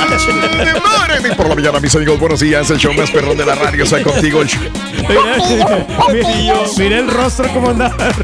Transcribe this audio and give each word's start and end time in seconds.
Good 0.00 1.36
por 1.36 1.48
la 1.48 1.54
mañana, 1.54 1.80
mis 1.80 1.94
amigos. 1.94 2.18
Buenos 2.18 2.40
días. 2.40 2.70
El 2.70 2.78
show 2.78 2.92
más 2.94 3.10
perrón 3.10 3.36
de 3.36 3.44
la 3.44 3.54
radio. 3.54 3.84
Soy 3.86 4.02
contigo. 4.02 4.42
El 4.42 4.48
show. 4.48 4.60
Mira 6.78 6.98
el 6.98 7.08
rostro 7.08 7.48
como 7.52 7.70
andaba. 7.70 7.96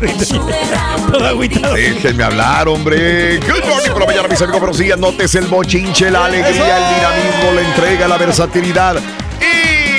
Todo 1.12 1.26
agüitado. 1.26 1.74
Déjenme 1.74 2.24
hablar, 2.24 2.68
hombre. 2.68 3.38
Good 3.38 3.64
morning 3.68 3.90
por 3.90 4.00
la 4.00 4.06
mañana, 4.06 4.28
mis 4.28 4.40
amigos. 4.40 4.60
Buenos 4.60 4.78
días. 4.78 4.98
Notes 4.98 5.34
el 5.34 5.46
bochinche, 5.46 6.10
la 6.10 6.26
alegría, 6.26 6.78
el 6.78 6.94
dinamismo, 6.94 7.52
la 7.54 7.60
entrega, 7.62 8.08
la 8.08 8.18
versatilidad 8.18 8.96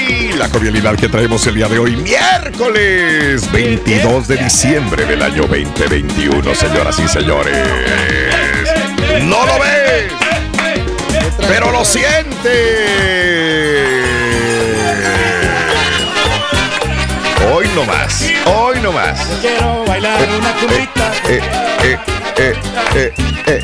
y 0.10 0.34
la 0.34 0.50
cordialidad 0.50 0.96
que 0.96 1.10
traemos 1.10 1.46
el 1.48 1.56
día 1.56 1.68
de 1.68 1.80
hoy, 1.80 1.96
miércoles 1.98 3.52
22 3.52 4.28
de 4.28 4.38
diciembre 4.38 5.06
del 5.06 5.22
año 5.22 5.44
2021, 5.48 6.56
señoras 6.56 6.98
y 7.00 7.08
señores. 7.08 7.58
No 9.24 9.46
lo 9.46 9.60
ves, 9.60 10.12
pero 11.38 11.72
lo 11.72 11.84
siente. 11.86 12.88
Hoy 17.52 17.68
no 17.76 17.86
más, 17.86 18.26
hoy 18.46 18.80
no 18.82 18.92
más. 18.92 19.20
Quiero 19.42 19.86
bailar 19.86 20.28
una 20.38 20.52
cumbita. 20.54 21.12
Eh, 21.30 21.42
eh, 21.84 22.54
eh, 23.48 23.62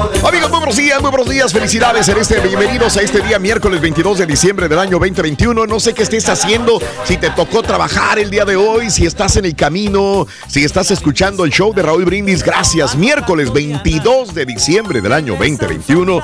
Amigos, 0.00 0.50
muy 0.50 0.60
buenos 0.60 0.76
días, 0.76 1.02
muy 1.02 1.10
buenos 1.10 1.28
días, 1.28 1.52
felicidades 1.52 2.08
en 2.08 2.16
este, 2.16 2.40
bienvenidos 2.40 2.96
a 2.96 3.02
este 3.02 3.20
día 3.20 3.38
miércoles 3.38 3.82
22 3.82 4.18
de 4.18 4.26
diciembre 4.26 4.66
del 4.66 4.78
año 4.78 4.92
2021. 4.92 5.66
No 5.66 5.78
sé 5.78 5.92
qué 5.92 6.02
estés 6.02 6.26
haciendo, 6.30 6.80
si 7.04 7.18
te 7.18 7.28
tocó 7.30 7.62
trabajar 7.62 8.18
el 8.18 8.30
día 8.30 8.46
de 8.46 8.56
hoy, 8.56 8.88
si 8.88 9.04
estás 9.04 9.36
en 9.36 9.44
el 9.44 9.54
camino, 9.54 10.26
si 10.48 10.64
estás 10.64 10.90
escuchando 10.90 11.44
el 11.44 11.50
show 11.50 11.74
de 11.74 11.82
Raúl 11.82 12.06
Brindis, 12.06 12.42
gracias. 12.42 12.96
Miércoles 12.96 13.52
22 13.52 14.32
de 14.32 14.46
diciembre 14.46 15.02
del 15.02 15.12
año 15.12 15.34
2021, 15.34 16.22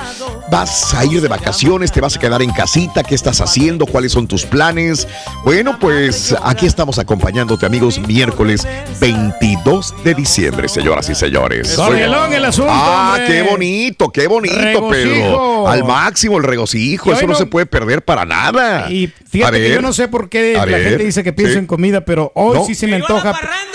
vas 0.51 0.95
a 0.95 1.05
ir 1.05 1.21
de 1.21 1.29
vacaciones, 1.29 1.93
te 1.93 2.01
vas 2.01 2.17
a 2.17 2.19
quedar 2.19 2.41
en 2.41 2.53
casita, 2.53 3.03
¿qué 3.03 3.15
estás 3.15 3.43
haciendo? 3.43 3.85
¿Cuáles 3.85 4.13
son 4.13 4.27
tus 4.27 4.47
planes? 4.47 5.07
Bueno, 5.45 5.79
pues 5.79 6.35
aquí 6.43 6.65
estamos 6.65 6.99
acompañándote, 6.99 7.67
amigos, 7.67 7.99
miércoles 7.99 8.67
22 9.01 10.03
de 10.03 10.15
diciembre, 10.15 10.67
señoras 10.67 11.11
y 11.11 11.15
señores. 11.15 11.75
Corrielón 11.75 12.33
el 12.33 12.45
asunto. 12.47 12.73
Ah, 12.73 13.19
qué 13.27 13.43
bonito, 13.43 13.66
qué 14.13 14.27
bonito, 14.29 14.57
Regocijo. 14.57 14.89
Pedro. 14.91 15.69
Al 15.69 15.85
máximo 15.85 16.39
el 16.39 16.45
regocijo, 16.45 17.13
eso 17.13 17.23
no, 17.23 17.29
no- 17.33 17.35
se 17.39 17.47
puede 17.47 17.67
perder 17.67 18.03
para 18.03 18.25
nada. 18.25 18.91
Y 18.91 19.09
fíjate 19.29 19.59
que 19.61 19.71
yo 19.71 19.83
no 19.83 19.93
sé 19.93 20.09
por 20.09 20.29
qué 20.29 20.55
la 20.55 20.65
ver, 20.65 20.89
gente 20.91 21.05
dice 21.05 21.23
que 21.25 21.33
pienso 21.33 21.55
sí. 21.55 21.59
en 21.59 21.67
comida, 21.67 22.05
pero 22.05 22.33
hoy 22.35 22.59
No. 22.59 22.65
sí 22.65 22.75
se 22.75 22.87
me 22.87 22.97
antoja 22.97 23.35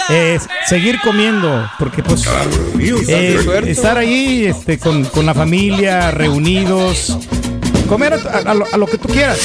eh, 0.10 0.40
seguir 0.68 1.00
comiendo, 1.04 1.70
porque 1.80 2.04
pues 2.04 2.26
eh, 2.80 3.38
estar 3.68 3.98
ahí 3.98 4.46
este, 4.46 4.78
con, 4.80 5.04
con 5.06 5.26
la 5.26 5.34
familia, 5.34 6.12
reunidos, 6.12 7.18
comer 7.92 8.14
a, 8.14 8.50
a 8.52 8.54
lo, 8.54 8.66
a 8.72 8.78
lo 8.78 8.88
que 8.88 8.98
tú 8.98 9.10
quieras. 9.10 9.38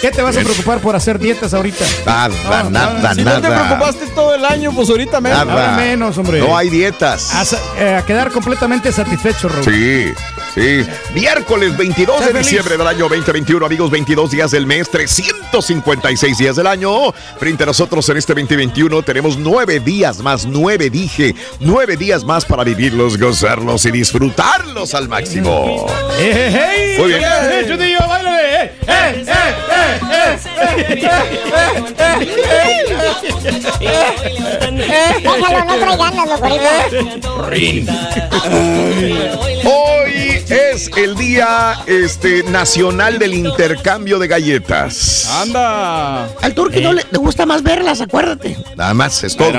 ¿Qué 0.00 0.10
te 0.12 0.22
vas 0.22 0.36
a 0.36 0.40
preocupar 0.40 0.78
por 0.78 0.94
hacer 0.94 1.18
dietas 1.18 1.52
ahorita? 1.52 1.84
Nada, 2.06 2.28
No, 2.62 2.70
nada, 2.70 3.14
si 3.14 3.24
nada. 3.24 3.40
no 3.40 3.48
te 3.48 3.54
preocupaste 3.54 4.06
todo 4.14 4.34
el 4.36 4.44
año, 4.44 4.70
pues 4.72 4.88
ahorita 4.88 5.20
menos. 5.20 5.44
Nada. 5.46 5.52
Ahora 5.52 5.76
menos, 5.76 6.16
hombre. 6.18 6.38
No 6.38 6.56
hay 6.56 6.70
dietas. 6.70 7.34
A, 7.34 7.82
eh, 7.82 7.96
a 7.96 8.02
quedar 8.06 8.30
completamente 8.30 8.92
satisfecho, 8.92 9.48
Raúl. 9.48 9.64
Sí, 9.64 10.12
sí. 10.56 10.84
Miércoles 11.14 11.76
22 11.76 12.18
Sé 12.18 12.24
de 12.24 12.32
feliz. 12.32 12.46
diciembre 12.46 12.76
del 12.76 12.86
año 12.86 13.08
2021, 13.08 13.64
amigos, 13.64 13.90
22 13.90 14.30
días 14.30 14.50
del 14.50 14.66
mes, 14.66 14.90
356 14.90 16.38
días 16.38 16.56
del 16.56 16.66
año. 16.66 17.12
Frente 17.38 17.62
a 17.62 17.66
nosotros 17.66 18.08
en 18.08 18.16
este 18.16 18.34
2021 18.34 19.02
tenemos 19.02 19.36
nueve 19.36 19.78
días 19.80 20.18
más, 20.18 20.46
nueve 20.46 20.90
dije, 20.90 21.34
nueve 21.60 21.96
días 21.96 22.24
más 22.24 22.44
para 22.44 22.64
vivirlos, 22.64 23.18
gozarlos 23.18 23.84
y 23.86 23.90
disfrutarlos 23.92 24.94
al 24.94 25.08
máximo. 25.08 25.86
¡Eh, 26.18 26.32
eh, 26.34 26.94
eh! 26.94 26.98
Muy 26.98 27.08
bien. 27.08 27.22
¡Eh, 27.22 27.26
eh! 27.28 28.72
¡Eh, 28.88 29.24
eh, 29.26 29.56
eh, 30.08 30.38
eh, 30.40 30.46
Déjalo, 35.22 35.64
no. 39.64 39.85
Es 40.76 40.90
el 40.94 41.14
día 41.14 41.72
este, 41.86 42.42
nacional 42.42 43.18
del 43.18 43.32
intercambio 43.32 44.18
de 44.18 44.28
galletas. 44.28 45.26
Anda. 45.40 46.26
Al 46.42 46.54
turqui 46.54 46.82
no 46.82 46.92
le, 46.92 47.02
le 47.10 47.18
gusta 47.18 47.46
más 47.46 47.62
verlas, 47.62 48.02
acuérdate. 48.02 48.58
Nada 48.76 48.92
más, 48.92 49.24
es 49.24 49.34
todo. 49.34 49.50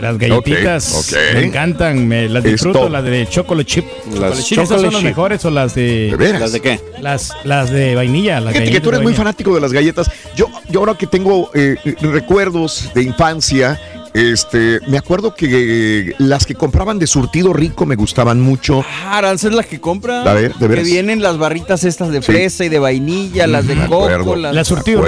Las 0.00 0.18
galletitas 0.18 1.14
me 1.32 1.44
encantan, 1.44 2.08
me 2.08 2.28
las 2.28 2.42
disfruto, 2.42 2.88
las 2.88 3.04
de 3.04 3.28
chocolate 3.28 3.70
chip. 3.70 3.84
Las 4.18 4.44
chip 4.44 4.58
¿Esas 4.58 4.80
son 4.80 4.92
las 4.92 5.02
mejores 5.04 5.44
o 5.44 5.50
las 5.52 5.76
de 5.76 6.08
¿De 6.10 6.16
veras? 6.16 6.40
¿Las 6.40 6.50
de 6.50 6.60
qué? 6.60 6.80
las 7.00 7.32
las 7.44 7.70
de 7.70 7.94
vainilla? 7.94 8.40
Las 8.40 8.52
que 8.52 8.80
tú 8.80 8.88
eres 8.88 9.02
muy 9.02 9.14
fanático 9.14 9.54
de 9.54 9.60
las 9.60 9.72
galletas. 9.72 10.10
Yo, 10.34 10.48
yo 10.68 10.80
ahora 10.80 10.96
que 10.96 11.06
tengo 11.06 11.52
eh, 11.54 11.76
recuerdos 12.00 12.90
de 12.94 13.04
infancia, 13.04 13.80
este, 14.18 14.80
me 14.88 14.98
acuerdo 14.98 15.34
que 15.34 16.08
eh, 16.10 16.14
las 16.18 16.46
que 16.46 16.54
compraban 16.54 16.98
de 16.98 17.06
surtido 17.06 17.52
rico 17.52 17.86
me 17.86 17.96
gustaban 17.96 18.40
mucho. 18.40 18.84
Ah, 19.04 19.18
Aranza 19.18 19.48
es 19.48 19.54
la 19.54 19.62
que 19.62 19.80
compra. 19.80 20.22
A 20.22 20.34
ver, 20.34 20.54
¿de 20.54 20.68
veras? 20.68 20.84
Que 20.84 20.90
vienen 20.90 21.22
las 21.22 21.38
barritas 21.38 21.84
estas 21.84 22.10
de 22.10 22.20
Sí. 22.22 22.32
fresa 22.32 22.64
y 22.64 22.68
de 22.68 22.78
vainilla, 22.78 23.46
las 23.46 23.66
de 23.66 23.74
Me 23.76 23.86
coco, 23.86 24.04
acuerdo. 24.08 24.36
las 24.36 24.54
La 24.54 24.64
surtido. 24.64 25.04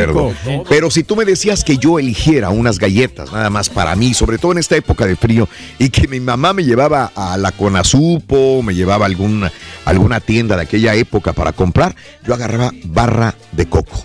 Pero 0.69 0.91
si 0.91 1.03
tú 1.05 1.17
me 1.17 1.25
decías 1.25 1.65
que 1.65 1.77
yo 1.79 1.99
eligiera 1.99 2.51
unas 2.51 2.79
galletas, 2.79 3.33
nada 3.33 3.51
más 3.51 3.69
para 3.69 3.95
mí, 3.97 4.15
sobre 4.15 4.39
todo 4.39 4.53
en 4.53 4.59
esta 4.59 4.77
época 4.77 5.07
de 5.07 5.17
frío, 5.17 5.49
y 5.79 5.91
que 5.91 6.07
mi 6.09 6.21
mamá 6.21 6.53
me 6.53 6.65
llevaba 6.65 7.13
a 7.15 7.37
la 7.37 7.53
Conasupo, 7.53 8.63
me 8.63 8.75
llevaba 8.75 9.05
a 9.05 9.09
alguna, 9.09 9.51
alguna 9.85 10.21
tienda 10.21 10.57
de 10.57 10.63
aquella 10.63 10.95
época 10.95 11.33
para 11.33 11.53
comprar, 11.53 11.95
yo 12.27 12.35
agarraba 12.35 12.71
barra 12.85 13.35
de 13.53 13.67
coco. 13.67 14.03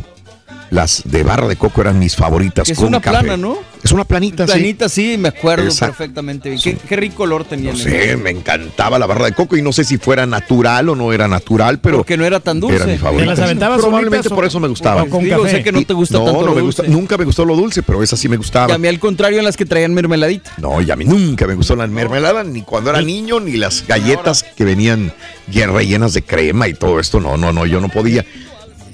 Las 0.75 1.03
de 1.05 1.23
barra 1.23 1.47
de 1.47 1.55
coco 1.55 1.79
eran 1.79 1.97
mis 1.99 2.17
favoritas. 2.17 2.65
Que 2.65 2.73
es 2.73 2.77
con 2.79 2.89
una 2.89 2.99
café. 2.99 3.19
plana, 3.19 3.37
¿no? 3.37 3.57
Es 3.81 3.91
una 3.93 4.03
planita, 4.03 4.45
sí. 4.45 4.51
Planita, 4.53 4.89
sí, 4.89 5.15
me 5.17 5.29
acuerdo 5.29 5.63
Exacto. 5.65 5.95
perfectamente 5.95 6.49
bien. 6.49 6.61
Qué, 6.61 6.75
qué 6.75 6.95
rico 6.97 7.23
olor 7.23 7.45
tenía. 7.45 7.71
No 7.71 7.77
sé, 7.77 8.17
me 8.17 8.31
encantaba 8.31 8.99
la 8.99 9.05
barra 9.05 9.23
de 9.25 9.31
coco 9.31 9.55
y 9.55 9.61
no 9.61 9.71
sé 9.71 9.85
si 9.85 9.97
fuera 9.97 10.25
natural 10.25 10.89
o 10.89 10.95
no 10.95 11.13
era 11.13 11.27
natural, 11.29 11.79
pero 11.79 11.97
Porque 11.97 12.17
no 12.17 12.25
era 12.25 12.41
tan 12.41 12.59
dulce. 12.59 12.75
era 12.75 12.85
mi 12.87 12.93
¿Te 12.93 12.97
favorita. 12.99 13.25
las 13.31 13.39
aventabas 13.39 13.79
Probablemente 13.79 14.27
o- 14.27 14.35
por 14.35 14.43
eso 14.43 14.59
me 14.59 14.67
gustaba. 14.67 15.03
o 15.03 15.09
con 15.09 15.23
Digo, 15.23 15.43
café? 15.43 15.57
sé 15.57 15.63
que 15.63 15.71
no 15.71 15.81
te 15.85 15.93
gusta 15.93 16.17
no, 16.17 16.25
tanto 16.25 16.41
no 16.41 16.47
lo 16.47 16.55
me 16.55 16.61
dulce. 16.61 16.81
gusta, 16.81 16.91
nunca 16.93 17.17
me 17.17 17.23
gustó 17.25 17.45
lo 17.45 17.55
dulce, 17.55 17.81
pero 17.83 18.03
esa 18.03 18.17
sí 18.17 18.27
me 18.27 18.35
Y 18.35 18.37
gustaba. 18.37 18.73
a 18.73 18.77
mí 18.77 18.87
al 18.89 18.99
contrario 18.99 19.39
en 19.39 19.45
las 19.45 19.55
que 19.55 19.65
traían 19.65 19.93
mermeladita. 19.93 20.51
No, 20.57 20.81
y 20.81 20.91
a 20.91 20.95
mí 20.97 21.05
nunca 21.05 21.47
me 21.47 21.53
gustó 21.55 21.75
la 21.77 21.87
mermelada, 21.87 22.43
ni 22.43 22.63
cuando 22.63 22.89
era 22.89 23.01
niño, 23.01 23.39
ni 23.39 23.53
las 23.53 23.85
galletas 23.87 24.43
que 24.43 24.65
venían 24.65 25.13
ya 25.49 25.67
rellenas 25.67 26.13
de 26.13 26.23
crema 26.23 26.67
y 26.67 26.73
todo 26.73 26.99
esto. 26.99 27.19
No, 27.21 27.37
no, 27.37 27.53
no, 27.53 27.65
yo 27.65 27.79
no 27.79 27.87
podía. 27.87 28.25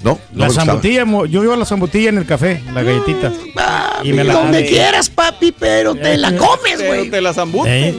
No, 0.02 0.18
no 0.32 0.46
La 0.46 0.50
zambutilla, 0.52 1.04
yo 1.28 1.40
vivo 1.40 1.54
la 1.56 1.64
zambutilla 1.64 2.08
en 2.08 2.18
el 2.18 2.26
café, 2.26 2.60
la 2.74 2.82
galletita. 2.82 3.32
y 4.02 4.12
me 4.12 4.24
la 4.24 4.34
Donde 4.34 4.66
quieras, 4.66 5.08
papi, 5.10 5.52
pero 5.52 5.94
te 5.94 6.16
la 6.16 6.36
comes, 6.36 6.74
Pero 6.78 6.94
güey. 6.94 7.10
te 7.10 7.20
las 7.20 7.36
embutes, 7.38 7.72
Eh. 7.72 7.94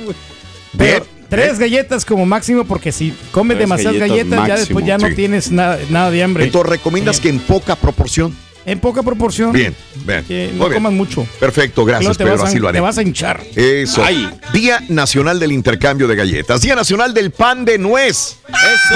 Pero 0.77 1.05
tres 1.29 1.57
galletas 1.59 2.03
como 2.05 2.25
máximo, 2.25 2.65
porque 2.65 2.91
si 2.91 3.13
comes 3.31 3.57
demasiadas 3.57 3.99
galletas 3.99 4.29
galletas, 4.31 4.47
ya 4.47 4.55
después 4.57 4.85
ya 4.85 4.97
no 4.97 5.13
tienes 5.15 5.51
nada, 5.51 5.79
nada 5.89 6.11
de 6.11 6.23
hambre. 6.23 6.43
Entonces, 6.45 6.69
¿recomiendas 6.71 7.19
que 7.19 7.29
en 7.29 7.39
poca 7.39 7.75
proporción? 7.75 8.35
en 8.65 8.79
poca 8.79 9.03
proporción. 9.03 9.51
Bien, 9.51 9.75
bien. 10.05 10.23
Que 10.23 10.49
no 10.53 10.63
bien. 10.69 10.75
comas 10.75 10.93
mucho. 10.93 11.27
Perfecto, 11.37 11.83
gracias, 11.83 12.17
Pedro, 12.17 12.41
a- 12.41 12.47
así 12.47 12.59
lo 12.59 12.69
haré. 12.69 12.77
Te 12.77 12.81
vas 12.81 12.97
a 12.97 13.01
hinchar. 13.01 13.41
Eso. 13.57 14.01
Ay. 14.05 14.29
Día 14.53 14.81
Nacional 14.87 15.37
del 15.37 15.51
Intercambio 15.51 16.07
de 16.07 16.15
Galletas. 16.15 16.61
Día 16.61 16.73
Nacional 16.73 17.13
del 17.13 17.31
Pan 17.31 17.65
de 17.65 17.77
Nuez. 17.77 18.37
Eso. 18.47 18.95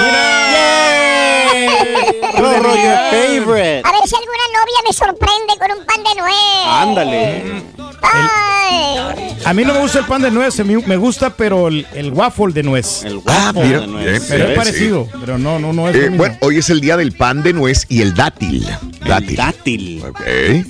Rorro, 2.38 2.74
your 2.74 2.98
favorite. 3.10 3.82
A 3.84 3.92
ver 3.92 4.02
si 4.06 4.14
alguna 4.16 4.44
novia 4.54 4.80
me 4.86 4.92
sorprende 4.92 5.52
con 5.58 5.78
un 5.78 5.84
pan 5.86 6.02
de 6.04 6.20
nuez. 6.20 6.34
Ándale. 6.66 7.42
Ay. 8.02 9.36
A 9.44 9.54
mí 9.54 9.64
no 9.64 9.72
me 9.74 9.80
gusta 9.80 10.00
el 10.00 10.04
pan 10.04 10.22
de 10.22 10.30
nuez, 10.30 10.58
me 10.64 10.96
gusta, 10.96 11.30
pero 11.30 11.68
el, 11.68 11.86
el 11.94 12.12
waffle 12.12 12.52
de 12.52 12.62
nuez. 12.62 13.02
El 13.04 13.20
Ah, 13.26 13.50
guapo 13.52 13.62
mira, 13.66 13.80
de 13.80 13.86
nuez. 13.86 14.04
bien, 14.06 14.22
Pero 14.28 14.48
es 14.50 14.56
parecido, 14.56 15.08
pero 15.20 15.38
no, 15.38 15.58
no, 15.58 15.72
no 15.72 15.88
es 15.88 15.94
Eh, 15.96 15.98
lo 15.98 16.02
mismo. 16.10 16.16
bueno, 16.18 16.36
hoy 16.42 16.58
es 16.58 16.70
el 16.70 16.80
día 16.80 16.96
del 16.96 17.12
pan 17.12 17.42
de 17.42 17.52
nuez 17.54 17.86
y 17.88 18.02
el 18.02 18.14
dátil. 18.14 18.66
El 19.02 19.08
Dátil. 19.08 19.36
dátil. 19.36 20.04
Ok. 20.08 20.20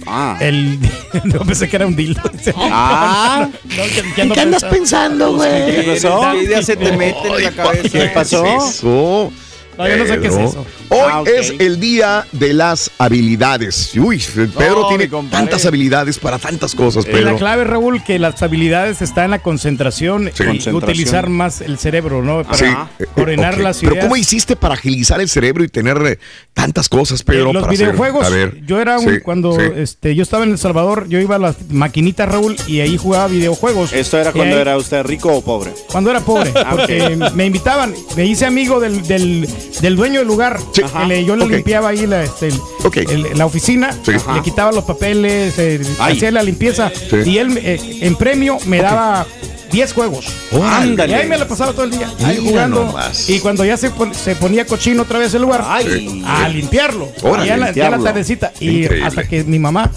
Ah. 0.07 0.37
El, 0.41 0.79
no 1.25 1.41
pensé 1.41 1.69
que 1.69 1.77
era 1.77 1.87
un 1.87 1.97
dildo. 1.97 2.23
Ah. 2.57 3.49
No, 3.65 3.69
que- 3.85 3.91
que 4.15 4.23
¿En 4.23 4.23
ando 4.23 4.35
qué 4.35 4.41
andas 4.41 4.65
pensando. 4.65 5.35
güey? 5.35 5.67
¿Qué 5.85 5.93
pasó? 5.95 6.21
¿Qué 6.33 6.43
idea 6.45 6.63
se 6.63 6.77
te 6.77 6.93
mete 6.93 7.27
en 7.29 7.45
la 7.45 7.51
cabeza? 7.53 7.89
¿Qué 7.99 8.09
pasó? 8.15 9.33
No, 9.79 9.89
yo 9.89 9.97
no 9.97 10.07
sé 10.07 10.21
qué 10.21 10.27
es 10.27 10.37
eso. 10.37 10.67
Hoy 10.91 10.99
Ah, 11.11 11.23
es 11.27 11.53
el 11.59 11.81
día 11.81 12.27
de 12.33 12.53
las 12.55 12.91
habilidades. 12.99 13.93
Uy, 13.97 14.23
Pedro 14.57 14.83
No, 14.83 14.89
tiene 14.89 15.09
tantas 15.31 15.67
habilidades 15.67 16.19
para 16.19 16.39
tantas 16.39 16.75
cosas, 16.75 17.07
La 17.07 17.13
Pedro. 17.13 17.37
clave, 17.37 17.65
Raúl, 17.65 18.03
que 18.03 18.19
las 18.19 18.43
habilidades 18.43 19.03
están 19.03 19.27
en 19.27 19.31
la 19.33 19.39
concentración 19.41 20.31
Sí. 20.35 20.43
y 20.43 20.47
Concentración. 20.47 20.75
utilizar 20.77 21.29
más 21.29 21.61
el 21.61 21.79
cerebro, 21.79 22.23
¿no? 22.23 22.43
Para 22.43 22.57
Sí, 22.57 22.65
eh, 23.01 23.07
coordinar 23.15 23.55
ok. 23.55 23.61
las 23.61 23.79
Pero. 23.81 23.99
¿cómo 24.01 24.17
hiciste 24.17 24.57
para 24.57 24.75
agilizar 24.75 25.21
el 25.21 25.29
cerebro 25.29 25.63
y 25.65 25.69
tener 25.69 25.99
eh, 26.07 26.19
tantas 26.55 26.89
cosas, 26.89 27.23
Pedro? 27.23 27.51
Eh, 27.51 27.53
los 27.55 27.63
para 27.63 27.73
hacer? 27.75 27.87
videojuegos, 27.89 28.27
A 28.27 28.31
ver. 28.31 28.61
yo 28.65 28.81
era 28.81 28.99
un, 28.99 29.09
Sí, 29.15 29.21
cuando 29.21 29.53
sí. 29.55 29.63
este, 29.77 30.15
yo 30.15 30.23
estaba 30.23 30.45
en 30.45 30.53
El 30.53 30.59
Salvador, 30.59 31.07
yo 31.09 31.19
iba 31.21 31.37
a 31.37 31.39
las 31.39 31.57
maquinitas, 31.71 32.29
Raúl, 32.29 32.57
y 32.67 32.81
ahí 32.81 32.97
jugaba 32.97 33.27
videojuegos. 33.29 33.93
¿Esto 33.93 34.19
era 34.19 34.33
cuando 34.33 34.55
ahí- 34.57 34.61
era 34.63 34.77
usted 34.77 35.03
rico 35.03 35.33
o 35.35 35.43
pobre? 35.43 35.73
Cuando 35.91 36.11
era 36.11 36.21
pobre, 36.21 36.53
Ah, 36.57 36.71
porque 36.77 37.17
me 37.35 37.47
invitaban, 37.47 37.95
me 38.17 38.25
hice 38.27 38.47
amigo 38.47 38.81
del, 38.81 39.07
del, 39.07 39.49
del 39.81 39.97
dueño 39.97 40.21
del 40.21 40.29
lugar. 40.29 40.59
Sí. 40.87 41.09
le- 41.09 41.25
yo 41.25 41.37
le 41.37 41.47
limpiaba 41.47 41.89
ahí 41.91 42.07
la, 42.07 42.23
este, 42.25 42.49
el- 42.49 42.61
Ok. 42.85 42.97
el- 42.99 43.27
la 43.39 43.47
oficina, 43.47 43.91
Sí. 44.05 44.13
le 44.13 44.43
quitaba 44.43 44.73
los 44.73 44.85
papeles, 44.85 45.55
eh, 45.59 45.81
hacía 45.99 46.31
la 46.31 46.43
limpieza, 46.43 46.91
Sí. 46.91 47.17
y 47.31 47.39
él 47.39 47.59
eh, 47.63 47.99
en 48.03 48.15
premio 48.17 48.59
me 48.67 48.79
daba 48.83 49.27
10 49.71 49.93
juegos. 49.93 50.27
Y 50.51 51.13
ahí 51.13 51.29
me 51.29 51.37
la 51.37 51.47
pasaba 51.47 51.73
todo 51.73 51.85
el 51.85 51.91
día, 51.91 52.09
ahí 52.25 52.39
Mira 52.39 52.51
jugando. 52.51 52.85
nomás. 52.87 53.29
Y 53.29 53.41
cuando 53.41 53.65
ya 53.65 53.77
se, 53.77 53.91
pon- 53.91 54.15
se 54.15 54.35
ponía 54.37 54.67
cochino 54.67 55.03
otra 55.03 55.19
vez 55.19 55.35
el 55.35 55.43
lugar, 55.43 55.63
Ay. 55.67 56.23
a 56.27 56.49
limpiarlo. 56.49 57.11
Ya, 57.45 57.57
la, 57.57 57.73
ya 57.73 57.91
la 57.91 57.99
tardecita. 57.99 58.53
Y 58.61 58.87
hasta 58.87 59.25
que 59.29 59.45
mi 59.45 59.59
mamá 59.59 59.91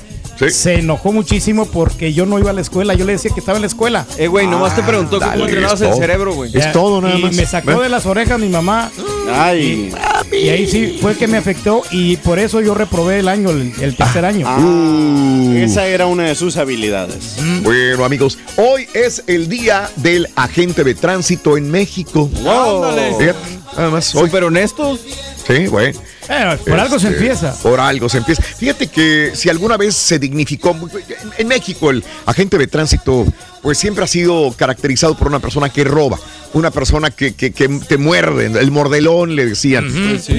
Sí. 0.49 0.49
se 0.51 0.73
enojó 0.75 1.11
muchísimo 1.11 1.65
porque 1.65 2.13
yo 2.13 2.25
no 2.25 2.39
iba 2.39 2.49
a 2.49 2.53
la 2.53 2.61
escuela. 2.61 2.93
Yo 2.93 3.05
le 3.05 3.13
decía 3.13 3.31
que 3.33 3.39
estaba 3.39 3.57
en 3.57 3.61
la 3.61 3.67
escuela. 3.67 4.05
Eh, 4.17 4.27
güey, 4.27 4.47
nomás 4.47 4.75
te 4.75 4.83
preguntó 4.83 5.19
Dale, 5.19 5.33
cómo 5.33 5.45
entrenabas 5.45 5.75
es 5.75 5.81
el 5.81 5.89
todo. 5.89 5.99
cerebro, 5.99 6.33
güey. 6.33 6.57
Es 6.57 6.71
todo 6.71 7.01
nada 7.01 7.17
y 7.17 7.21
más. 7.21 7.35
me 7.35 7.45
sacó 7.45 7.77
Ve. 7.77 7.83
de 7.83 7.89
las 7.89 8.05
orejas 8.05 8.39
mi 8.39 8.49
mamá. 8.49 8.91
Ay. 9.31 9.93
Y 10.31 10.49
ahí 10.49 10.67
sí 10.67 10.97
fue 11.01 11.15
que 11.15 11.27
me 11.27 11.37
afectó. 11.37 11.83
Y 11.91 12.17
por 12.17 12.39
eso 12.39 12.61
yo 12.61 12.73
reprobé 12.73 13.19
el 13.19 13.27
año, 13.27 13.49
el, 13.49 13.71
el 13.81 13.95
tercer 13.95 14.25
año. 14.25 14.47
Uh. 14.49 15.53
Esa 15.57 15.85
era 15.87 16.05
una 16.07 16.23
de 16.23 16.35
sus 16.35 16.57
habilidades. 16.57 17.37
Bueno, 17.63 18.03
amigos, 18.05 18.37
hoy 18.57 18.87
es 18.93 19.23
el 19.27 19.47
día 19.49 19.89
del 19.97 20.27
agente 20.35 20.83
de 20.83 20.95
tránsito 20.95 21.57
en 21.57 21.69
México. 21.69 22.29
Ándale. 22.39 23.33
Fíjate, 23.71 23.77
nada 23.77 23.89
más 23.89 24.15
hoy. 24.15 24.25
Súper 24.27 24.43
honestos. 24.43 24.99
Sí, 25.47 25.65
güey. 25.67 25.93
Eh, 26.29 26.57
por 26.65 26.79
algo 26.79 26.99
se 26.99 27.07
Este, 27.07 27.19
empieza. 27.19 27.53
Por 27.63 27.79
algo 27.79 28.07
se 28.07 28.19
empieza. 28.19 28.41
Fíjate 28.43 28.87
que 28.87 29.31
si 29.33 29.49
alguna 29.49 29.75
vez 29.75 29.95
se 29.95 30.19
dignificó, 30.19 30.69
en, 30.71 31.31
en 31.37 31.47
México 31.47 31.89
el 31.89 32.03
agente 32.25 32.57
de 32.57 32.67
tránsito 32.67 33.25
pues 33.61 33.77
siempre 33.77 34.03
ha 34.03 34.07
sido 34.07 34.51
caracterizado 34.57 35.15
por 35.15 35.27
una 35.27 35.39
persona 35.39 35.69
que 35.69 35.83
roba, 35.83 36.19
una 36.53 36.71
persona 36.71 37.11
que, 37.11 37.33
que- 37.35 37.51
que 37.51 37.67
te 37.69 37.97
muerde, 37.97 38.45
el 38.47 38.71
mordelón 38.71 39.35
le 39.35 39.45
decían. 39.45 39.87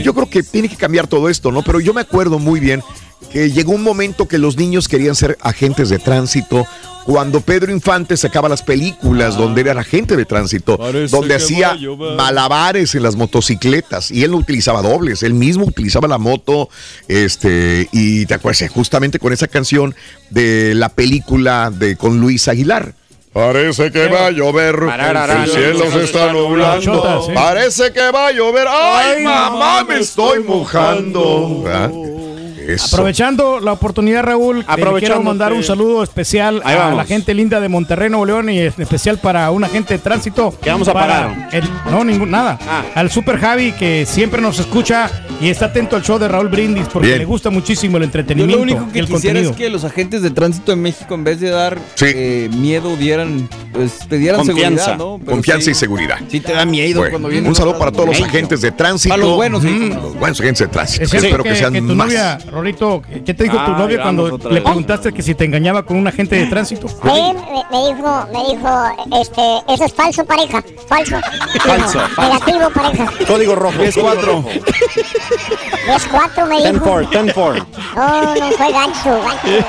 Yo 0.03 0.15
creo 0.15 0.29
que 0.31 0.43
tiene 0.43 0.69
que 0.69 0.77
cambiar 0.77 1.07
todo 1.07 1.29
esto, 1.29 1.53
¿no? 1.53 1.63
Pero 1.63 1.79
yo 1.81 1.93
me 1.95 2.01
acuerdo 2.01 2.39
muy 2.39 2.59
bien 2.61 2.83
que 3.31 3.51
llegó 3.51 3.73
un 3.73 3.83
momento 3.83 4.27
que 4.27 4.39
los 4.39 4.57
niños 4.57 4.89
querían 4.89 5.15
ser 5.15 5.39
agentes 5.41 5.89
de 5.89 5.99
tránsito. 5.99 6.67
Cuando 7.05 7.41
Pedro 7.41 7.73
Infante 7.73 8.17
sacaba 8.17 8.49
las 8.49 8.63
películas 8.63 9.37
donde 9.37 9.63
era 9.63 9.81
agente 9.81 10.17
de 10.17 10.25
tránsito, 10.25 10.79
donde 11.11 11.35
hacía 11.35 11.77
malabares 12.17 12.95
en 12.95 13.03
las 13.03 13.17
motocicletas 13.17 14.13
y 14.13 14.23
él 14.23 14.31
no 14.31 14.37
utilizaba 14.37 14.83
dobles, 14.83 15.25
él 15.25 15.35
mismo 15.35 15.65
utilizaba 15.65 16.07
la 16.07 16.19
moto, 16.19 16.69
este, 17.09 17.89
y 17.91 18.27
te 18.27 18.35
acuerdas, 18.35 18.71
justamente 18.71 19.19
con 19.19 19.33
esa 19.33 19.49
canción 19.49 19.97
de 20.31 20.75
la 20.77 20.91
película 20.91 21.73
de 21.73 21.97
con 21.97 22.21
Luis 22.21 22.47
Aguilar. 22.47 22.95
Parece 23.33 23.91
que 23.91 24.09
va 24.09 24.27
a 24.27 24.31
llover, 24.31 24.77
el 24.77 25.51
cielo 25.51 25.91
se 25.91 26.05
está 26.05 26.33
nublando, 26.33 27.27
parece 27.35 27.91
que 27.91 28.11
va 28.11 28.27
a 28.27 28.33
llover, 28.33 28.69
ay 28.69 29.25
mamá, 29.25 29.85
me 29.85 30.01
estoy 30.01 30.41
mojando. 30.45 31.65
Eso. 32.69 32.87
Aprovechando 32.97 33.61
la 33.61 33.73
oportunidad, 33.73 34.23
Raúl, 34.23 34.61
eh, 34.61 34.65
quiero 34.99 35.23
mandar 35.23 35.53
un 35.53 35.63
saludo 35.65 36.03
especial 36.03 36.61
Ahí 36.65 36.75
a 36.75 36.79
vamos. 36.79 36.97
la 36.97 37.05
gente 37.05 37.35
linda 37.35 37.61
de 37.61 37.69
Monterrey, 37.69 38.09
Nuevo 38.11 38.27
León, 38.27 38.51
y 38.51 38.59
en 38.61 38.73
especial 38.79 39.19
para 39.19 39.51
un 39.51 39.65
agente 39.65 39.95
de 39.95 39.99
tránsito. 39.99 40.55
¿Qué 40.63 40.71
vamos 40.71 40.89
a 40.89 40.93
pagar? 40.93 41.49
el- 41.53 41.69
no, 41.91 42.05
ningún, 42.05 42.31
nada. 42.31 42.59
Ah. 42.69 42.83
Al 42.95 43.11
Super 43.11 43.39
Javi, 43.39 43.73
que 43.73 44.07
siempre 44.07 44.41
nos 44.41 44.59
escucha 44.59 45.11
y 45.41 45.49
está 45.49 45.67
atento 45.67 45.97
al 45.97 46.03
show 46.03 46.19
de 46.19 46.29
Raúl 46.29 46.49
Brindis, 46.49 46.87
porque 46.93 47.09
Bien. 47.09 47.19
le 47.19 47.25
gusta 47.25 47.51
muchísimo 47.51 47.97
el 47.97 48.03
Yo 48.03 48.07
entretenimiento 48.07 48.57
lo 48.57 48.63
único 48.63 48.93
que 48.93 48.99
el 49.01 49.07
quisiera 49.07 49.35
contenido. 49.41 49.51
es 49.51 49.57
que 49.57 49.69
los 49.71 49.85
agentes 49.85 50.23
de 50.23 50.31
tránsito 50.31 50.73
en 50.73 50.83
México, 50.83 51.15
en 51.15 51.25
vez 51.25 51.41
de 51.41 51.51
dar 51.51 51.79
Sí. 51.95 52.07
eh, 52.09 52.51
miedo, 52.57 52.97
dieran, 52.97 53.49
pues, 53.73 53.99
te 54.09 54.19
dieran 54.19 54.45
Confianza. 54.45 54.85
seguridad, 54.85 54.99
¿no? 54.99 55.19
Pero 55.19 55.33
Confianza 55.33 55.65
sí, 55.67 55.71
y 55.71 55.75
seguridad. 55.75 56.19
Sí 56.29 56.41
te 56.41 56.53
da 56.53 56.65
miedo 56.65 57.01
Bueno, 57.01 57.11
cuando 57.13 57.29
vienen. 57.29 57.49
un 57.49 57.55
saludo 57.55 57.79
para 57.79 57.91
todos 57.93 58.07
los 58.07 58.21
agentes 58.23 58.61
de 58.61 58.71
tránsito. 58.73 59.13
Para 59.15 59.25
los 59.25 59.37
buenos, 59.37 59.63
sí, 59.63 59.69
Mm, 59.69 59.95
los 59.95 60.15
buenos 60.17 60.41
agentes 60.41 60.61
de 60.61 60.69
tránsito. 60.69 61.05
Es 61.05 61.15
Espero 61.15 61.43
que, 61.43 61.51
que 61.51 61.57
sean 61.57 61.73
que 61.73 61.81
tu 61.81 61.87
más. 61.95 62.07
novia 62.07 62.39
Rorito, 62.53 63.01
¿qué 63.25 63.33
te 63.33 63.45
dijo 63.45 63.57
tu 63.57 63.73
Ay, 63.73 63.79
novia 63.79 64.03
cuando 64.03 64.37
le 64.37 64.55
vez. 64.55 64.63
preguntaste 64.63 65.11
que 65.13 65.23
si 65.23 65.35
te 65.35 65.47
engañaba 65.47 65.85
con 65.85 65.97
un 65.97 66.07
agente 66.07 66.37
de 66.37 66.47
tránsito? 66.47 66.87
Sí, 66.87 66.97
me, 67.03 67.65
me 67.71 67.87
dijo, 67.95 68.27
me 68.31 68.45
dijo, 68.55 68.69
este, 69.23 69.63
eso 69.73 69.85
es 69.87 69.95
falso, 69.95 70.23
pareja. 70.27 70.63
Falso. 70.87 71.17
Falso. 71.65 72.01
Negativo, 72.19 72.69
pareja. 72.75 73.07
Código 73.27 73.55
rojo. 73.55 73.79
10-4. 73.79 74.45
Es 75.97 76.07
cuatro, 76.09 76.47
me 76.47 76.57
dijo. 76.59 77.01
10-4. 77.01 77.33
10-4. 77.35 77.67
No, 77.97 78.35
no 78.35 78.51
fue 78.53 78.73
gancho, 78.73 79.23
gancho. 79.23 79.67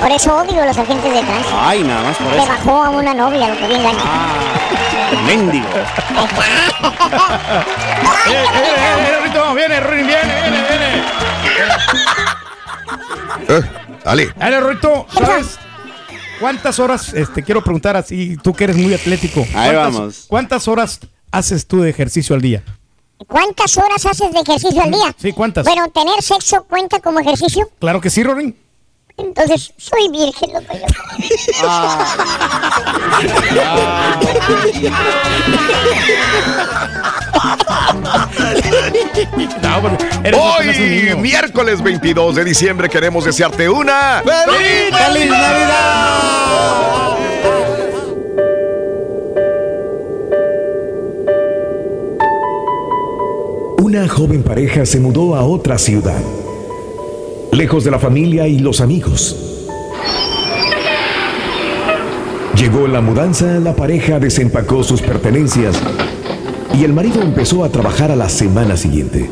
Por 0.00 0.10
eso 0.10 0.36
odio 0.38 0.62
a 0.62 0.66
los 0.66 0.78
agentes 0.78 1.12
de 1.12 1.20
tránsito. 1.22 1.54
Ay, 1.60 1.82
nada 1.82 2.02
más 2.02 2.16
por 2.16 2.32
Le 2.32 2.38
eso. 2.38 2.48
bajó 2.48 2.82
a 2.84 2.90
una 2.90 3.12
novia, 3.12 3.48
lo 3.48 3.56
que 3.58 3.66
bien 3.68 3.82
gancho. 3.82 4.04
Mendigo. 5.26 5.66
¡Eh, 8.26 8.32
eh, 8.32 8.46
eh, 8.54 9.16
Rorito! 9.18 9.54
¡Viene, 9.54 9.80
viene, 9.80 10.06
viene, 10.06 10.64
viene! 10.68 11.43
Eh, 13.48 13.62
dale. 14.04 14.32
Dale, 14.36 14.78
¿sabes? 15.12 15.58
¿Cuántas 16.40 16.78
horas, 16.78 17.12
este, 17.14 17.42
quiero 17.42 17.62
preguntar 17.62 17.96
así, 17.96 18.36
tú 18.42 18.52
que 18.52 18.64
eres 18.64 18.76
muy 18.76 18.92
atlético. 18.94 19.40
Ahí 19.54 19.72
¿cuántas- 19.72 19.94
vamos. 19.94 20.24
¿Cuántas 20.28 20.68
horas 20.68 21.00
haces 21.30 21.66
tú 21.66 21.80
de 21.80 21.90
ejercicio 21.90 22.34
al 22.34 22.42
día? 22.42 22.62
¿Cuántas 23.28 23.76
horas 23.78 24.04
haces 24.04 24.32
de 24.32 24.40
ejercicio 24.40 24.82
al 24.82 24.90
día? 24.90 25.14
Sí, 25.16 25.32
¿cuántas? 25.32 25.64
Bueno, 25.64 25.88
¿tener 25.90 26.20
sexo 26.22 26.64
cuenta 26.64 26.98
como 27.00 27.20
ejercicio? 27.20 27.70
Claro 27.78 28.00
que 28.00 28.10
sí, 28.10 28.22
Rorín. 28.22 28.56
Entonces, 29.16 29.72
soy 29.76 30.08
virgen, 30.10 30.52
loco. 30.52 30.74
yo. 30.74 30.86
No, 39.62 39.88
eres 40.24 40.78
apenas 40.78 40.78
un 40.78 41.18
Hoy, 41.18 41.22
miércoles 41.22 41.82
22 41.82 42.36
de 42.36 42.44
diciembre, 42.44 42.88
queremos 42.88 43.24
desearte 43.24 43.68
una 43.68 44.22
¡Feliz 44.24 45.30
Navidad! 45.30 46.54
Una 53.78 54.08
joven 54.08 54.42
pareja 54.42 54.86
se 54.86 54.98
mudó 54.98 55.36
a 55.36 55.44
otra 55.44 55.78
ciudad, 55.78 56.20
lejos 57.52 57.84
de 57.84 57.90
la 57.92 57.98
familia 57.98 58.48
y 58.48 58.58
los 58.58 58.80
amigos. 58.80 59.36
Llegó 62.56 62.88
la 62.88 63.00
mudanza, 63.00 63.46
la 63.60 63.76
pareja 63.76 64.18
desempacó 64.18 64.82
sus 64.82 65.00
pertenencias 65.00 65.80
y 66.76 66.84
el 66.84 66.92
marido 66.92 67.22
empezó 67.22 67.64
a 67.64 67.68
trabajar 67.68 68.10
a 68.10 68.16
la 68.16 68.28
semana 68.28 68.76
siguiente. 68.76 69.30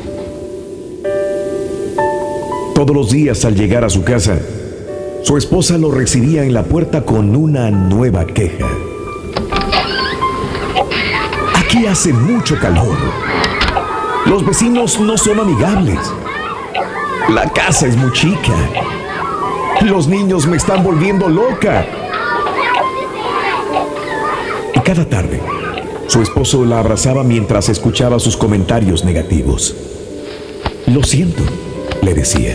Todos 2.75 2.95
los 2.95 3.11
días 3.11 3.45
al 3.45 3.55
llegar 3.55 3.85
a 3.85 3.91
su 3.91 4.05
casa, 4.05 4.39
su 5.23 5.37
esposa 5.37 5.77
lo 5.79 5.91
recibía 5.91 6.45
en 6.45 6.55
la 6.55 6.63
puerta 6.63 7.03
con 7.03 7.35
una 7.35 7.71
nueva 7.71 8.27
queja. 8.27 8.67
Aquí 11.55 11.87
hace 11.87 12.13
mucho 12.13 12.59
calor. 12.59 12.97
Los 14.27 14.45
vecinos 14.47 15.01
no 15.01 15.17
son 15.17 15.41
amigables. 15.41 15.99
La 17.29 17.49
casa 17.51 17.87
es 17.87 17.97
muy 17.97 18.13
chica. 18.13 18.53
Los 19.81 20.07
niños 20.07 20.47
me 20.47 20.57
están 20.57 20.85
volviendo 20.85 21.29
loca. 21.29 21.87
Y 24.75 24.81
cada 24.81 25.05
tarde, 25.05 25.32
su 26.13 26.21
esposo 26.21 26.67
la 26.67 26.79
abrazaba 26.79 27.25
mientras 27.25 27.71
escuchaba 27.71 28.21
sus 28.21 28.37
comentarios 28.37 29.03
negativos. 29.03 29.75
Lo 30.87 31.03
siento, 31.03 31.43
le 32.03 32.13
decía. 32.13 32.55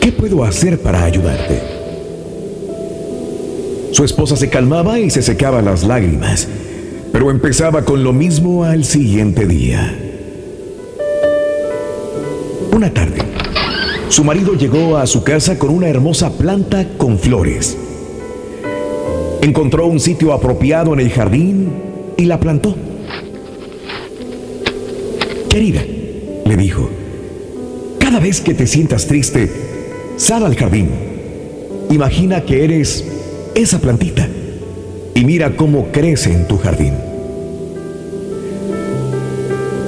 ¿Qué 0.00 0.10
puedo 0.10 0.42
hacer 0.42 0.80
para 0.80 1.04
ayudarte? 1.04 1.62
Su 3.92 4.02
esposa 4.02 4.34
se 4.34 4.50
calmaba 4.50 4.98
y 4.98 5.08
se 5.10 5.22
secaba 5.22 5.62
las 5.62 5.84
lágrimas, 5.84 6.48
pero 7.12 7.30
empezaba 7.30 7.84
con 7.84 8.02
lo 8.02 8.12
mismo 8.12 8.64
al 8.64 8.84
siguiente 8.84 9.46
día. 9.46 9.96
Una 12.72 12.92
tarde, 12.92 13.22
su 14.08 14.24
marido 14.24 14.54
llegó 14.54 14.96
a 14.96 15.06
su 15.06 15.22
casa 15.22 15.60
con 15.60 15.70
una 15.70 15.88
hermosa 15.88 16.32
planta 16.32 16.88
con 16.98 17.20
flores. 17.20 17.78
Encontró 19.42 19.86
un 19.86 20.00
sitio 20.00 20.32
apropiado 20.32 20.92
en 20.92 20.98
el 20.98 21.10
jardín 21.10 21.91
y 22.16 22.24
la 22.24 22.38
plantó. 22.38 22.74
Querida, 25.48 25.82
le 26.46 26.56
dijo, 26.56 26.88
cada 27.98 28.20
vez 28.20 28.40
que 28.40 28.54
te 28.54 28.66
sientas 28.66 29.06
triste, 29.06 29.50
sal 30.16 30.44
al 30.44 30.56
jardín. 30.56 30.88
Imagina 31.90 32.42
que 32.42 32.64
eres 32.64 33.04
esa 33.54 33.78
plantita 33.78 34.28
y 35.14 35.24
mira 35.24 35.56
cómo 35.56 35.88
crece 35.92 36.32
en 36.32 36.48
tu 36.48 36.58
jardín. 36.58 36.94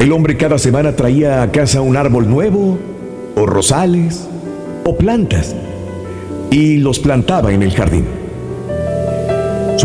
El 0.01 0.13
hombre 0.13 0.37
cada 0.37 0.59
semana 0.59 0.97
traía 0.97 1.43
a 1.43 1.51
casa 1.51 1.81
un 1.81 1.97
árbol 1.97 2.29
nuevo, 2.29 2.79
o 3.37 3.47
rosales, 3.47 4.29
o 4.85 4.97
plantas, 4.97 5.57
y 6.51 6.77
los 6.77 6.99
plantaba 6.99 7.53
en 7.55 7.63
el 7.63 7.73
jardín. 7.73 8.24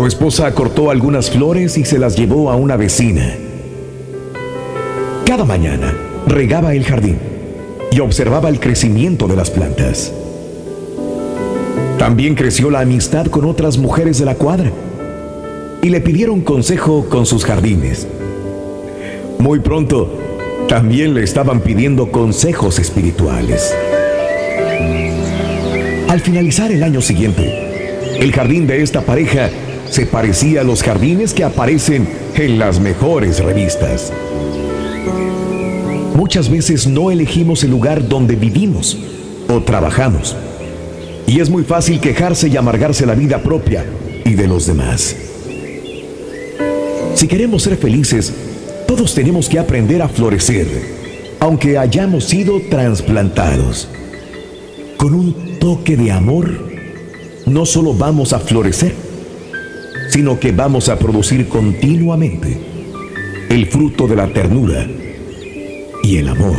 Su 0.00 0.06
esposa 0.06 0.50
cortó 0.54 0.90
algunas 0.90 1.30
flores 1.30 1.76
y 1.76 1.84
se 1.84 1.98
las 1.98 2.16
llevó 2.16 2.50
a 2.50 2.56
una 2.56 2.78
vecina. 2.78 3.34
Cada 5.26 5.44
mañana 5.44 5.92
regaba 6.26 6.72
el 6.74 6.84
jardín 6.84 7.18
y 7.92 8.00
observaba 8.00 8.48
el 8.48 8.60
crecimiento 8.60 9.28
de 9.28 9.36
las 9.36 9.50
plantas. 9.50 10.10
También 11.98 12.34
creció 12.34 12.70
la 12.70 12.80
amistad 12.80 13.26
con 13.26 13.44
otras 13.44 13.76
mujeres 13.76 14.18
de 14.18 14.24
la 14.24 14.36
cuadra 14.36 14.72
y 15.82 15.90
le 15.90 16.00
pidieron 16.00 16.40
consejo 16.40 17.04
con 17.10 17.26
sus 17.26 17.44
jardines. 17.44 18.08
Muy 19.38 19.60
pronto, 19.60 20.14
también 20.66 21.12
le 21.12 21.24
estaban 21.24 21.60
pidiendo 21.60 22.10
consejos 22.10 22.78
espirituales. 22.78 23.76
Al 26.08 26.20
finalizar 26.20 26.72
el 26.72 26.84
año 26.84 27.02
siguiente, 27.02 28.16
el 28.18 28.32
jardín 28.32 28.66
de 28.66 28.80
esta 28.80 29.02
pareja 29.02 29.50
se 29.90 30.06
parecía 30.06 30.60
a 30.60 30.64
los 30.64 30.82
jardines 30.82 31.34
que 31.34 31.44
aparecen 31.44 32.08
en 32.36 32.58
las 32.58 32.80
mejores 32.80 33.42
revistas. 33.42 34.12
Muchas 36.14 36.48
veces 36.48 36.86
no 36.86 37.10
elegimos 37.10 37.64
el 37.64 37.70
lugar 37.70 38.08
donde 38.08 38.36
vivimos 38.36 38.96
o 39.48 39.60
trabajamos. 39.62 40.36
Y 41.26 41.40
es 41.40 41.50
muy 41.50 41.64
fácil 41.64 42.00
quejarse 42.00 42.48
y 42.48 42.56
amargarse 42.56 43.04
la 43.04 43.14
vida 43.14 43.38
propia 43.42 43.84
y 44.24 44.34
de 44.34 44.46
los 44.46 44.66
demás. 44.66 45.16
Si 47.14 47.26
queremos 47.26 47.62
ser 47.64 47.76
felices, 47.76 48.32
todos 48.86 49.14
tenemos 49.14 49.48
que 49.48 49.58
aprender 49.58 50.02
a 50.02 50.08
florecer, 50.08 50.66
aunque 51.40 51.78
hayamos 51.78 52.24
sido 52.24 52.60
trasplantados. 52.70 53.88
Con 54.96 55.14
un 55.14 55.58
toque 55.58 55.96
de 55.96 56.12
amor, 56.12 56.50
no 57.46 57.66
solo 57.66 57.94
vamos 57.94 58.32
a 58.32 58.38
florecer, 58.38 59.09
sino 60.20 60.38
que 60.38 60.52
vamos 60.52 60.90
a 60.90 60.98
producir 60.98 61.48
continuamente 61.48 62.60
el 63.48 63.66
fruto 63.68 64.06
de 64.06 64.16
la 64.16 64.26
ternura 64.26 64.86
y 66.02 66.18
el 66.18 66.28
amor. 66.28 66.58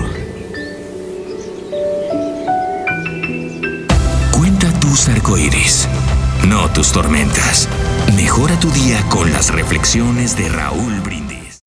Cuenta 4.35 4.67
tus 4.79 5.07
arcoíris, 5.09 5.87
no 6.47 6.71
tus 6.71 6.91
tormentas. 6.91 7.69
Mejora 8.15 8.59
tu 8.59 8.71
día 8.71 8.99
con 9.09 9.31
las 9.31 9.53
reflexiones 9.53 10.35
de 10.35 10.49
Raúl 10.49 10.99
Brindis. 11.01 11.61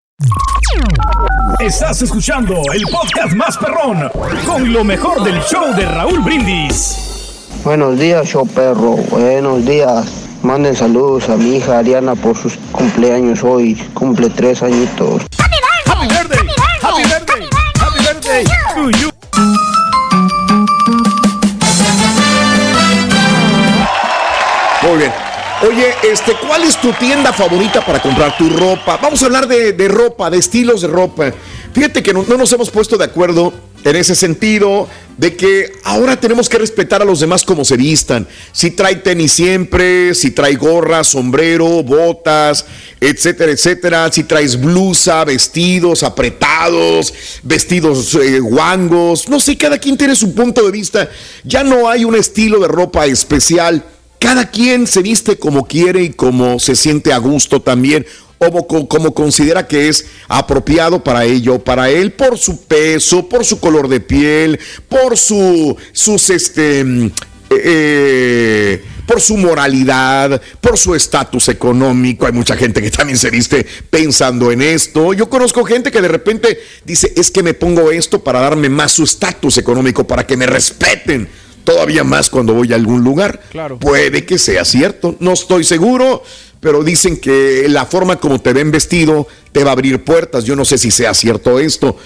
Estás 1.61 2.03
escuchando 2.03 2.61
el 2.73 2.83
podcast 2.91 3.37
más 3.37 3.57
perrón 3.57 4.11
con 4.45 4.73
lo 4.73 4.83
mejor 4.83 5.23
del 5.23 5.41
show 5.43 5.73
de 5.77 5.87
Raúl 5.87 6.19
Brindis. 6.25 7.47
Buenos 7.63 7.97
días, 8.01 8.27
show 8.27 8.45
perro. 8.49 8.97
Buenos 9.13 9.65
días. 9.65 10.24
Manden 10.45 10.77
saludos 10.77 11.31
a 11.31 11.37
mi 11.39 11.57
hija 11.57 11.79
Ariana 11.79 12.15
por 12.15 12.37
sus 12.37 12.59
cumpleaños 12.71 13.43
hoy. 13.43 13.77
Cumple 13.95 14.29
tres 14.29 14.63
añitos. 14.63 15.23
Happy 15.39 16.07
birthday, 16.07 16.47
happy 16.83 17.03
birthday, 17.03 17.49
happy 17.81 17.99
birthday 18.05 18.45
to 18.75 18.91
you. 18.91 19.11
Muy 24.83 24.99
bien. 24.99 25.13
Oye, 25.67 25.95
este, 26.13 26.37
¿cuál 26.47 26.65
es 26.65 26.77
tu 26.79 26.93
tienda 26.93 27.33
favorita 27.33 27.83
para 27.83 28.03
comprar 28.03 28.37
tu 28.37 28.51
ropa? 28.51 28.99
Vamos 29.01 29.23
a 29.23 29.27
hablar 29.27 29.49
de, 29.49 29.73
de 29.73 29.89
ropa, 29.89 30.29
de 30.29 30.37
estilos 30.37 30.83
de 30.83 30.89
ropa. 30.89 31.33
Fíjate 31.73 32.03
que 32.03 32.13
no, 32.13 32.23
no 32.29 32.37
nos 32.37 32.53
hemos 32.53 32.69
puesto 32.69 32.99
de 32.99 33.05
acuerdo 33.05 33.51
en 33.85 33.97
ese 33.97 34.15
sentido 34.15 34.89
de 35.19 35.37
que 35.37 35.73
ahora 35.85 36.19
tenemos 36.19 36.49
que 36.49 36.59
respetar 36.59 37.03
a 37.03 37.05
los 37.05 37.21
demás 37.21 37.45
como 37.45 37.65
se 37.65 37.77
vistan. 37.77 38.27
Si 38.53 38.71
trae 38.71 38.97
tenis 38.97 39.33
siempre, 39.33 40.15
si 40.15 40.31
trae 40.31 40.55
gorra, 40.55 41.05
sombrero, 41.05 41.83
botas, 41.83 42.65
etcétera, 43.01 43.53
etcétera. 43.53 44.11
Si 44.11 44.25
traes 44.25 44.59
blusa, 44.59 45.25
vestidos 45.25 46.03
apretados, 46.03 47.13
vestidos 47.43 48.15
eh, 48.15 48.41
guangos. 48.41 49.29
No 49.29 49.39
sé, 49.39 49.57
cada 49.57 49.79
quien 49.79 49.97
tiene 49.97 50.17
su 50.17 50.35
punto 50.35 50.65
de 50.65 50.73
vista. 50.73 51.09
Ya 51.45 51.63
no 51.63 51.89
hay 51.89 52.05
un 52.05 52.17
estilo 52.17 52.59
de 52.59 52.69
ropa 52.69 53.07
especial. 53.07 53.85
Cada 54.19 54.51
quien 54.51 54.87
se 54.87 55.03
viste 55.03 55.37
como 55.37 55.67
quiere 55.67 56.03
y 56.03 56.11
como 56.11 56.59
se 56.59 56.75
siente 56.75 57.13
a 57.13 57.19
gusto 57.19 57.61
también 57.61 58.07
como, 58.51 58.89
como, 58.89 59.15
considera 59.15 59.67
que 59.67 59.89
es 59.89 60.07
apropiado 60.29 61.03
para 61.03 61.25
ello, 61.25 61.59
para 61.59 61.91
él, 61.91 62.13
por 62.13 62.39
su 62.39 62.65
peso, 62.65 63.29
por 63.29 63.45
su 63.45 63.61
color 63.61 63.89
de 63.89 64.01
piel, 64.01 64.59
por 64.89 65.17
su, 65.17 65.77
sus, 65.93 66.31
este, 66.31 66.85
mm, 66.85 67.11
eh, 67.51 68.85
por 69.07 69.21
su 69.21 69.37
moralidad, 69.37 70.41
por 70.61 70.79
su 70.79 70.95
estatus 70.95 71.49
económico. 71.49 72.27
Hay 72.27 72.33
mucha 72.33 72.57
gente 72.57 72.83
que 72.83 72.91
también 72.91 73.19
se 73.19 73.31
viste 73.31 73.67
pensando 73.91 74.51
en 74.51 74.63
esto. 74.63 75.13
Yo 75.13 75.29
conozco 75.29 75.65
gente 75.65 75.91
que 75.91 76.01
de 76.01 76.09
repente 76.09 76.61
dice, 76.85 77.13
es 77.17 77.31
que 77.31 77.43
me 77.43 77.55
pongo 77.55 77.91
esto 77.91 78.23
para 78.23 78.41
darme 78.41 78.69
más 78.69 78.93
su 78.93 79.05
estatus 79.05 79.59
económico, 79.59 80.07
para 80.07 80.27
que 80.27 80.37
me 80.37 80.47
respeten 80.47 81.29
todavía 81.65 82.05
más 82.05 82.31
cuando 82.31 82.55
voy 82.55 82.73
a 82.73 82.77
algún 82.77 83.03
lugar. 83.03 83.41
Claro. 83.51 83.79
Puede 83.79 84.25
que 84.25 84.39
sea 84.39 84.65
cierto, 84.65 85.17
no 85.21 85.33
estoy 85.33 85.65
seguro, 85.65 86.23
pero 86.65 86.83
dicen 86.83 87.19
que 87.19 87.67
la 87.69 87.85
forma 87.85 88.17
como 88.17 88.41
te 88.41 88.55
ven 88.55 88.71
vestido 88.71 89.29
te 89.53 89.63
va 89.63 89.69
a 89.69 89.73
abrir 89.75 90.03
puertas. 90.03 90.45
Yo 90.45 90.57
no 90.57 90.65
sé 90.65 90.79
si 90.79 90.91
sea 90.91 91.13
cierto 91.13 91.61
esto. 91.61 91.99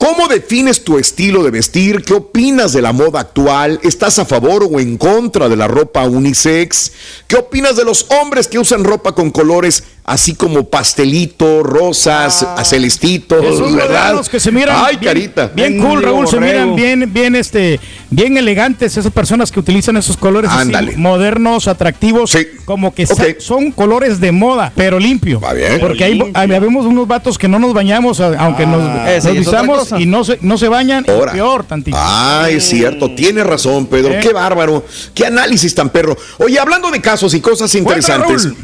¿Cómo 0.00 0.28
defines 0.28 0.82
tu 0.82 0.98
estilo 0.98 1.42
de 1.42 1.50
vestir? 1.50 2.02
¿Qué 2.02 2.14
opinas 2.14 2.72
de 2.72 2.80
la 2.80 2.90
moda 2.94 3.20
actual? 3.20 3.78
¿Estás 3.82 4.18
a 4.18 4.24
favor 4.24 4.66
o 4.72 4.80
en 4.80 4.96
contra 4.96 5.46
de 5.50 5.56
la 5.56 5.68
ropa 5.68 6.04
unisex? 6.04 6.90
¿Qué 7.28 7.36
opinas 7.36 7.76
de 7.76 7.84
los 7.84 8.06
hombres 8.22 8.48
que 8.48 8.58
usan 8.58 8.82
ropa 8.82 9.12
con 9.12 9.30
colores 9.30 9.82
así 10.02 10.34
como 10.34 10.64
pastelito, 10.64 11.62
rosas, 11.62 12.42
Ah. 12.56 12.64
celestitos, 12.64 13.44
Esos 13.44 13.72
¿verdad? 13.76 13.88
modernos 14.06 14.28
que 14.28 14.40
se 14.40 14.50
miran 14.50 14.74
Ay, 14.80 14.96
bien, 14.96 15.04
carita. 15.12 15.46
bien 15.54 15.78
cool, 15.78 16.02
Raúl, 16.02 16.26
se 16.26 16.40
miran 16.40 16.74
bien, 16.74 17.12
bien, 17.12 17.36
este, 17.36 17.78
bien 18.08 18.36
elegantes 18.36 18.96
esas 18.96 19.12
personas 19.12 19.52
que 19.52 19.60
utilizan 19.60 19.96
esos 19.98 20.16
colores 20.16 20.50
así, 20.50 20.62
Ándale. 20.62 20.96
modernos, 20.96 21.68
atractivos, 21.68 22.36
como 22.64 22.92
que 22.92 23.06
son 23.38 23.70
colores 23.70 24.18
de 24.18 24.32
moda, 24.32 24.72
pero 24.74 24.98
limpio. 24.98 25.40
bien. 25.54 25.78
Porque 25.78 26.02
hay- 26.02 26.48
vemos 26.58 26.86
unos 26.86 27.06
vatos 27.06 27.38
que 27.38 27.46
no 27.46 27.60
nos 27.60 27.72
bañamos, 27.72 28.18
aunque 28.20 28.66
nos, 28.66 28.80
esa 29.10 29.28
nos 29.32 29.46
otra 29.46 29.60
visamos 29.60 29.89
y 29.98 30.06
no 30.06 30.24
se, 30.24 30.38
no 30.42 30.58
se 30.58 30.68
bañan, 30.68 31.04
Ahora. 31.08 31.32
peor 31.32 31.64
tantito. 31.64 31.96
Ah, 31.98 32.48
es 32.50 32.64
cierto, 32.64 33.14
tiene 33.14 33.44
razón, 33.44 33.86
Pedro. 33.86 34.12
Eh. 34.14 34.20
Qué 34.22 34.32
bárbaro. 34.32 34.84
Qué 35.14 35.26
análisis 35.26 35.74
tan 35.74 35.90
perro. 35.90 36.16
Oye, 36.38 36.58
hablando 36.58 36.90
de 36.90 37.00
casos 37.00 37.34
y 37.34 37.40
cosas 37.40 37.74
interesantes. 37.74 38.44
Raúl. 38.44 38.56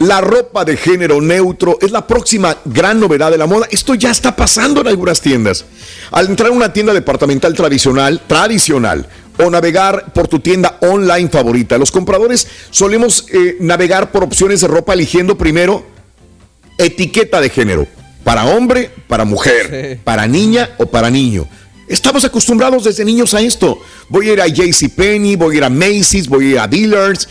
La 0.00 0.20
ropa 0.20 0.64
de 0.64 0.76
género 0.76 1.20
neutro 1.20 1.78
es 1.80 1.92
la 1.92 2.04
próxima 2.04 2.56
gran 2.64 2.98
novedad 2.98 3.30
de 3.30 3.38
la 3.38 3.46
moda. 3.46 3.68
Esto 3.70 3.94
ya 3.94 4.10
está 4.10 4.34
pasando 4.34 4.80
en 4.80 4.88
algunas 4.88 5.20
tiendas. 5.20 5.64
Al 6.10 6.26
entrar 6.26 6.50
a 6.50 6.52
una 6.52 6.72
tienda 6.72 6.92
departamental 6.92 7.54
tradicional, 7.54 8.20
tradicional, 8.26 9.06
o 9.38 9.50
navegar 9.50 10.12
por 10.12 10.28
tu 10.28 10.40
tienda 10.40 10.78
online 10.80 11.28
favorita, 11.28 11.78
los 11.78 11.90
compradores 11.90 12.46
solemos 12.70 13.26
eh, 13.32 13.56
navegar 13.60 14.10
por 14.12 14.24
opciones 14.24 14.60
de 14.60 14.68
ropa 14.68 14.94
eligiendo 14.94 15.36
primero 15.36 15.84
etiqueta 16.78 17.40
de 17.40 17.50
género. 17.50 17.86
Para 18.24 18.46
hombre, 18.46 18.90
para 19.06 19.24
mujer, 19.24 20.00
para 20.02 20.26
niña 20.26 20.70
o 20.78 20.86
para 20.86 21.10
niño. 21.10 21.46
Estamos 21.86 22.24
acostumbrados 22.24 22.84
desde 22.84 23.04
niños 23.04 23.34
a 23.34 23.40
esto. 23.40 23.78
Voy 24.08 24.30
a 24.30 24.32
ir 24.32 24.40
a 24.40 24.46
JCPenney, 24.46 25.36
voy 25.36 25.54
a 25.54 25.58
ir 25.58 25.64
a 25.64 25.70
Macy's, 25.70 26.28
voy 26.28 26.46
a 26.46 26.50
ir 26.50 26.58
a 26.58 26.66
Dillard's. 26.66 27.28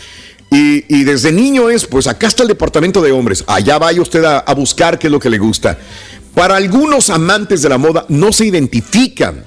Y, 0.50 0.84
y 0.88 1.02
desde 1.02 1.32
niño 1.32 1.68
es, 1.68 1.84
pues 1.84 2.06
acá 2.06 2.28
está 2.28 2.44
el 2.44 2.48
departamento 2.48 3.02
de 3.02 3.10
hombres. 3.10 3.42
Allá 3.48 3.78
vaya 3.78 4.00
usted 4.00 4.22
a, 4.24 4.38
a 4.38 4.54
buscar 4.54 4.98
qué 4.98 5.08
es 5.08 5.10
lo 5.10 5.18
que 5.18 5.28
le 5.28 5.38
gusta. 5.38 5.76
Para 6.34 6.56
algunos 6.56 7.10
amantes 7.10 7.62
de 7.62 7.68
la 7.68 7.78
moda 7.78 8.06
no 8.08 8.32
se 8.32 8.46
identifican 8.46 9.44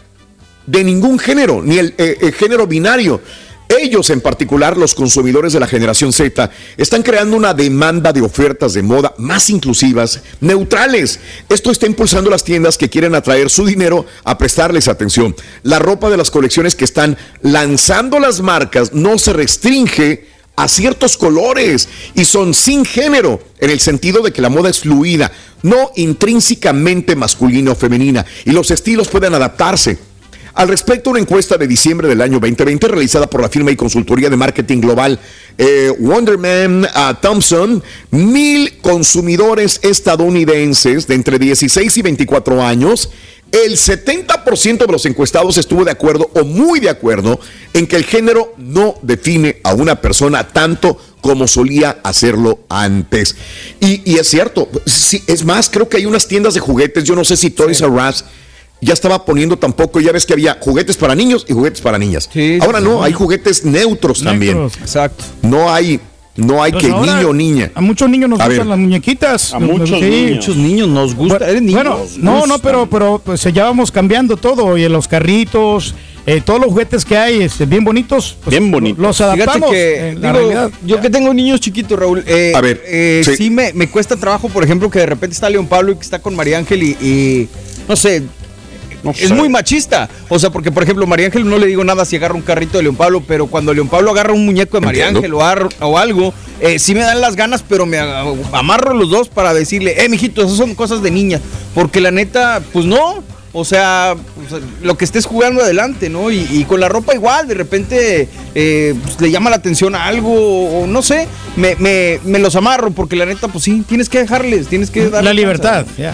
de 0.66 0.84
ningún 0.84 1.18
género, 1.18 1.64
ni 1.64 1.78
el, 1.80 1.96
eh, 1.98 2.18
el 2.22 2.34
género 2.34 2.68
binario. 2.68 3.22
Ellos 3.70 4.10
en 4.10 4.22
particular, 4.22 4.78
los 4.78 4.96
consumidores 4.96 5.54
de 5.54 5.60
la 5.60 5.68
generación 5.68 6.14
Z, 6.14 6.50
están 6.78 7.04
creando 7.04 7.36
una 7.36 7.54
demanda 7.54 8.14
de 8.14 8.22
ofertas 8.22 8.74
de 8.74 8.82
moda 8.82 9.14
más 9.18 9.50
inclusivas, 9.50 10.22
neutrales. 10.40 11.20
Esto 11.50 11.72
está 11.72 11.86
impulsando 11.86 12.30
las 12.30 12.44
tiendas 12.44 12.78
que 12.78 12.90
quieren 12.90 13.16
atraer 13.16 13.50
su 13.50 13.66
dinero 13.66 14.06
a 14.24 14.38
prestarles 14.38 14.88
atención. 14.88 15.36
La 15.64 15.80
ropa 15.80 16.10
de 16.10 16.18
las 16.18 16.32
colecciones 16.32 16.76
que 16.76 16.86
están 16.86 17.18
lanzando 17.42 18.20
las 18.20 18.42
marcas 18.42 18.94
no 18.94 19.18
se 19.18 19.34
restringe 19.34 20.28
a 20.56 20.68
ciertos 20.68 21.18
colores 21.18 21.88
y 22.16 22.26
son 22.26 22.54
sin 22.54 22.84
género, 22.84 23.42
en 23.60 23.70
el 23.70 23.80
sentido 23.80 24.24
de 24.24 24.34
que 24.34 24.42
la 24.42 24.50
moda 24.50 24.70
es 24.70 24.80
fluida, 24.80 25.32
no 25.62 25.92
intrínsecamente 25.96 27.16
masculina 27.16 27.72
o 27.72 27.76
femenina, 27.76 28.26
y 28.44 28.52
los 28.52 28.72
estilos 28.72 29.08
pueden 29.08 29.36
adaptarse. 29.36 30.00
Al 30.58 30.70
respecto, 30.70 31.12
una 31.12 31.20
encuesta 31.20 31.56
de 31.56 31.68
diciembre 31.68 32.08
del 32.08 32.20
año 32.20 32.40
2020 32.40 32.88
realizada 32.88 33.30
por 33.30 33.42
la 33.42 33.48
firma 33.48 33.70
y 33.70 33.76
consultoría 33.76 34.28
de 34.28 34.38
marketing 34.38 34.82
global 34.82 35.20
eh, 35.56 35.94
Wonderman 36.00 36.88
ah, 36.96 37.16
Thompson, 37.22 37.84
mil 38.10 38.80
consumidores 38.80 39.80
estadounidenses 39.84 41.06
de 41.06 41.14
entre 41.14 41.38
16 41.38 41.96
y 41.98 42.02
24 42.02 42.64
años, 42.64 43.12
el 43.52 43.74
70% 43.74 44.80
de 44.80 44.92
los 44.92 45.06
encuestados 45.06 45.60
estuvo 45.60 45.86
de 45.86 45.92
acuerdo 45.92 46.32
o 46.34 46.44
muy 46.44 46.80
de 46.80 46.90
acuerdo 46.90 47.40
en 47.74 47.86
que 47.86 47.96
el 47.96 48.06
género 48.06 48.56
no 48.58 48.96
define 49.04 49.62
a 49.64 49.76
una 49.76 50.02
persona 50.02 50.48
tanto 50.48 51.00
como 51.22 51.48
solía 51.48 52.00
hacerlo 52.02 52.62
antes. 52.68 53.36
Y, 53.80 54.12
y 54.12 54.16
es 54.16 54.28
cierto, 54.28 54.68
sí, 54.88 55.24
es 55.28 55.46
más, 55.46 55.70
creo 55.70 55.88
que 55.88 55.98
hay 55.98 56.08
unas 56.08 56.28
tiendas 56.28 56.56
de 56.56 56.62
juguetes, 56.62 57.04
yo 57.04 57.16
no 57.16 57.24
sé 57.24 57.38
si 57.38 57.52
Toys 57.52 57.80
R 57.82 57.92
Us 57.92 58.26
ya 58.82 58.94
estaba 58.94 59.26
poniendo 59.26 59.58
tampoco, 59.58 60.00
ya 60.00 60.12
ves 60.12 60.26
que 60.26 60.34
había 60.34 60.58
juguetes 60.60 60.98
para 60.98 61.16
niños 61.16 61.46
y 61.48 61.54
juguetes 61.54 61.82
para 61.82 61.98
niñas. 61.98 62.30
Ahora 62.62 62.80
sí, 62.80 62.86
no, 62.86 63.00
sí. 63.00 63.06
hay 63.06 63.14
juguetes 63.14 63.66
neutros, 63.66 64.24
también. 64.24 64.58
Neutros. 64.58 64.82
Exacto. 64.82 65.24
No 65.42 65.72
hay, 65.74 66.00
no 66.36 66.62
hay 66.62 66.72
que 66.72 66.88
niño 66.90 67.30
o 67.30 67.34
niña. 67.34 67.72
A 67.74 67.82
muchos 67.82 68.08
niños 68.10 68.30
nos 68.30 68.40
A 68.40 68.46
gustan 68.46 68.60
ver. 68.60 68.68
las 68.68 68.78
muñequitas. 68.80 69.54
A 69.54 69.60
muchos 69.60 70.00
niños. 70.02 70.36
Muchos 70.36 70.56
niños 70.58 70.88
nos 70.90 71.16
gusta. 71.16 71.46
Bueno, 71.62 72.00
no, 72.18 72.46
no, 72.46 72.60
pero, 72.60 72.88
pero 72.88 73.20
pues 73.24 73.42
ya 73.44 73.64
vamos 73.64 73.92
cambiando 73.92 74.38
todo 74.38 74.78
y 74.78 74.84
en 74.86 74.94
los 74.94 75.08
carritos, 75.08 75.96
eh, 76.28 76.42
todos 76.46 76.60
los 76.60 76.70
juguetes 76.70 77.04
que 77.06 77.18
hay, 77.18 77.42
este, 77.42 77.66
bien 77.66 77.84
bonitos. 77.84 78.38
pues, 78.44 78.52
Bien 78.52 78.70
bonito. 78.70 79.02
Los 79.02 79.20
adaptamos. 79.22 79.72
que, 79.72 80.10
en 80.10 80.22
la 80.22 80.28
digo, 80.34 80.40
realidad. 80.40 80.72
yo 80.86 81.02
que 81.02 81.10
tengo 81.10 81.34
niños 81.34 81.60
chiquitos, 81.60 81.98
Raúl, 81.98 82.24
eh, 82.28 82.52
A 82.56 82.62
ver, 82.62 82.84
eh, 82.86 83.24
sí. 83.26 83.36
sí, 83.36 83.50
me, 83.50 83.74
me 83.74 83.90
cuesta 83.90 84.16
trabajo, 84.18 84.50
por 84.50 84.64
ejemplo, 84.64 84.90
que 84.92 85.00
de 85.00 85.08
repente 85.08 85.34
está 85.34 85.50
León 85.50 85.66
Pablo 85.66 85.94
y 85.94 85.96
que 85.96 86.02
está 86.02 86.20
con 86.20 86.36
María 86.36 86.60
Ángel 86.60 86.84
y, 86.84 86.90
y, 87.02 87.50
no 87.88 87.96
sé, 87.96 88.22
es 89.12 89.30
sé. 89.30 89.34
muy 89.34 89.50
machista. 89.50 90.10
O 90.30 90.40
sea, 90.40 90.50
porque, 90.50 90.72
por 90.72 90.84
ejemplo, 90.84 91.06
María 91.08 91.28
Ángel 91.28 91.48
no 91.48 91.58
le 91.58 91.68
digo 91.68 91.84
nada 91.84 92.06
si 92.06 92.16
agarra 92.16 92.36
un 92.36 92.42
carrito 92.42 92.78
de 92.78 92.84
León 92.84 92.96
Pablo, 92.96 93.24
pero 93.28 93.48
cuando 93.48 93.74
León 93.74 93.88
Pablo 93.90 94.12
agarra 94.12 94.34
un 94.34 94.46
muñeco 94.46 94.80
de 94.80 94.86
María. 94.86 95.08
Ángel 95.08 95.34
o, 95.34 95.44
ar- 95.44 95.70
o 95.82 95.98
algo, 95.98 96.34
eh, 96.60 96.80
sí 96.80 96.94
me 96.94 97.02
dan 97.02 97.22
las 97.22 97.36
ganas, 97.36 97.64
pero 97.68 97.86
me 97.86 98.00
amarro 98.52 98.94
los 98.94 99.10
dos 99.10 99.30
para 99.30 99.54
decirle, 99.54 100.04
eh, 100.04 100.10
mijito, 100.10 100.42
esas 100.44 100.58
son 100.58 100.76
cosas 100.76 101.02
de 101.02 101.12
niña. 101.12 101.40
Porque 101.74 102.02
la 102.02 102.12
neta, 102.12 102.62
pues 102.74 102.86
no. 102.86 103.24
O 103.54 103.66
sea, 103.66 104.16
pues, 104.50 104.62
lo 104.84 104.98
que 104.98 105.06
estés 105.06 105.26
jugando 105.26 105.64
adelante, 105.64 106.10
¿no? 106.10 106.30
Y, 106.30 106.46
y 106.52 106.66
con 106.66 106.80
la 106.80 106.90
ropa 106.90 107.16
igual, 107.16 107.48
de 107.48 107.56
repente 107.56 108.28
eh, 108.54 108.94
pues, 109.04 109.20
le 109.20 109.32
llama 109.32 109.50
la 109.50 109.56
atención 109.56 109.96
a 109.96 110.06
algo, 110.06 110.32
o, 110.32 110.84
o 110.84 110.88
no 110.88 111.02
sé, 111.02 111.28
me, 111.56 111.76
me- 111.78 112.20
me 112.24 112.38
los 112.38 112.56
amarro, 112.56 112.92
porque 112.92 113.16
la 113.16 113.26
neta, 113.26 113.48
pues 113.48 113.64
sí, 113.64 113.84
tienes 113.88 114.10
que 114.10 114.20
dejarles, 114.20 114.68
tienes 114.68 114.92
que 114.92 115.10
dar 115.10 115.24
La 115.24 115.34
libertad, 115.34 115.88
ya. 115.98 116.14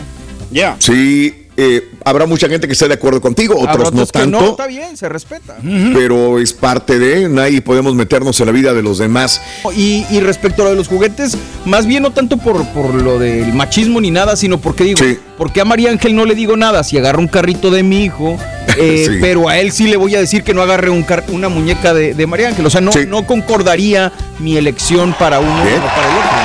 Ya. 0.51 0.75
Sí, 0.79 1.47
eh, 1.57 1.81
habrá 2.05 2.25
mucha 2.25 2.47
gente 2.49 2.67
que 2.67 2.73
esté 2.73 2.87
de 2.87 2.93
acuerdo 2.95 3.21
contigo, 3.21 3.55
otros 3.59 3.93
no 3.93 4.05
que 4.05 4.11
tanto. 4.11 4.39
no, 4.41 4.49
está 4.51 4.67
bien, 4.67 4.95
se 4.97 5.07
respeta. 5.09 5.55
pero 5.93 6.39
es 6.39 6.53
parte 6.53 6.99
de, 6.99 7.29
nadie 7.29 7.61
podemos 7.61 7.95
meternos 7.95 8.39
en 8.39 8.45
la 8.47 8.51
vida 8.51 8.73
de 8.73 8.81
los 8.83 8.97
demás. 8.97 9.41
Y, 9.75 10.05
y 10.09 10.19
respecto 10.19 10.61
a 10.61 10.65
lo 10.65 10.71
de 10.71 10.77
los 10.77 10.87
juguetes, 10.87 11.37
más 11.65 11.85
bien 11.85 12.03
no 12.03 12.11
tanto 12.11 12.37
por, 12.37 12.65
por 12.69 12.93
lo 12.93 13.19
del 13.19 13.53
machismo 13.53 14.01
ni 14.01 14.11
nada, 14.11 14.35
sino 14.35 14.59
porque 14.59 14.83
digo, 14.83 14.99
porque 15.37 15.61
a 15.61 15.65
María 15.65 15.89
Ángel 15.91 16.15
no 16.15 16.25
le 16.25 16.35
digo 16.35 16.55
nada 16.57 16.83
si 16.83 16.97
agarra 16.97 17.19
un 17.19 17.27
carrito 17.27 17.71
de 17.71 17.83
mi 17.83 18.03
hijo, 18.03 18.37
eh, 18.77 19.05
Sí. 19.07 19.17
pero 19.21 19.49
a 19.49 19.57
él 19.59 19.71
sí 19.71 19.87
le 19.87 19.97
voy 19.97 20.15
a 20.15 20.19
decir 20.19 20.43
que 20.43 20.53
no 20.53 20.61
agarre 20.61 20.89
un 20.89 21.03
car- 21.03 21.23
una 21.29 21.49
muñeca 21.49 21.93
de, 21.93 22.13
de 22.13 22.27
María 22.27 22.47
Ángel. 22.49 22.65
O 22.65 22.69
sea, 22.69 22.81
no, 22.81 22.91
no 23.07 23.25
concordaría 23.27 24.11
mi 24.39 24.55
elección 24.57 25.13
para 25.17 25.39
uno 25.39 25.49
o 25.51 25.55
para 25.55 25.67
el 25.67 26.17
otro. 26.17 26.37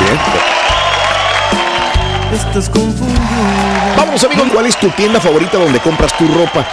Bien. 0.00 0.18
Estás 2.34 2.68
confundido. 2.70 3.11
Vamos 4.12 4.24
amigos, 4.24 4.48
¿cuál 4.52 4.66
es 4.66 4.78
tu 4.78 4.90
tienda 4.90 5.22
favorita 5.22 5.56
donde 5.56 5.80
compras 5.80 6.14
tu 6.18 6.28
ropa? 6.28 6.68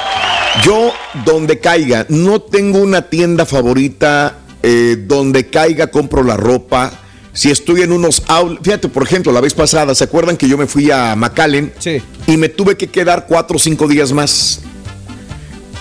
Yo, 0.62 0.92
donde 1.24 1.58
caiga, 1.58 2.06
no 2.10 2.42
tengo 2.42 2.80
una 2.80 3.04
tienda 3.04 3.46
favorita 3.46 4.40
eh, 4.62 4.98
donde 5.08 5.48
caiga, 5.48 5.88
compro 5.88 6.22
la 6.22 6.36
ropa. 6.36 6.92
Si 7.32 7.50
estoy 7.50 7.84
en 7.84 7.94
unos 7.94 8.24
outlets, 8.28 8.62
fíjate, 8.66 8.90
por 8.90 9.04
ejemplo, 9.04 9.32
la 9.32 9.40
vez 9.40 9.54
pasada, 9.54 9.96
¿se 9.96 10.04
acuerdan 10.04 10.36
que 10.36 10.50
yo 10.50 10.58
me 10.58 10.68
fui 10.68 10.92
a 10.92 11.16
McAllen? 11.16 11.72
Sí. 11.80 12.02
Y 12.28 12.36
me 12.36 12.50
tuve 12.50 12.76
que 12.76 12.88
quedar 12.88 13.26
cuatro 13.26 13.56
o 13.56 13.60
cinco 13.60 13.88
días 13.88 14.12
más. 14.12 14.60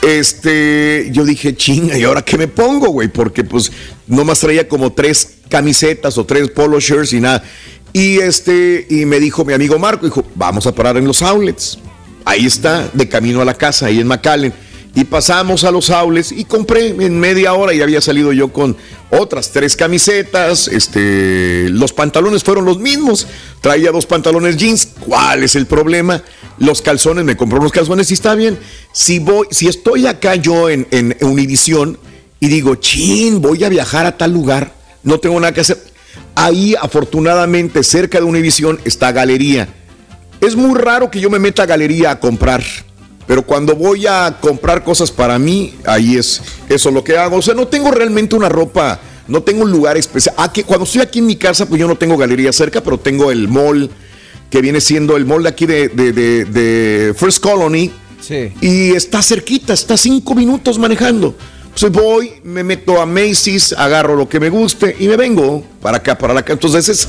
este, 0.00 1.08
yo 1.10 1.24
dije, 1.24 1.56
chinga, 1.56 1.98
¿y 1.98 2.04
ahora 2.04 2.22
qué 2.22 2.38
me 2.38 2.46
pongo, 2.46 2.90
güey? 2.90 3.08
Porque 3.08 3.42
pues 3.42 3.72
nomás 4.06 4.38
traía 4.38 4.68
como 4.68 4.92
tres 4.92 5.38
camisetas 5.48 6.18
o 6.18 6.24
tres 6.24 6.50
polo 6.50 6.78
shirts 6.78 7.14
y 7.14 7.20
nada. 7.20 7.42
Y 7.92 8.18
este, 8.18 8.86
y 8.90 9.06
me 9.06 9.18
dijo 9.18 9.44
mi 9.44 9.52
amigo 9.52 9.78
Marco, 9.78 10.06
dijo, 10.06 10.24
vamos 10.34 10.66
a 10.66 10.74
parar 10.74 10.96
en 10.96 11.06
los 11.06 11.22
outlets. 11.22 11.78
Ahí 12.24 12.46
está, 12.46 12.88
de 12.92 13.08
camino 13.08 13.40
a 13.40 13.44
la 13.44 13.54
casa, 13.54 13.86
ahí 13.86 14.00
en 14.00 14.06
McAllen. 14.06 14.52
Y 14.94 15.04
pasamos 15.04 15.64
a 15.64 15.70
los 15.70 15.90
outlets 15.90 16.32
y 16.32 16.44
compré 16.44 16.88
en 16.88 17.20
media 17.20 17.54
hora 17.54 17.72
y 17.72 17.80
había 17.80 18.00
salido 18.00 18.32
yo 18.32 18.52
con 18.52 18.76
otras 19.10 19.52
tres 19.52 19.76
camisetas. 19.76 20.66
Este, 20.68 21.68
los 21.70 21.92
pantalones 21.92 22.42
fueron 22.42 22.64
los 22.64 22.78
mismos. 22.78 23.26
Traía 23.60 23.92
dos 23.92 24.06
pantalones 24.06 24.56
jeans. 24.56 24.88
¿Cuál 25.00 25.44
es 25.44 25.54
el 25.54 25.66
problema? 25.66 26.22
Los 26.58 26.82
calzones, 26.82 27.24
me 27.24 27.36
compró 27.36 27.60
unos 27.60 27.72
calzones 27.72 28.10
y 28.10 28.14
está 28.14 28.34
bien. 28.34 28.58
Si 28.92 29.20
voy, 29.20 29.46
si 29.50 29.68
estoy 29.68 30.06
acá 30.06 30.34
yo 30.34 30.68
en, 30.68 30.88
en 30.90 31.16
Univisión 31.20 31.98
y 32.40 32.48
digo, 32.48 32.74
chin, 32.76 33.40
voy 33.40 33.64
a 33.64 33.68
viajar 33.68 34.06
a 34.06 34.16
tal 34.16 34.32
lugar, 34.32 34.74
no 35.02 35.18
tengo 35.20 35.38
nada 35.38 35.52
que 35.52 35.60
hacer. 35.60 35.78
Ahí, 36.38 36.74
afortunadamente, 36.80 37.82
cerca 37.82 38.18
de 38.18 38.24
Univisión 38.24 38.80
está 38.84 39.12
Galería. 39.12 39.68
Es 40.40 40.54
muy 40.54 40.78
raro 40.78 41.10
que 41.10 41.20
yo 41.20 41.30
me 41.30 41.38
meta 41.38 41.64
a 41.64 41.66
Galería 41.66 42.12
a 42.12 42.20
comprar 42.20 42.62
pero 43.28 43.42
cuando 43.42 43.76
voy 43.76 44.06
a 44.06 44.38
comprar 44.40 44.82
cosas 44.82 45.12
para 45.12 45.38
mí, 45.38 45.74
ahí 45.84 46.16
es 46.16 46.40
eso 46.70 46.90
lo 46.90 47.04
que 47.04 47.18
hago. 47.18 47.36
O 47.36 47.42
sea, 47.42 47.52
no 47.52 47.68
tengo 47.68 47.90
realmente 47.90 48.34
una 48.34 48.48
ropa, 48.48 48.98
no 49.28 49.42
tengo 49.42 49.64
un 49.64 49.70
lugar 49.70 49.98
especial. 49.98 50.34
Aquí, 50.38 50.62
cuando 50.62 50.84
estoy 50.86 51.02
aquí 51.02 51.18
en 51.18 51.26
mi 51.26 51.36
casa, 51.36 51.66
pues 51.66 51.78
yo 51.78 51.86
no 51.86 51.96
tengo 51.96 52.16
galería 52.16 52.54
cerca, 52.54 52.82
pero 52.82 52.98
tengo 52.98 53.30
el 53.30 53.46
mall, 53.46 53.90
que 54.48 54.62
viene 54.62 54.80
siendo 54.80 55.14
el 55.14 55.26
mall 55.26 55.42
de 55.42 55.48
aquí 55.50 55.66
de, 55.66 55.88
de, 55.90 57.14
First 57.18 57.40
Colony. 57.42 57.92
Sí. 58.18 58.50
Y 58.62 58.92
está 58.92 59.20
cerquita, 59.20 59.74
está 59.74 59.98
cinco 59.98 60.34
minutos 60.34 60.78
manejando. 60.78 61.36
Pues 61.80 61.92
voy, 61.92 62.32
me 62.44 62.64
meto 62.64 63.00
a 63.00 63.06
Macy's, 63.06 63.72
agarro 63.72 64.16
lo 64.16 64.28
que 64.28 64.40
me 64.40 64.50
guste 64.50 64.96
y 64.98 65.06
me 65.06 65.16
vengo 65.16 65.62
para 65.80 65.98
acá, 65.98 66.18
para 66.18 66.38
acá. 66.38 66.52
Entonces 66.52 66.88
es, 66.88 67.08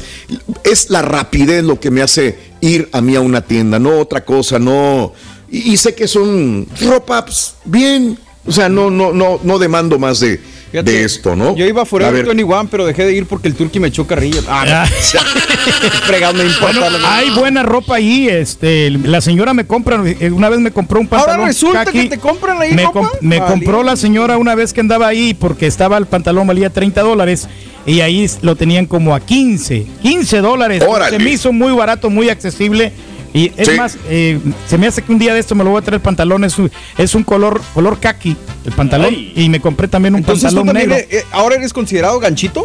es 0.64 0.90
la 0.90 1.02
rapidez 1.02 1.64
lo 1.64 1.80
que 1.80 1.90
me 1.90 2.02
hace 2.02 2.38
ir 2.62 2.90
a 2.92 3.02
mí 3.02 3.16
a 3.16 3.22
una 3.22 3.42
tienda, 3.42 3.80
no 3.80 4.00
otra 4.00 4.24
cosa, 4.24 4.60
no 4.60 5.14
y, 5.52 5.78
sé 5.78 5.96
que 5.96 6.08
son 6.08 6.68
ropa 6.82 7.26
bien, 7.66 8.18
o 8.46 8.52
sea, 8.52 8.70
no, 8.70 8.92
no, 8.92 9.12
no, 9.14 9.40
no 9.44 9.58
demando 9.58 9.98
más 9.98 10.20
de, 10.20 10.40
de 10.72 11.04
esto, 11.04 11.36
¿no? 11.36 11.56
Yo 11.56 11.66
iba 11.66 11.82
a 11.82 11.86
Forever 11.86 12.26
21, 12.26 12.68
pero 12.70 12.86
dejé 12.86 13.06
de 13.06 13.14
ir 13.14 13.26
porque 13.26 13.48
el 13.48 13.56
turqui 13.56 13.80
me 13.80 13.88
echó 13.88 14.06
carrilla. 14.06 14.42
Ah, 14.48 14.86
Fregado, 16.06 16.34
me 16.34 16.46
importa. 16.46 17.16
hay 17.16 17.30
buena 17.32 17.64
ropa 17.64 17.96
ahí, 17.96 18.28
este, 18.30 18.92
la 18.92 19.22
señora 19.22 19.54
me 19.54 19.66
compra, 19.66 20.02
eh, 20.06 20.32
una 20.32 20.50
vez 20.50 20.60
me 20.60 20.72
compró 20.72 21.00
un 21.00 21.08
pantalón 21.08 21.36
Ahora 21.36 21.48
resulta 21.48 21.86
que 21.86 22.06
te 22.06 22.18
compran 22.18 22.62
ahí 22.62 22.74
me, 22.74 22.88
me 23.22 23.40
compró 23.40 23.84
la 23.84 23.96
señora 23.96 24.38
una 24.38 24.56
vez 24.56 24.74
que 24.74 24.82
andaba 24.82 25.08
ahí 25.08 25.34
porque 25.34 25.68
estaba 25.68 25.98
el 25.98 26.06
pantalón 26.06 26.48
valía 26.48 26.70
30 26.70 27.02
dólares 27.02 27.48
y 27.86 28.02
ahí 28.02 28.30
lo 28.42 28.56
tenían 28.56 28.86
como 28.86 29.16
a 29.16 29.20
15, 29.20 29.88
15 30.02 30.42
dólares. 30.42 30.84
Se 31.10 31.20
me 31.20 31.32
hizo 31.32 31.52
muy 31.52 31.72
barato, 31.72 32.10
muy 32.10 32.30
accesible 32.30 32.92
y 33.34 33.52
es 33.56 33.78
más, 33.78 33.98
eh, 34.10 34.40
se 34.68 34.78
me 34.78 34.88
hace 34.88 35.02
que 35.02 35.12
un 35.12 35.20
día 35.20 35.34
de 35.34 35.40
esto 35.40 35.56
me 35.56 35.64
lo 35.64 35.72
voy 35.72 35.80
a 35.80 35.82
traer 35.82 35.96
el 35.96 36.02
pantalón, 36.02 36.44
es 36.44 36.58
un, 36.58 36.72
es 36.98 37.16
un 37.16 37.24
color, 37.24 37.62
color 37.74 38.00
kaki, 38.00 38.36
el 38.66 38.72
pantalón. 38.74 39.14
Y 39.14 39.50
me 39.50 39.60
compré 39.60 39.88
también 39.88 40.16
un 40.16 40.24
pantalón 40.24 40.68
negro. 40.68 40.96
Eh, 40.96 41.24
¿Ahora 41.32 41.56
eres 41.56 41.74
considerado 41.74 42.20
ganchito? 42.20 42.64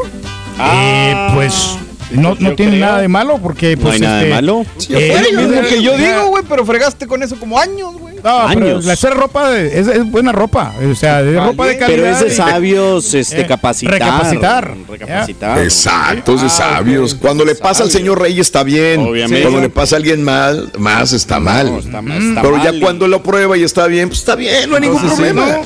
Eh, 0.60 1.28
pues 1.34 1.76
no, 2.12 2.36
no 2.38 2.54
tiene 2.54 2.78
nada 2.78 3.00
de 3.00 3.08
malo 3.08 3.38
porque 3.42 3.76
pues 3.76 3.84
no 3.84 3.90
hay 3.92 4.00
nada 4.00 4.18
de 4.18 4.24
este, 4.24 4.34
malo. 4.34 4.66
Eh, 4.90 5.22
es 5.28 5.32
lo 5.32 5.68
que 5.68 5.82
yo 5.82 5.96
digo, 5.96 6.28
güey, 6.28 6.44
pero 6.48 6.64
fregaste 6.64 7.06
con 7.06 7.22
eso 7.22 7.36
como 7.38 7.58
años, 7.58 7.94
güey. 7.98 8.13
No, 8.24 8.40
años. 8.40 8.86
la 8.86 8.94
hacer 8.94 9.12
ropa 9.12 9.54
es, 9.54 9.86
es, 9.86 10.10
buena 10.10 10.32
ropa, 10.32 10.72
o 10.90 10.94
sea, 10.94 11.20
es 11.20 11.36
ropa 11.36 11.66
de 11.66 11.76
calidad. 11.76 11.96
Pero 11.98 12.06
es 12.08 12.20
de 12.20 12.30
sabios 12.30 13.12
este 13.12 13.42
eh, 13.42 13.46
capacitar. 13.46 13.92
Recapacitar. 13.92 14.74
Recapacitar. 14.88 15.58
Exacto, 15.62 16.34
es 16.36 16.40
de 16.40 16.48
sabios. 16.48 17.14
Cuando 17.14 17.44
le 17.44 17.54
pasa 17.54 17.82
al 17.82 17.90
señor 17.90 18.22
Rey 18.22 18.40
está 18.40 18.62
bien. 18.62 19.00
Obviamente. 19.00 19.42
Cuando 19.42 19.60
le 19.60 19.68
pasa 19.68 19.96
a 19.96 19.98
alguien 19.98 20.24
mal, 20.24 20.72
más 20.78 21.12
está 21.12 21.38
mal. 21.38 21.66
está, 21.78 21.98
está 22.00 22.40
pero 22.40 22.64
ya 22.64 22.72
cuando 22.80 23.06
lo 23.08 23.22
prueba 23.22 23.58
y 23.58 23.62
está 23.62 23.86
bien, 23.88 24.08
pues 24.08 24.20
está 24.20 24.36
bien, 24.36 24.70
no 24.70 24.76
hay 24.76 24.80
ningún 24.80 25.02
problema. 25.02 25.58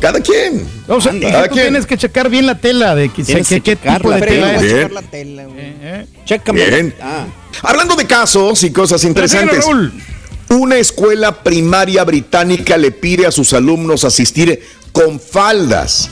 Cada 0.00 0.20
quien. 0.20 0.66
O 0.88 1.00
sea, 1.00 1.12
Cada 1.20 1.48
tú 1.48 1.54
quien. 1.54 1.66
tienes 1.66 1.84
que 1.84 1.98
checar 1.98 2.30
bien 2.30 2.46
la 2.46 2.58
tela 2.58 2.94
de 2.94 3.10
que, 3.10 3.24
que, 3.24 3.60
qué 3.60 3.76
tipo 3.76 4.10
de 4.10 4.20
tela 4.22 4.54
es. 4.54 4.62
Checar 4.62 4.92
la 4.92 5.02
tela, 5.02 5.42
eh, 5.54 6.06
eh. 6.28 6.40
Bien. 6.52 6.94
Ah. 7.00 7.26
Hablando 7.62 7.94
de 7.94 8.06
casos 8.06 8.62
y 8.62 8.70
cosas 8.70 9.04
interesantes. 9.04 9.66
Una 10.48 10.76
escuela 10.76 11.42
primaria 11.42 12.04
británica 12.04 12.76
le 12.76 12.92
pide 12.92 13.26
a 13.26 13.32
sus 13.32 13.52
alumnos 13.52 14.04
asistir 14.04 14.62
con 14.92 15.18
faldas 15.18 16.10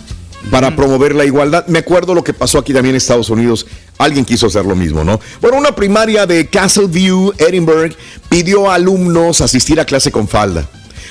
para 0.50 0.74
promover 0.74 1.14
la 1.14 1.24
igualdad. 1.24 1.66
Me 1.68 1.78
acuerdo 1.78 2.14
lo 2.14 2.24
que 2.24 2.34
pasó 2.34 2.58
aquí 2.58 2.72
también 2.72 2.94
en 2.94 2.96
Estados 2.96 3.30
Unidos. 3.30 3.66
Alguien 3.96 4.24
quiso 4.24 4.48
hacer 4.48 4.64
lo 4.64 4.74
mismo, 4.74 5.04
¿no? 5.04 5.20
Bueno, 5.40 5.56
una 5.56 5.74
primaria 5.74 6.26
de 6.26 6.48
Castleview, 6.48 7.32
Edinburgh, 7.38 7.94
pidió 8.28 8.70
a 8.70 8.74
alumnos 8.74 9.40
asistir 9.40 9.78
a 9.78 9.84
clase 9.84 10.10
con 10.10 10.26
falda. 10.26 10.68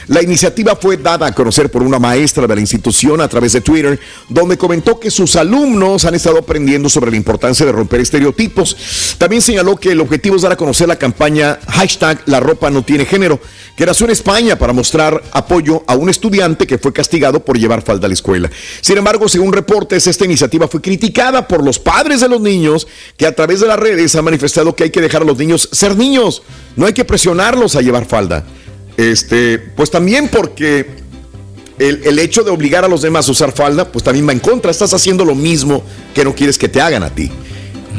La 0.08 0.22
iniciativa 0.22 0.76
fue 0.76 0.98
dada 0.98 1.28
a 1.28 1.32
conocer 1.32 1.72
por 1.72 1.82
una 1.82 2.00
maestra 2.00 2.46
de 2.46 2.56
la 2.56 2.62
institución 2.62 3.22
a 3.22 3.28
través 3.28 3.54
de 3.54 3.62
Twitter, 3.62 4.00
donde 4.28 4.58
comentó 4.58 5.00
que 5.00 5.10
sus 5.10 5.36
alumnos 5.36 6.06
han 6.06 6.16
estado 6.16 6.40
aprendiendo 6.40 6.90
sobre 6.90 7.12
la 7.12 7.18
importancia 7.18 7.66
de 7.66 7.72
romper 7.72 8.02
estereotipos. 8.02 9.16
También 9.18 9.42
señaló 9.42 9.78
que 9.78 9.92
el 9.92 10.02
objetivo 10.02 10.36
es 10.36 10.42
dar 10.42 10.52
a 10.52 10.58
conocer 10.58 10.88
la 10.88 10.98
campaña 10.98 11.60
hashtag 11.68 12.22
La 12.26 12.40
ropa 12.40 12.70
no 12.70 12.84
tiene 12.84 13.06
género, 13.06 13.40
que 13.78 13.86
nació 13.86 14.06
en 14.06 14.12
España 14.12 14.58
para 14.58 14.74
mostrar 14.74 15.24
apoyo 15.32 15.84
a 15.88 15.96
un 15.96 16.10
estudiante 16.10 16.68
que 16.68 16.78
fue 16.78 16.92
castigado 16.92 17.44
por 17.44 17.58
llevar 17.58 17.82
falda 17.82 18.06
a 18.06 18.10
la 18.10 18.14
escuela. 18.14 18.52
Sin 18.82 18.98
embargo, 18.98 19.30
según 19.30 19.54
reportes, 19.54 20.06
esta 20.08 20.26
iniciativa 20.26 20.68
fue 20.68 20.82
criticada 20.82 21.48
por 21.48 21.64
los 21.64 21.80
padres 21.80 22.22
de 22.22 22.30
los 22.30 22.42
niños, 22.42 22.88
que 23.18 23.26
a 23.26 23.36
través 23.36 23.62
de 23.62 23.68
las 23.68 23.80
redes 23.80 24.16
han 24.16 24.26
manifestado 24.26 24.76
que 24.76 24.84
hay 24.84 24.90
que 24.90 25.02
dejar 25.02 25.22
a 25.22 25.26
los 25.26 25.38
niños 25.38 25.70
ser 25.72 25.96
niños, 25.96 26.44
no 26.76 26.86
hay 26.86 26.94
que 26.94 27.06
presionarlos 27.06 27.76
a 27.76 27.82
llevar 27.82 28.06
falda. 28.06 28.44
Este, 28.98 29.58
pues 29.60 29.90
también 29.90 30.30
porque 30.30 31.04
el, 31.80 32.20
hecho 32.20 32.44
de 32.44 32.52
obligar 32.52 32.86
a 32.86 32.88
los 32.88 33.02
demás 33.02 33.28
a 33.28 33.32
usar 33.32 33.52
falda, 33.52 33.92
pues 33.92 34.04
también 34.04 34.28
va 34.28 34.32
en 34.32 34.40
contra. 34.40 34.72
Estás 34.72 34.94
haciendo 34.94 35.26
lo 35.26 35.36
mismo 35.36 35.84
que 36.14 36.24
no 36.24 36.34
quieres 36.34 36.58
que 36.58 36.70
te 36.70 36.82
hagan 36.82 37.04
a 37.04 37.10
ti. 37.10 37.32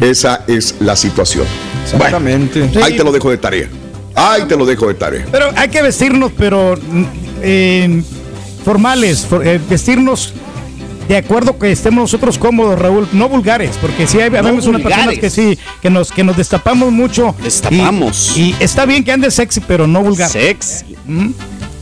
Esa 0.00 0.44
es 0.46 0.76
la 0.80 0.96
situación. 0.96 1.46
Exactamente. 1.84 2.68
ahí 2.82 2.96
te 2.96 3.04
lo 3.04 3.12
dejo 3.12 3.30
de 3.30 3.38
tarea. 3.38 3.68
Ahí 4.14 4.44
te 4.44 4.56
lo 4.56 4.64
dejo 4.64 4.88
de 4.88 4.94
tarea. 4.94 5.26
Pero 5.30 5.50
hay 5.56 5.68
que 5.68 5.82
vestirnos, 5.82 6.32
pero 6.36 6.78
eh, 7.42 8.02
formales, 8.64 9.26
eh, 9.42 9.60
vestirnos 9.68 10.32
de 11.08 11.16
acuerdo 11.16 11.58
que 11.58 11.70
estemos 11.70 12.02
nosotros 12.02 12.38
cómodos, 12.38 12.78
Raúl, 12.78 13.08
no 13.12 13.28
vulgares, 13.28 13.76
porque 13.80 14.06
si 14.06 14.20
hay, 14.20 14.30
unas 14.30 14.64
personas 14.64 15.18
que 15.18 15.30
sí, 15.30 15.58
que 15.82 15.90
nos, 15.90 16.10
que 16.10 16.24
nos 16.24 16.36
destapamos 16.36 16.92
mucho. 16.92 17.34
Destapamos. 17.42 18.36
Y, 18.36 18.54
está 18.60 18.86
bien 18.86 19.04
que 19.04 19.12
andes 19.12 19.34
sexy, 19.34 19.60
pero 19.60 19.86
no 19.86 20.02
vulgar. 20.02 20.30
Sexy. 20.30 20.96
¿Mm? 21.06 21.30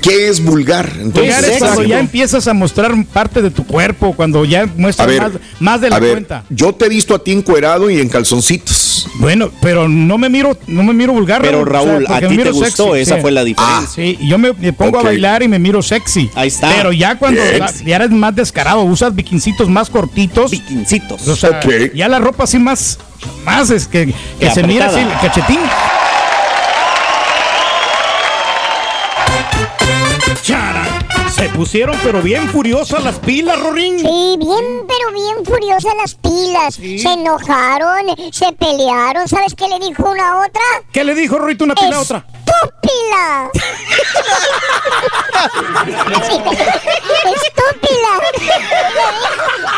¿Qué 0.02 0.28
es 0.28 0.42
vulgar? 0.42 0.92
vulgar 0.98 1.44
es 1.44 1.58
cuando 1.58 1.84
ya 1.84 2.00
empiezas 2.00 2.48
a 2.48 2.54
mostrar 2.54 2.92
parte 3.06 3.40
de 3.40 3.50
tu 3.50 3.64
cuerpo, 3.64 4.12
cuando 4.14 4.44
ya 4.44 4.66
muestras 4.76 5.32
más, 5.60 5.80
de 5.80 5.90
la 5.90 6.00
cuenta. 6.00 6.44
Yo 6.50 6.74
te 6.74 6.86
he 6.86 6.88
visto 6.88 7.14
a 7.14 7.22
ti 7.22 7.30
encuerado 7.30 7.88
y 7.88 8.00
en 8.00 8.08
calzoncitos. 8.08 8.81
Bueno, 9.14 9.50
pero 9.60 9.88
no 9.88 10.18
me 10.18 10.28
miro, 10.28 10.56
no 10.66 10.82
me 10.82 10.92
miro 10.92 11.12
vulgar. 11.12 11.42
Pero 11.42 11.64
Raúl, 11.64 12.06
a 12.08 12.20
ti 12.20 12.36
te 12.36 12.50
gustó, 12.50 12.96
esa 12.96 13.18
fue 13.18 13.30
la 13.30 13.44
diferencia. 13.44 13.84
Ah, 13.84 13.86
sí, 13.94 14.18
yo 14.22 14.38
me, 14.38 14.52
pongo 14.72 14.98
a 14.98 15.02
bailar 15.02 15.42
y 15.42 15.48
me 15.48 15.58
miro 15.58 15.82
sexy. 15.82 16.30
Ahí 16.34 16.48
está. 16.48 16.70
Pero 16.74 16.92
ya 16.92 17.18
cuando 17.18 17.40
ya 17.84 17.96
eres 17.96 18.10
más 18.10 18.34
descarado, 18.34 18.82
usas 18.82 19.14
bikincitos 19.14 19.68
más 19.68 19.90
cortitos. 19.90 20.50
Bikincitos. 20.50 21.26
O 21.28 21.36
sea, 21.36 21.60
ya 21.94 22.08
la 22.08 22.18
ropa 22.18 22.44
así 22.44 22.58
más, 22.58 22.98
más 23.44 23.70
es 23.70 23.86
que, 23.86 24.12
que 24.38 24.50
se 24.50 24.62
mira 24.62 24.86
así, 24.86 25.00
cachetín. 25.20 25.60
Se 31.42 31.48
pusieron 31.48 31.96
pero 32.04 32.22
bien 32.22 32.48
furiosas 32.50 33.02
las 33.02 33.18
pilas, 33.18 33.58
Rorín. 33.58 33.98
Sí, 33.98 34.36
bien, 34.38 34.86
pero 34.86 35.12
bien 35.12 35.44
furiosas 35.44 35.92
las 35.96 36.14
pilas. 36.14 36.74
Se 36.76 37.12
enojaron, 37.14 38.06
se 38.30 38.52
pelearon. 38.52 39.26
¿Sabes 39.26 39.56
qué 39.56 39.66
le 39.66 39.80
dijo 39.84 40.08
una 40.08 40.34
a 40.34 40.46
otra? 40.46 40.62
¿Qué 40.92 41.02
le 41.02 41.16
dijo 41.16 41.38
Rorito 41.38 41.64
una 41.64 41.74
pila 41.74 41.96
a 41.96 42.00
otra? 42.00 42.24
¡Estúpila! 42.46 43.50
¡Estúpila! 47.34 48.12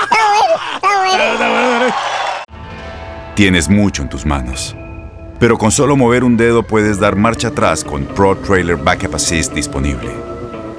Está 0.03 0.19
bueno, 0.29 0.55
está 0.75 0.99
bueno. 0.99 1.33
Está 1.33 1.49
bueno. 1.49 1.95
Tienes 3.37 3.71
mucho 3.71 4.03
en 4.03 4.11
tus 4.11 4.27
manos. 4.27 4.77
Pero 5.41 5.57
con 5.57 5.73
solo 5.73 5.97
mover 5.97 6.25
un 6.25 6.37
dedo 6.37 6.63
puedes 6.63 7.01
dar 7.01 7.17
marcha 7.17 7.49
atrás 7.49 7.85
con 7.85 8.05
Pro 8.05 8.37
Trailer 8.37 8.77
Backup 8.77 9.15
Assist 9.15 9.55
disponible 9.55 10.34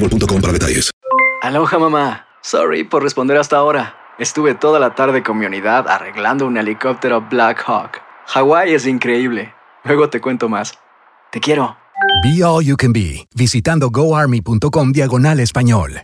boostmobile.com 0.00 0.40
para 0.40 0.52
detalles. 0.52 0.90
Aloha 1.42 1.78
mamá. 1.78 2.26
Sorry 2.42 2.84
por 2.84 3.02
responder 3.02 3.36
hasta 3.36 3.56
ahora. 3.56 3.94
Estuve 4.18 4.54
toda 4.54 4.78
la 4.78 4.94
tarde 4.94 5.22
con 5.22 5.38
mi 5.38 5.46
unidad 5.46 5.88
arreglando 5.88 6.46
un 6.46 6.56
helicóptero 6.56 7.26
Black 7.30 7.62
Hawk. 7.66 8.02
Hawái 8.26 8.74
es 8.74 8.86
increíble. 8.86 9.54
Luego 9.84 10.10
te 10.10 10.20
cuento 10.20 10.48
más. 10.48 10.78
Te 11.30 11.40
quiero. 11.40 11.76
Be 12.22 12.42
All 12.44 12.64
You 12.64 12.76
Can 12.76 12.92
Be, 12.92 13.26
visitando 13.34 13.90
goarmy.com 13.90 14.92
diagonal 14.92 15.40
español. 15.40 16.02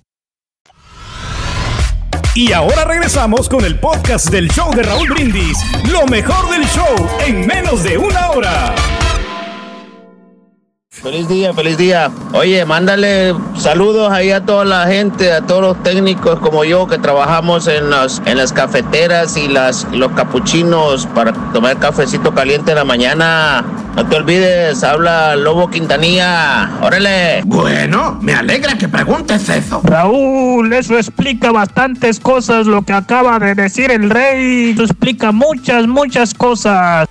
Y 2.35 2.53
ahora 2.53 2.85
regresamos 2.85 3.49
con 3.49 3.65
el 3.65 3.81
podcast 3.81 4.29
del 4.29 4.49
show 4.51 4.71
de 4.75 4.83
Raúl 4.83 5.09
Brindis. 5.09 5.59
Lo 5.91 6.07
mejor 6.07 6.51
del 6.51 6.67
show 6.67 7.09
en 7.27 7.47
menos 7.47 7.83
de 7.83 7.97
una 7.97 8.31
hora. 8.31 8.75
Feliz 11.03 11.29
día, 11.29 11.53
feliz 11.53 11.77
día. 11.77 12.11
Oye, 12.33 12.65
mándale 12.65 13.35
saludos 13.57 14.11
ahí 14.11 14.31
a 14.31 14.45
toda 14.45 14.65
la 14.65 14.87
gente, 14.87 15.31
a 15.31 15.43
todos 15.43 15.61
los 15.61 15.83
técnicos 15.83 16.41
como 16.41 16.65
yo 16.65 16.87
que 16.87 16.99
trabajamos 16.99 17.69
en 17.69 17.91
las, 17.91 18.23
en 18.25 18.39
las 18.39 18.53
cafeteras 18.53 19.37
y 19.37 19.47
las, 19.47 19.87
los 19.93 20.11
capuchinos 20.13 21.07
para 21.15 21.33
tomar 21.53 21.79
cafecito 21.79 22.35
caliente 22.35 22.73
en 22.73 22.79
la 22.79 22.85
mañana. 22.85 23.65
No 23.95 24.07
te 24.07 24.17
olvides, 24.17 24.83
habla 24.83 25.37
Lobo 25.37 25.71
Quintanilla. 25.71 26.71
Órale. 26.81 27.43
Bueno, 27.45 28.19
me 28.23 28.35
alegra 28.35 28.77
que 28.77 28.89
preguntes 28.89 29.49
eso. 29.49 29.83
Raúl, 29.85 30.73
eso 30.73 30.97
explica 30.97 31.53
bastantes 31.53 32.21
cosas 32.21 32.67
lo 32.67 32.83
que 32.83 32.95
acaba 32.95 33.39
de 33.39 33.55
decir 33.55 33.91
el 33.91 34.09
rey. 34.09 34.71
Eso 34.71 34.85
explica 34.85 35.31
muchas, 35.31 35.87
muchas 35.87 36.33
cosas. 36.33 37.07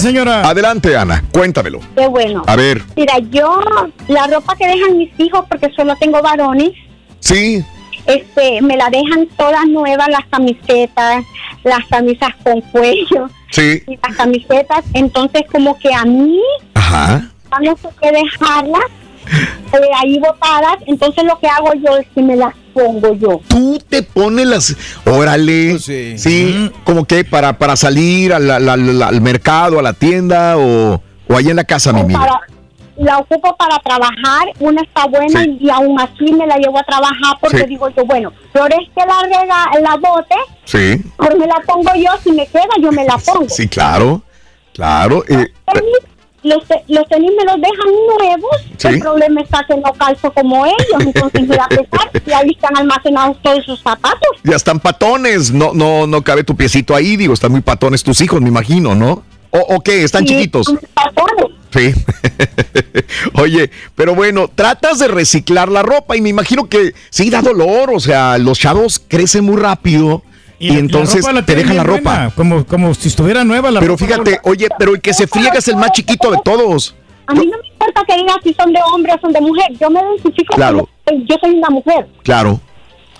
señora. 0.00 0.48
Adelante, 0.48 0.96
Ana. 0.96 1.22
Cuéntamelo. 1.32 1.80
Qué 1.96 2.06
bueno. 2.06 2.42
A 2.46 2.54
ver. 2.56 2.82
Mira, 2.96 3.18
yo, 3.30 3.60
la 4.08 4.26
ropa 4.28 4.54
que 4.56 4.66
dejan 4.68 4.96
mis 4.96 5.10
hijos, 5.18 5.44
porque 5.48 5.70
solo 5.74 5.96
tengo 5.96 6.22
varones, 6.22 6.70
Sí. 7.18 7.64
este, 8.06 8.62
me 8.62 8.76
la 8.76 8.88
dejan 8.90 9.26
todas 9.36 9.66
nuevas, 9.66 10.08
las 10.08 10.24
camisetas, 10.30 11.24
las 11.64 11.84
camisas 11.88 12.30
con 12.44 12.60
cuello, 12.60 13.28
Sí. 13.50 13.82
y 13.88 13.98
las 14.06 14.16
camisetas, 14.16 14.84
entonces 14.94 15.42
como 15.50 15.76
que 15.78 15.92
a 15.92 16.04
mí, 16.04 16.40
Ajá. 16.74 17.28
no 17.60 17.76
sé 17.76 17.88
qué 18.00 18.12
dejarlas 18.12 18.84
eh, 19.26 19.90
ahí 20.00 20.18
botadas, 20.18 20.76
entonces 20.86 21.24
lo 21.24 21.38
que 21.38 21.46
hago 21.48 21.72
yo 21.74 21.96
es 21.98 22.06
que 22.14 22.22
me 22.22 22.36
las 22.36 22.54
pongo 22.74 23.14
yo. 23.14 23.40
Tú 23.48 23.78
te 23.88 24.02
pones 24.02 24.46
las. 24.46 24.76
Órale. 25.06 25.78
sí. 25.78 26.70
como 26.84 27.04
que 27.04 27.24
para, 27.24 27.52
para 27.58 27.76
salir 27.76 28.32
al, 28.32 28.50
al- 28.50 28.68
al- 28.68 29.02
al 29.02 29.20
mercado, 29.20 29.78
a 29.78 29.82
la 29.82 29.92
tienda 29.92 30.56
o, 30.58 31.00
o 31.28 31.36
ahí 31.36 31.48
en 31.50 31.56
la 31.56 31.64
casa, 31.64 31.92
mi 31.92 32.14
la 32.98 33.18
ocupo 33.18 33.56
para 33.56 33.78
trabajar, 33.78 34.48
una 34.60 34.82
está 34.82 35.06
buena 35.06 35.42
y, 35.44 35.56
y 35.62 35.70
aún 35.70 35.98
así 35.98 36.30
me 36.34 36.46
la 36.46 36.56
llevo 36.58 36.78
a 36.78 36.82
trabajar 36.82 37.36
porque 37.40 37.60
Sí. 37.60 37.64
digo 37.66 37.88
yo, 37.88 38.04
bueno, 38.04 38.30
peor 38.52 38.70
es 38.74 38.86
que 38.94 39.06
la 39.06 39.22
rega, 39.22 39.64
la 39.80 39.96
bote, 39.96 40.34
Sí. 40.66 41.00
pues 41.16 41.30
me 41.38 41.46
la 41.46 41.54
pongo 41.66 41.90
yo, 41.96 42.10
si 42.22 42.32
me 42.32 42.46
queda 42.46 42.68
yo 42.80 42.92
me 42.92 43.04
la 43.06 43.16
pongo. 43.24 43.48
Sí, 43.48 43.66
claro. 43.66 44.22
Claro. 44.74 45.24
eh, 45.26 45.52
los, 46.42 46.66
te- 46.66 46.82
los 46.88 47.06
tenis 47.08 47.30
me 47.38 47.44
los 47.44 47.60
dejan 47.60 47.92
nuevos, 48.18 48.50
Sí. 48.76 48.88
el 48.88 48.98
problema 49.00 49.40
está 49.40 49.64
que 49.68 49.76
no 49.76 49.92
calzo 49.94 50.30
como 50.32 50.66
ellos, 50.66 51.00
entonces 51.00 51.46
voy 51.46 51.56
a 51.58 51.68
pesar 51.68 52.10
y 52.26 52.32
ahí 52.32 52.50
están 52.50 52.76
almacenados 52.76 53.36
todos 53.42 53.64
sus 53.64 53.80
zapatos. 53.80 54.28
ya 54.42 54.56
están 54.56 54.80
patones. 54.80 55.52
No, 55.52 55.72
no, 55.74 56.06
no 56.06 56.22
cabe 56.22 56.42
tu 56.44 56.56
piecito 56.56 56.94
ahí. 56.94 57.16
Digo, 57.16 57.34
están 57.34 57.52
muy 57.52 57.60
patones 57.60 58.02
tus 58.02 58.20
hijos, 58.20 58.40
me 58.40 58.48
imagino, 58.48 58.94
¿no? 58.94 59.22
¿O, 59.50 59.58
o 59.76 59.80
qué? 59.80 60.02
¿Están 60.02 60.26
Sí, 60.26 60.34
chiquitos? 60.34 60.72
patones. 60.94 61.56
Sí. 61.72 61.94
Oye, 63.34 63.70
pero 63.94 64.14
bueno, 64.14 64.48
tratas 64.54 64.98
de 64.98 65.08
reciclar 65.08 65.68
la 65.70 65.82
ropa 65.82 66.16
y 66.16 66.20
me 66.20 66.28
imagino 66.28 66.68
que 66.68 66.94
sí 67.10 67.30
da 67.30 67.40
dolor, 67.42 67.90
o 67.94 68.00
sea, 68.00 68.38
los 68.38 68.58
chavos 68.58 69.00
crecen 69.08 69.44
muy 69.44 69.56
rápido 69.56 70.22
y, 70.62 70.78
entonces 70.78 71.24
la 71.32 71.44
te 71.44 71.54
dejan 71.54 71.76
la 71.76 71.82
ropa. 71.84 72.00
buena, 72.00 72.30
como, 72.34 72.64
como 72.66 72.94
si 72.94 73.08
estuviera 73.08 73.44
nueva 73.44 73.70
la 73.70 73.80
Pero 73.80 73.94
ropa. 73.96 74.04
fíjate, 74.06 74.40
oye, 74.44 74.68
pero 74.78 74.94
el 74.94 75.00
que 75.00 75.12
se 75.12 75.26
friega 75.26 75.54
es 75.58 75.68
el 75.68 75.76
más 75.76 75.92
chiquito 75.92 76.30
de 76.30 76.38
todos. 76.44 76.94
A 77.26 77.34
mí 77.34 77.46
no 77.46 77.56
me 77.58 77.68
importa 77.68 78.02
que 78.06 78.16
digan 78.16 78.36
si 78.42 78.52
son 78.54 78.72
de 78.72 78.80
hombre 78.92 79.12
o 79.14 79.20
son 79.20 79.32
de 79.32 79.40
mujer, 79.40 79.66
yo 79.80 79.90
me 79.90 80.00
identifico 80.00 80.54
Claro. 80.54 80.88
como 81.04 81.24
yo 81.24 81.36
soy 81.40 81.50
una 81.54 81.68
mujer. 81.70 82.08
Claro, 82.22 82.60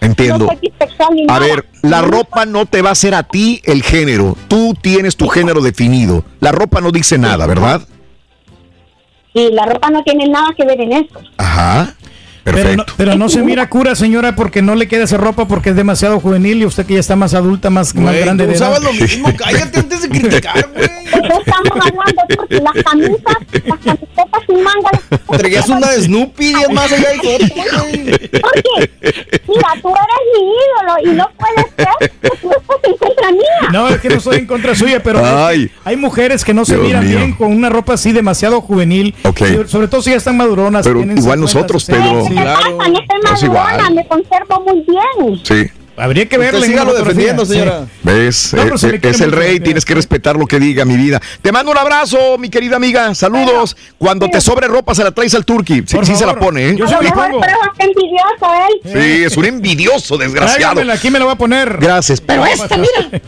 entiendo. 0.01 0.47
No 0.47 0.59
soy 0.99 1.27
A 1.29 1.39
ver, 1.39 1.67
la 1.83 2.03
ropa 2.03 2.45
no 2.47 2.67
te 2.67 2.83
va 2.83 2.91
a 2.91 2.93
hacer 2.93 3.15
a 3.15 3.23
ti 3.23 3.61
el 3.65 3.83
género. 3.83 4.37
Tú 4.49 4.75
tienes 4.81 5.17
tu 5.17 5.29
género 5.29 5.61
definido. 5.63 6.25
La 6.41 6.53
ropa 6.53 6.81
no 6.81 6.91
dice 6.93 7.19
nada, 7.19 7.47
¿verdad? 7.47 7.83
Y 9.35 9.51
la 9.53 9.65
ropa 9.67 9.91
no 9.91 10.03
tiene 10.03 10.29
nada 10.29 10.49
que 10.57 10.65
ver 10.65 10.81
en 10.81 10.93
eso. 10.93 11.21
Ajá. 11.39 11.95
Pero 12.45 12.77
no, 12.77 12.85
pero 12.97 13.15
no 13.17 13.29
se 13.29 13.41
mira 13.43 13.69
cura, 13.69 13.95
señora, 13.95 14.35
porque 14.35 14.63
no 14.63 14.75
le 14.75 14.89
queda 14.89 15.05
esa 15.05 15.17
ropa 15.17 15.47
porque 15.47 15.71
es 15.71 15.77
demasiado 15.77 16.19
juvenil 16.21 16.63
y 16.63 16.67
usted 16.67 16.85
que 16.87 16.95
ya 16.95 17.01
está 17.01 17.15
más 17.17 17.35
adulta, 17.35 17.71
más, 17.71 17.95
más 17.95 18.15
grande 18.17 18.47
de 18.47 18.55
edad. 18.55 18.79
cállate 19.39 19.79
antes 19.81 20.03
de 20.03 20.09
criticar, 20.09 20.69
güey. 20.75 20.85
Eso 20.85 21.41
estamos 21.41 21.87
hablando 21.87 22.23
porque 22.37 22.55
las 22.57 22.85
camisas, 22.85 23.37
las 23.65 23.79
camisetas 23.79 24.43
sin 24.47 24.63
manga. 24.63 24.91
las- 25.11 25.39
Traías 25.39 25.69
una 25.69 25.91
de 25.91 26.03
Snoopy 26.03 26.47
y 26.47 26.55
es 26.55 26.71
más 26.71 26.91
allá 26.93 27.09
de 27.11 27.19
todo, 27.49 27.83
güey. 27.83 28.03
Oye, 28.13 28.91
mira, 29.49 29.69
tú 29.81 29.89
eres 29.89 30.23
mi 30.33 30.43
ídolo 30.43 31.13
y 31.13 31.17
no 31.17 31.31
puedes 31.39 31.67
ser 31.77 32.11
que 32.21 32.29
tú 32.41 32.51
estás 32.51 32.77
en 32.85 32.97
contra 32.97 33.31
mía. 33.33 33.69
No, 33.73 33.89
es 33.89 34.01
que 34.01 34.09
no 34.09 34.17
estoy 34.17 34.37
en 34.39 34.47
contra 34.47 34.75
suya, 34.75 35.03
pero 35.03 35.21
Ay. 35.25 35.71
hay 35.85 35.97
mujeres 35.97 36.45
que 36.45 36.53
no 36.55 36.65
se 36.65 36.75
Dios 36.75 36.87
miran 36.87 37.07
mío. 37.07 37.19
bien 37.19 37.33
con 37.35 37.53
una 37.53 37.69
ropa 37.69 37.95
así 37.95 38.13
demasiado 38.13 38.61
juvenil. 38.61 39.15
Y 39.25 39.69
Sobre 39.69 39.89
todo 39.89 40.03
si 40.03 40.11
ya 40.11 40.17
están 40.17 40.37
maduronas. 40.37 40.85
Pero 40.87 41.01
igual 41.01 41.17
50, 41.19 41.37
nosotros, 41.37 41.85
60. 41.85 42.09
Pedro. 42.11 42.25
¿Qué 42.37 42.45
pasa? 42.45 42.69
No 42.71 42.95
estoy 42.95 43.35
Es 43.35 43.43
igual. 43.43 43.65
madurona, 43.77 43.91
me 43.91 44.07
conservo 44.07 44.61
muy 44.67 44.85
bien. 44.87 45.41
Sí. 45.45 45.71
Habría 45.95 46.27
que 46.27 46.39
verle. 46.39 46.67
Sígalo 46.67 46.95
defendiendo, 46.95 47.45
Sí. 47.45 47.53
señora. 47.53 47.85
¿Ves? 48.03 48.55
No, 48.55 48.63
pero 48.63 48.77
Eh, 48.77 48.95
eh, 48.95 49.01
es 49.11 49.21
el 49.21 49.31
rey, 49.31 49.61
tienes 49.61 49.85
que 49.85 49.95
respetar 49.95 50.37
lo 50.37 50.47
que 50.47 50.59
diga 50.59 50.87
mi 50.87 50.97
vida. 50.97 51.21
Te 51.43 51.53
mando 51.53 51.71
un 51.71 51.77
abrazo, 51.77 52.39
mi 52.39 52.49
querida 52.49 52.77
amiga. 52.77 53.15
Saludos. 53.15 53.77
Cuando 53.99 54.27
te 54.31 54.41
sobre 54.41 54.69
ropa 54.69 54.95
se 54.95 55.05
la 55.05 55.11
traes 55.11 55.35
al 55.35 55.45
turqui. 55.45 55.83
Sí, 55.87 55.99
sí 56.03 56.17
se 56.17 56.25
la 56.25 56.35
pone, 56.35 56.71
¿eh? 56.71 56.77
Yo 56.79 56.87
la 56.87 56.99
mejor 56.99 57.27
eso 57.27 57.59
está 57.73 57.85
envidioso 57.85 58.47
él. 58.95 59.03
Sí, 59.03 59.23
es 59.25 59.37
un 59.37 59.45
envidioso, 59.45 60.17
desgraciado. 60.17 60.57
Tráigamela, 60.77 60.95
aquí 60.95 61.11
me 61.11 61.19
la 61.19 61.27
voy 61.27 61.35
a 61.35 61.39
poner. 61.39 61.77
Gracias. 61.79 62.23
Pero 62.23 62.47
este, 62.47 62.75
mira. 62.79 63.21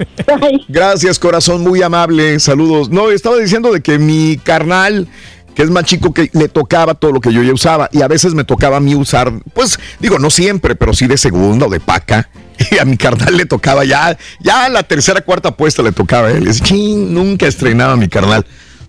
Gracias, 0.68 1.18
corazón, 1.18 1.60
muy 1.62 1.82
amable. 1.82 2.40
Saludos. 2.40 2.88
No, 2.88 3.10
estaba 3.10 3.36
diciendo 3.36 3.72
de 3.72 3.82
que 3.82 3.98
mi 3.98 4.38
carnal, 4.42 5.06
que 5.54 5.62
es 5.62 5.70
más 5.70 5.84
chico, 5.84 6.12
que 6.12 6.30
le 6.32 6.48
tocaba 6.48 6.94
todo 6.94 7.12
lo 7.12 7.20
que 7.20 7.32
yo 7.32 7.42
ya 7.42 7.52
usaba. 7.52 7.88
Y 7.92 8.02
a 8.02 8.08
veces 8.08 8.34
me 8.34 8.44
tocaba 8.44 8.78
a 8.78 8.80
mí 8.80 8.94
usar, 8.94 9.32
pues, 9.54 9.78
digo, 10.00 10.18
no 10.18 10.30
siempre, 10.30 10.74
pero 10.74 10.92
sí 10.92 11.06
de 11.06 11.16
segunda 11.16 11.66
o 11.66 11.70
de 11.70 11.80
paca. 11.80 12.28
Y 12.70 12.78
a 12.78 12.84
mi 12.84 12.96
carnal 12.96 13.36
le 13.36 13.46
tocaba 13.46 13.84
ya, 13.84 14.16
ya 14.40 14.68
la 14.68 14.84
tercera, 14.84 15.20
cuarta 15.22 15.56
puesta 15.56 15.82
le 15.82 15.90
tocaba 15.90 16.28
a 16.28 16.30
él. 16.30 16.46
Es 16.46 16.62
ching, 16.62 17.12
nunca 17.12 17.48
estrenaba 17.48 17.96
mi 17.96 18.08
carnal. 18.08 18.46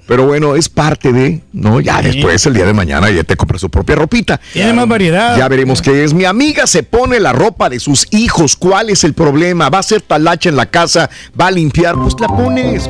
Pero 0.08 0.28
bueno, 0.28 0.56
es 0.56 0.69
parte 0.69 1.12
de, 1.12 1.41
¿no? 1.51 1.80
Ya 1.80 2.01
después, 2.01 2.45
el 2.45 2.54
día 2.54 2.65
de 2.65 2.73
mañana, 2.73 3.10
ya 3.10 3.23
te 3.23 3.36
compra 3.36 3.58
su 3.58 3.69
propia 3.69 3.95
ropita. 3.95 4.39
Tiene 4.54 4.73
más 4.73 4.88
variedad. 4.88 5.36
Ya 5.36 5.47
veremos 5.47 5.82
qué 5.82 6.04
es. 6.04 6.13
Mi 6.13 6.25
amiga 6.25 6.67
se 6.67 6.84
pone 6.84 7.19
la 7.19 7.34
ropa 7.34 7.69
de 7.69 7.80
sus 7.80 8.08
hijos. 8.12 8.56
¿Cuál 8.56 8.91
es 8.91 9.04
el 9.04 9.13
problema? 9.13 9.69
¿Va 9.69 9.80
a 9.80 9.82
hacer 9.82 10.01
talacha 10.01 10.49
en 10.49 10.58
la 10.58 10.67
casa? 10.67 11.10
¿Va 11.39 11.47
a 11.47 11.51
limpiar? 11.51 11.95
Pues 11.95 12.13
la 12.19 12.28
pones. 12.28 12.89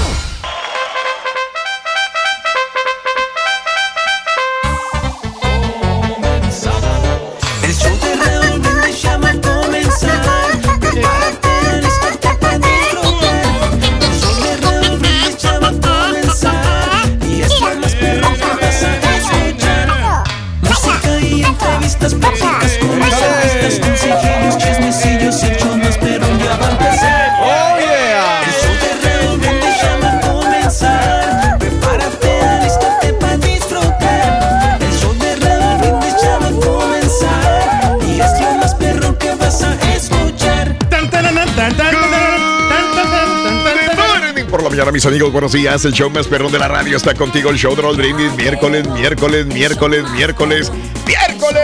Mis 44.91 45.05
amigos, 45.05 45.31
buenos 45.31 45.53
días. 45.53 45.85
El 45.85 45.93
show 45.93 46.09
más 46.09 46.27
perrón 46.27 46.51
de 46.51 46.59
la 46.59 46.67
radio 46.67 46.97
está 46.97 47.13
contigo. 47.13 47.49
El 47.49 47.57
show 47.57 47.75
de 47.75 47.81
Raúl 47.81 47.95
Brindis. 47.95 48.33
Miércoles, 48.35 48.87
miércoles, 48.89 49.45
miércoles, 49.45 50.03
miércoles, 50.11 50.71
miércoles. 51.05 51.61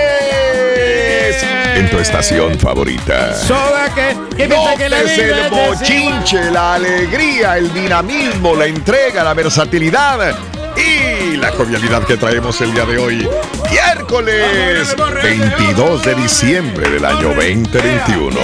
En 1.76 1.90
tu 1.90 2.00
estación 2.00 2.58
favorita. 2.58 3.34
Soda 3.36 3.94
que, 3.94 4.16
que 4.36 4.48
la 4.48 5.02
vida 5.04 5.46
el 5.46 5.50
bochinche, 5.50 6.52
la 6.52 6.76
alegría, 6.76 7.58
el 7.58 7.74
dinamismo, 7.74 8.56
la 8.56 8.66
entrega, 8.66 9.24
la 9.24 9.34
versatilidad 9.34 10.36
y 10.76 11.38
la 11.38 11.52
jovialidad 11.52 12.04
que 12.04 12.18
traemos 12.18 12.62
el 12.62 12.74
día 12.74 12.86
de 12.86 12.98
hoy. 12.98 13.30
Miércoles 13.70 14.96
22 15.22 16.04
de 16.04 16.16
diciembre 16.16 16.90
del 16.90 17.06
año 17.06 17.34
2021. 17.34 18.40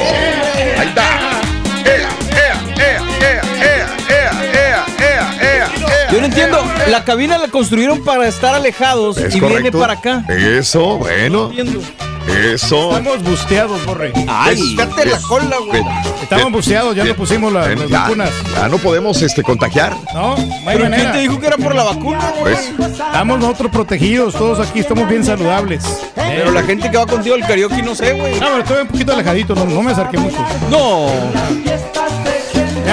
Ahí 0.78 0.88
está. 0.88 1.23
La 6.89 7.04
cabina 7.04 7.38
la 7.38 7.48
construyeron 7.48 8.04
para 8.04 8.28
estar 8.28 8.54
alejados 8.56 9.17
¿Es 9.17 9.36
y 9.36 9.39
viene 9.39 9.72
para 9.72 9.93
acá. 9.93 10.24
Eso, 10.30 10.98
bueno. 10.98 11.52
Eso. 12.28 12.98
Estamos 12.98 13.22
busteados, 13.24 13.86
Borre. 13.86 14.13
Ay, 14.28 14.56
fíjate 14.56 15.06
la 15.06 15.19
cola, 15.19 15.58
güey. 15.67 15.84
Estamos 16.22 16.52
busteados, 16.54 16.96
ya 16.96 17.04
no 17.04 17.13
pusimos 17.15 17.52
la- 17.52 17.67
las 17.67 17.89
ya, 17.89 18.00
vacunas. 18.04 18.30
ya 18.56 18.67
no 18.69 18.78
podemos 18.78 19.22
este, 19.22 19.43
contagiar. 19.43 19.96
No, 20.13 20.36
no 20.38 20.69
hay 20.69 20.78
¿Pero 20.78 20.89
quién 20.96 21.12
te 21.12 21.17
dijo 21.19 21.39
que 21.39 21.48
era 21.48 21.58
por 21.58 21.76
la 21.76 21.84
vacuna, 21.84 22.34
güey? 22.39 22.56
¿Ves? 22.56 22.72
Estamos 22.98 23.39
nosotros 23.39 23.72
protegidos, 23.72 24.34
todos 24.36 24.65
aquí 24.65 24.80
estamos 24.80 25.08
bien 25.10 25.24
saludables. 25.26 25.84
Pero 26.15 26.52
la 26.52 26.63
gente 26.63 26.89
que 26.89 26.98
va 26.98 27.06
contigo 27.06 27.36
al 27.36 27.41
karaoke 27.46 27.84
no 27.84 27.93
sé, 27.93 28.13
güey. 28.13 28.39
No, 28.39 28.48
pero 28.48 28.60
estoy 28.60 28.82
un 28.82 28.88
poquito 28.88 29.13
alejadito, 29.13 29.54
no, 29.54 29.65
no 29.65 29.82
me 29.84 29.91
acerqué 29.91 30.17
mucho. 30.17 30.38
No. 30.72 31.08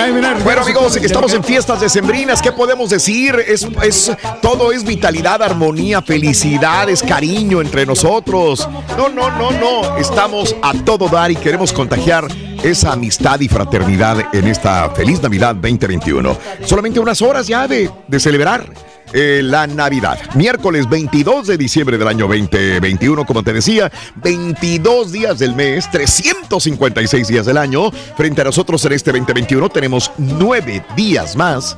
Bueno 0.08 0.62
amigos, 0.62 0.96
estamos 0.96 1.34
en 1.34 1.44
fiestas 1.44 1.78
decembrinas, 1.78 2.40
¿qué 2.40 2.50
podemos 2.52 2.88
decir? 2.88 3.36
Es, 3.46 3.68
es, 3.82 4.10
todo 4.40 4.72
es 4.72 4.82
vitalidad, 4.82 5.42
armonía, 5.42 6.00
felicidad, 6.00 6.88
es 6.88 7.02
cariño 7.02 7.60
entre 7.60 7.84
nosotros. 7.84 8.66
No, 8.96 9.10
no, 9.10 9.30
no, 9.36 9.50
no, 9.50 9.98
estamos 9.98 10.56
a 10.62 10.72
todo 10.72 11.08
dar 11.08 11.30
y 11.30 11.36
queremos 11.36 11.74
contagiar 11.74 12.26
esa 12.62 12.92
amistad 12.92 13.40
y 13.40 13.48
fraternidad 13.48 14.34
en 14.34 14.46
esta 14.46 14.88
feliz 14.90 15.20
Navidad 15.20 15.54
2021. 15.54 16.36
Solamente 16.64 16.98
unas 16.98 17.20
horas 17.20 17.46
ya 17.46 17.68
de, 17.68 17.90
de 18.08 18.20
celebrar 18.20 18.64
eh, 19.12 19.40
la 19.42 19.66
Navidad. 19.66 20.18
Miércoles 20.34 20.88
22 20.88 21.46
de 21.46 21.56
diciembre 21.56 21.98
del 21.98 22.08
año 22.08 22.26
2021, 22.28 23.24
como 23.26 23.42
te 23.42 23.52
decía, 23.52 23.90
22 24.16 25.12
días 25.12 25.38
del 25.38 25.54
mes, 25.54 25.90
356 25.90 27.28
días 27.28 27.46
del 27.46 27.56
año. 27.58 27.90
Frente 28.16 28.40
a 28.40 28.44
nosotros 28.44 28.84
en 28.84 28.92
este 28.92 29.10
2021 29.12 29.68
tenemos 29.68 30.10
nueve 30.18 30.84
días 30.96 31.36
más 31.36 31.76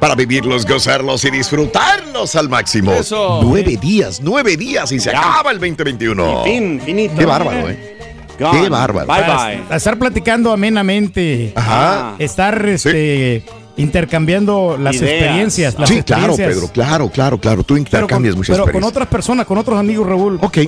para 0.00 0.14
vivirlos, 0.14 0.66
gozarlos 0.66 1.24
y 1.24 1.30
disfrutarlos 1.30 2.36
al 2.36 2.48
máximo. 2.48 2.92
Eso. 2.92 3.40
Nueve 3.42 3.76
días, 3.76 4.20
nueve 4.22 4.56
días 4.56 4.92
y 4.92 5.00
se 5.00 5.10
acaba 5.10 5.50
el 5.50 5.58
2021. 5.58 6.44
Fin, 6.44 6.80
finito. 6.84 7.14
Qué 7.16 7.24
bárbaro, 7.24 7.70
¿eh? 7.70 7.96
Gone. 8.38 8.62
Qué 8.62 8.68
bárbaro. 8.68 9.06
Bye 9.06 9.64
bye. 9.66 9.76
estar 9.76 9.98
platicando 9.98 10.52
amenamente, 10.52 11.52
Ajá. 11.56 12.16
estar 12.18 12.66
este, 12.68 13.42
intercambiando 13.76 14.76
las 14.78 14.96
Ideas. 14.96 15.12
experiencias. 15.12 15.78
Las 15.78 15.88
Sí, 15.88 16.02
claro. 16.02 16.36
Pedro, 16.36 16.68
claro, 16.72 17.10
claro, 17.10 17.38
claro. 17.38 17.62
Tú 17.62 17.74
Pero 17.74 17.84
con, 17.84 17.86
intercambias 17.86 18.36
muchas 18.36 18.56
pero 18.58 18.72
con 18.72 18.84
otras 18.84 19.06
personas, 19.08 19.46
con 19.46 19.58
otros 19.58 19.78
amigos, 19.78 20.06
Raúl. 20.06 20.38
Ok. 20.42 20.58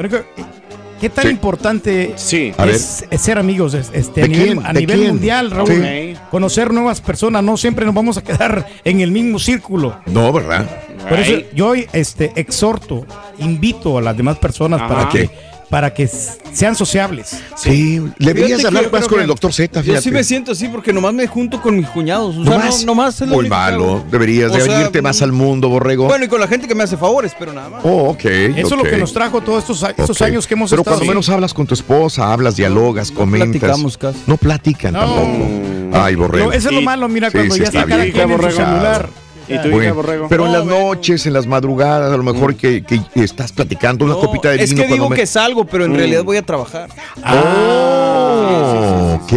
¿Qué, 1.00 1.08
tan 1.10 1.26
Sí. 1.26 1.30
importante 1.30 2.12
Sí. 2.16 2.52
Es, 2.66 3.04
es 3.08 3.20
ser 3.20 3.38
amigos 3.38 3.72
es- 3.74 3.90
este, 3.92 4.20
a 4.20 4.26
¿De 4.26 4.80
nivel, 4.80 5.08
mundial, 5.08 5.50
Raúl? 5.52 6.16
Conocer 6.30 6.72
nuevas 6.72 7.00
personas, 7.00 7.42
no 7.44 7.56
siempre 7.56 7.86
nos 7.86 7.94
vamos 7.94 8.16
a 8.16 8.22
quedar 8.22 8.66
en 8.84 9.00
el 9.00 9.12
mismo 9.12 9.38
círculo. 9.38 9.96
No, 10.06 10.32
¿verdad? 10.32 10.66
Por 11.08 11.20
eso 11.20 11.40
yo 11.54 11.68
hoy 11.68 11.86
este, 11.92 12.32
exhorto, 12.34 13.06
invito 13.38 13.96
a 13.96 14.02
las 14.02 14.16
demás 14.16 14.38
personas 14.38 14.80
Ajá. 14.82 14.88
para 14.92 15.08
que, 15.08 15.28
¿Qué? 15.28 15.30
Para 15.70 15.92
que 15.92 16.08
sean 16.52 16.74
sociables. 16.74 17.38
Sí, 17.56 18.00
deberías 18.18 18.58
Fíjate 18.60 18.66
hablar 18.68 18.82
más 18.84 18.90
pero 18.92 19.08
con 19.08 19.16
que- 19.18 19.22
el 19.22 19.28
doctor 19.28 19.52
Z, 19.52 19.80
Yo 19.80 19.84
fíjate. 19.84 20.02
sí 20.02 20.10
me 20.10 20.24
siento 20.24 20.52
así 20.52 20.68
porque 20.68 20.92
nomás 20.92 21.12
me 21.12 21.26
junto 21.26 21.60
con 21.60 21.76
mis 21.76 21.86
cuñados. 21.88 22.36
O 22.36 22.40
No 22.44 22.50
sea, 22.60 22.70
no, 22.70 22.86
nomás 22.86 23.20
es 23.20 23.28
lo 23.28 23.34
Muy 23.36 23.48
malo. 23.48 24.02
Deberías 24.10 24.52
de 24.52 24.60
sea, 24.62 24.80
irte 24.82 25.02
más 25.02 25.20
al 25.22 25.32
mundo, 25.32 25.68
borrego. 25.68 26.06
Bueno, 26.06 26.24
y 26.24 26.28
con 26.28 26.40
la 26.40 26.48
gente 26.48 26.66
que 26.66 26.74
me 26.74 26.84
hace 26.84 26.96
favores, 26.96 27.32
pero 27.38 27.52
nada 27.52 27.68
más. 27.68 27.80
oh, 27.84 28.10
ok. 28.10 28.24
Eso 28.24 28.66
es 28.66 28.70
lo 28.76 28.82
que 28.82 28.96
nos 28.96 29.12
trajo 29.12 29.40
todos 29.42 29.60
estos, 29.64 29.84
a- 29.84 29.90
estos 29.90 30.22
años 30.22 30.46
que 30.46 30.54
hemos 30.54 30.70
Pero 30.70 30.82
estado. 30.82 30.96
cuando 30.96 31.10
menos 31.12 31.28
hablas 31.28 31.52
con 31.52 31.66
tu 31.66 31.74
esposa, 31.74 32.32
hablas, 32.32 32.56
dialogas, 32.56 33.10
comentas. 33.10 33.48
platicamos 33.60 33.98
casi. 33.98 34.18
No 34.26 34.36
platican 34.36 34.94
No. 34.94 35.00
tampoco. 35.00 35.48
Ay, 35.92 36.14
borrego. 36.14 36.52
Eso 36.52 36.68
es 36.70 36.74
lo 36.74 36.80
malo, 36.82 37.08
mira, 37.08 37.28
Sí, 37.30 37.36
cuando 37.36 37.54
sí, 37.54 37.60
ya 37.60 37.66
está 37.66 37.78
está 37.80 37.90
cada 37.90 38.02
quien 38.04 38.30
en 38.30 38.36
su 38.42 38.50
celular. 38.50 39.08
¿Y 39.48 39.54
hija, 39.54 39.68
Bueno, 39.70 39.94
borrego? 39.94 40.26
pero 40.28 40.46
en 40.46 40.52
las 40.52 40.66
ven. 40.66 40.78
noches, 40.82 41.26
en 41.26 41.32
las 41.32 41.46
madrugadas, 41.46 42.12
a 42.12 42.16
lo 42.16 42.22
mejor 42.22 42.54
que, 42.54 42.82
que 42.82 43.00
estás 43.16 43.52
platicando 43.52 44.04
una 44.04 44.14
No, 44.14 44.20
copita 44.20 44.50
de 44.50 44.58
vino 44.58 44.64
es 44.64 44.74
que 44.74 44.86
digo 44.92 45.08
me- 45.08 45.16
que 45.16 45.26
salgo, 45.26 45.64
pero 45.64 45.84
en 45.86 45.92
Mm. 45.92 45.96
realidad 45.96 46.24
voy 46.24 46.36
a 46.36 46.42
trabajar. 46.42 46.88
Oh, 47.24 49.18
ok. 49.22 49.32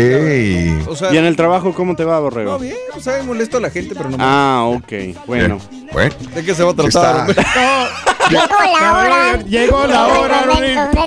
O 0.90 0.96
sea, 0.96 1.14
¿Y 1.14 1.18
en 1.18 1.26
el 1.26 1.36
trabajo 1.36 1.74
cómo 1.74 1.96
te 1.96 2.04
va, 2.06 2.20
Borrego? 2.20 2.52
no, 2.54 2.60
bien, 2.60 2.76
o 2.96 3.00
sea, 3.00 3.22
molesto 3.24 3.58
a 3.58 3.62
la 3.62 3.70
gente, 3.70 3.96
pero 3.96 4.10
no 4.10 4.18
me 4.18 4.24
Ah, 4.26 4.64
ok. 4.68 4.92
Bueno. 5.28 5.60
Bueno, 5.92 6.14
¿De 6.34 6.44
qué 6.46 6.56
se 6.56 6.64
va 6.64 6.72
a 6.72 6.74
tratar? 6.74 7.28
Llegó 8.30 8.46
la 8.80 8.94
hora. 8.94 9.44
Llegó 9.44 9.88
la 9.88 10.08
hora, 10.08 10.46
de 10.48 10.58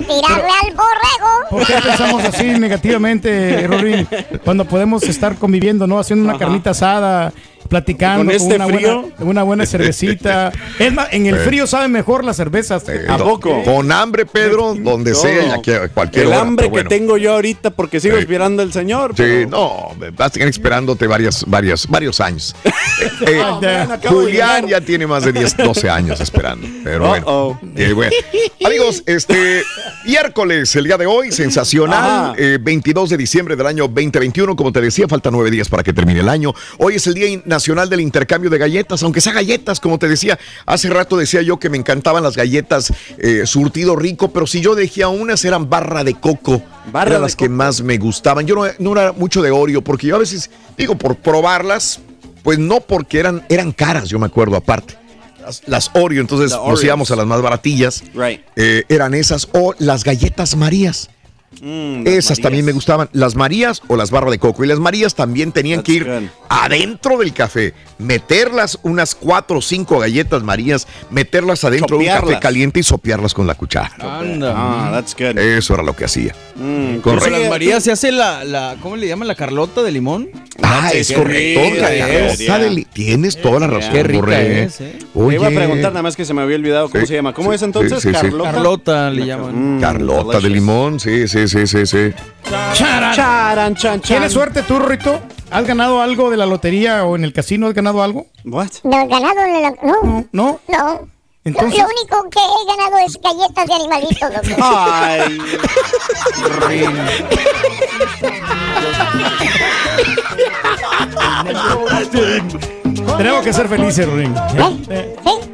tirarle 0.05 0.51
al 0.61 0.75
borrego. 0.75 1.49
¿Por 1.49 1.65
qué 1.65 1.73
pensamos 1.83 2.23
así 2.23 2.43
negativamente, 2.59 3.65
Rorín? 3.67 4.07
Cuando 4.43 4.65
podemos 4.65 5.01
estar 5.03 5.35
conviviendo, 5.37 5.87
¿no? 5.87 5.97
Haciendo 5.97 6.29
una 6.29 6.37
carnita 6.37 6.69
asada, 6.71 7.33
platicando 7.67 8.25
¿Con 8.25 8.31
este 8.35 8.55
una, 8.55 8.65
frío? 8.67 9.01
Buena, 9.01 9.15
una 9.31 9.43
buena 9.43 9.65
cervecita. 9.65 10.51
Es 10.79 10.93
más, 10.93 11.07
en 11.11 11.25
el 11.25 11.37
frío 11.37 11.67
saben 11.67 11.91
mejor 11.91 12.23
las 12.23 12.37
cervezas. 12.37 12.83
¿A 13.07 13.17
poco? 13.17 13.63
Con 13.63 13.91
hambre, 13.91 14.25
Pedro, 14.25 14.75
donde 14.75 15.15
sea 15.15 15.53
aquí 15.55 15.71
cualquier 15.93 16.23
El 16.25 16.31
hora, 16.31 16.41
hambre 16.41 16.67
bueno. 16.67 16.89
que 16.89 16.95
tengo 16.97 17.17
yo 17.17 17.33
ahorita 17.33 17.71
porque 17.71 17.99
sigo 17.99 18.15
Sí. 18.15 18.21
esperando 18.21 18.61
al 18.61 18.71
señor. 18.73 19.11
Sí, 19.11 19.23
pero- 19.23 19.49
no, 19.49 19.89
vas 20.17 20.27
a 20.27 20.29
tener 20.31 20.49
esperándote 20.49 21.07
varias, 21.07 21.43
varias, 21.47 21.87
varios 21.87 22.19
años. 22.19 22.55
Eh, 23.27 23.41
Oh, 23.45 23.59
man, 23.61 23.99
Julián 24.05 24.67
ya 24.67 24.79
tiene 24.79 25.05
más 25.05 25.25
de 25.25 25.33
10, 25.33 25.57
12 25.57 25.89
años 25.89 26.19
esperando. 26.21 26.65
Pero 26.83 27.07
bueno. 27.09 27.59
Eh, 27.75 27.91
bueno. 27.93 28.11
Amigos, 28.63 29.03
este 29.05 29.63
miércoles, 30.05 30.73
el 30.75 30.85
día 30.85 30.97
de 30.97 31.05
hoy, 31.05 31.31
sensacional, 31.31 31.99
Ajá. 32.29 32.33
eh, 32.37 32.57
22 32.61 33.09
de 33.09 33.17
diciembre 33.17 33.55
del 33.55 33.67
año 33.67 33.87
2021. 33.87 34.55
Como 34.55 34.71
te 34.71 34.79
decía, 34.81 35.07
faltan 35.07 35.33
nueve 35.33 35.51
días 35.51 35.67
para 35.67 35.83
que 35.83 35.91
termine 35.93 36.21
el 36.21 36.29
año. 36.29 36.53
Hoy 36.77 36.95
es 36.95 37.07
el 37.07 37.13
Día 37.15 37.27
Nacional 37.55 37.89
del 37.89 38.01
Intercambio 38.01 38.49
de 38.49 38.57
Galletas, 38.57 39.01
aunque 39.03 39.21
sea 39.21 39.31
galletas, 39.31 39.79
como 39.79 39.97
te 39.97 40.09
decía. 40.09 40.37
Hace 40.65 40.89
rato 40.89 41.15
decía 41.15 41.41
yo 41.41 41.57
que 41.57 41.69
me 41.69 41.77
encantaban 41.77 42.21
las 42.21 42.35
galletas 42.35 42.91
eh, 43.17 43.43
surtido 43.45 43.95
rico, 43.95 44.31
pero 44.31 44.45
si 44.45 44.59
yo 44.59 44.75
dejé 44.75 45.05
unas 45.05 45.45
eran 45.45 45.69
barra 45.69 46.03
de 46.03 46.15
coco. 46.15 46.61
Barra 46.91 47.11
eran 47.11 47.21
de 47.21 47.25
las 47.25 47.35
que 47.35 47.47
más 47.47 47.81
me 47.81 47.97
gustaban. 47.97 48.45
Yo 48.45 48.55
no, 48.55 48.65
no 48.77 48.99
era 48.99 49.13
mucho 49.13 49.41
de 49.41 49.51
Oreo, 49.51 49.81
porque 49.81 50.07
yo 50.07 50.15
a 50.17 50.19
veces, 50.19 50.49
digo, 50.77 50.97
por 50.97 51.15
probarlas, 51.15 52.01
pues 52.43 52.59
no 52.59 52.81
porque 52.81 53.19
eran, 53.19 53.45
eran 53.47 53.71
caras, 53.71 54.09
yo 54.09 54.19
me 54.19 54.25
acuerdo 54.25 54.57
aparte. 54.57 54.97
Las, 55.41 55.61
las 55.67 55.91
Oreo, 55.93 56.19
entonces 56.19 56.51
nos 56.51 56.83
íbamos 56.83 57.09
a 57.11 57.15
las 57.15 57.25
más 57.25 57.41
baratillas. 57.41 58.03
Right. 58.13 58.41
Eh, 58.57 58.83
eran 58.89 59.13
esas 59.13 59.47
o 59.53 59.73
las 59.79 60.03
galletas 60.03 60.55
Marías. 60.57 61.09
Mm, 61.61 62.05
Esas 62.07 62.39
también 62.39 62.65
me 62.65 62.71
gustaban, 62.71 63.09
las 63.13 63.35
Marías 63.35 63.81
o 63.87 63.95
las 63.95 64.11
barras 64.11 64.31
de 64.31 64.39
coco. 64.39 64.63
Y 64.63 64.67
las 64.67 64.79
Marías 64.79 65.15
también 65.15 65.51
tenían 65.51 65.81
que 65.83 65.91
ir 65.93 66.05
good. 66.05 66.27
adentro 66.49 67.17
del 67.17 67.33
café, 67.33 67.73
meterlas 67.97 68.79
unas 68.83 69.15
cuatro 69.15 69.57
o 69.59 69.61
cinco 69.61 69.99
galletas 69.99 70.43
Marías, 70.43 70.87
meterlas 71.09 71.63
adentro 71.63 71.97
de 71.97 72.05
un 72.05 72.09
café 72.09 72.39
caliente 72.39 72.79
y 72.79 72.83
sopearlas 72.83 73.33
con 73.33 73.47
la 73.47 73.55
cuchara. 73.55 73.95
Anda. 74.19 74.53
Ah, 74.55 74.89
that's 74.93 75.15
good. 75.15 75.37
Eso 75.37 75.73
era 75.73 75.83
lo 75.83 75.95
que 75.95 76.05
hacía. 76.05 76.33
Mm, 76.55 76.97
Correcto. 76.97 77.29
Con 77.29 77.39
las 77.41 77.49
Marías 77.49 77.83
se 77.83 77.91
hace 77.91 78.11
la, 78.11 78.43
la, 78.43 78.75
¿cómo 78.81 78.95
le 78.95 79.07
llaman? 79.07 79.27
La 79.27 79.35
Carlota 79.35 79.81
de 79.83 79.91
limón. 79.91 80.29
Ah, 80.61 80.89
Sí, 80.91 80.99
es 80.99 81.11
correcto. 81.11 81.61
rica. 81.63 81.87
Carlota 81.97 82.59
de 82.59 82.69
li- 82.69 82.87
Tienes 82.93 83.41
toda 83.41 83.59
la 83.59 83.67
razón, 83.67 83.91
Qué 83.91 84.03
rica 84.03 84.41
es, 84.41 84.79
¿eh? 84.81 84.93
Te 84.99 85.05
iba 85.35 85.45
a 85.45 85.49
Oye. 85.49 85.55
preguntar, 85.55 85.91
nada 85.91 86.03
más 86.03 86.15
que 86.15 86.23
se 86.25 86.33
me 86.33 86.41
había 86.41 86.55
olvidado 86.55 86.89
cómo 86.89 87.01
Sí, 87.01 87.07
se 87.07 87.13
llama. 87.15 87.33
¿Cómo 87.33 87.49
sí, 87.51 87.55
es 87.55 87.61
entonces? 87.61 88.01
sí, 88.01 88.09
sí, 88.09 88.15
sí. 88.15 88.21
Carlota. 88.21 88.51
Carlota 88.51 89.09
le 89.09 89.25
llaman. 89.25 89.77
Mm, 89.77 89.81
Carlota 89.81 90.39
de 90.39 90.49
limón, 90.49 90.99
sí, 90.99 91.27
sí, 91.27 91.44
sí, 91.47 91.67
sí, 91.67 91.85
sí. 91.85 92.13
Charan. 92.73 93.15
Charan, 93.15 93.75
chan, 93.75 94.01
chan. 94.01 94.01
¿Tienes 94.01 94.33
suerte 94.33 94.63
tú, 94.63 94.79
Rito? 94.79 95.19
¿Has 95.51 95.65
ganado 95.65 96.01
algo 96.01 96.29
de 96.29 96.37
la 96.37 96.45
lotería 96.45 97.05
o 97.05 97.15
en 97.15 97.23
el 97.23 97.33
casino 97.33 97.67
has 97.67 97.73
ganado 97.73 98.01
algo? 98.03 98.27
What? 98.45 98.67
No 98.83 98.99
he 99.01 99.07
ganado 99.07 99.39
en 99.41 99.61
la... 99.61 99.71
No, 99.83 100.25
¿No? 100.31 100.59
no. 100.67 101.07
Entonces- 101.43 101.79
Lo, 101.79 101.85
único 101.85 102.29
que 102.31 102.39
he 102.39 102.75
ganado 102.75 102.97
es 103.05 103.19
galletas 103.21 103.67
de 103.67 103.73
animalitos, 103.75 104.33
loco. 104.33 104.63
Ay. 104.73 105.39
Tenemos 113.17 113.43
que 113.43 113.53
ser 113.53 113.67
felices, 113.67 114.07
Rorín. 114.07 114.35
¿Eh? 114.89 115.15
¿Sí? 115.23 115.44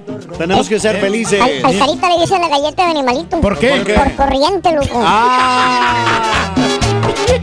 Tenemos 0.41 0.67
que 0.67 0.79
ser 0.79 0.99
felices. 0.99 1.39
Al, 1.39 1.63
al 1.63 1.77
carita 1.77 2.09
le 2.09 2.21
dicen 2.21 2.41
la 2.41 2.47
galleta 2.47 2.85
de 2.85 2.89
animalito. 2.89 3.41
¿Por 3.41 3.59
qué? 3.59 3.69
¿Por 3.75 3.85
qué? 3.85 3.93
Por 3.93 4.15
corriente, 4.15 4.71
loco. 4.71 4.99
Ah. 5.05 6.51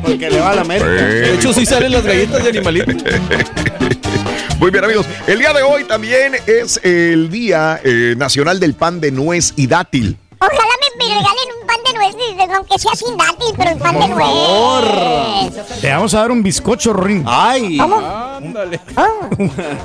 Porque 0.02 0.28
le 0.28 0.40
va 0.40 0.50
a 0.50 0.54
la 0.56 0.62
América. 0.62 0.88
De 0.88 1.34
hecho, 1.34 1.52
sí 1.52 1.64
salen 1.64 1.92
las 1.92 2.02
galletas 2.02 2.42
de 2.42 2.50
animalito. 2.50 2.90
Muy 4.58 4.72
bien, 4.72 4.82
amigos. 4.82 5.06
El 5.28 5.38
día 5.38 5.52
de 5.52 5.62
hoy 5.62 5.84
también 5.84 6.32
es 6.44 6.80
el 6.82 7.30
Día 7.30 7.80
eh, 7.84 8.14
Nacional 8.16 8.58
del 8.58 8.74
Pan 8.74 9.00
de 9.00 9.12
Nuez 9.12 9.52
y 9.54 9.68
Dátil. 9.68 10.16
Ojalá 10.40 10.74
me, 10.98 11.06
me 11.06 11.14
regalen 11.14 11.47
de 11.92 11.98
nuez, 12.36 12.50
aunque 12.54 12.78
sea 12.78 12.92
sin 12.94 13.16
dátil, 13.16 13.54
pero 13.56 13.70
el 13.70 13.76
pan 13.78 13.94
de 13.94 14.00
Por 14.06 14.18
favor. 14.18 14.84
nuez. 14.84 15.80
Te 15.80 15.90
vamos 15.90 16.14
a 16.14 16.20
dar 16.20 16.30
un 16.30 16.42
bizcocho, 16.42 16.92
Rorín. 16.92 17.24
Ay. 17.26 17.78
Ándale. 17.80 18.80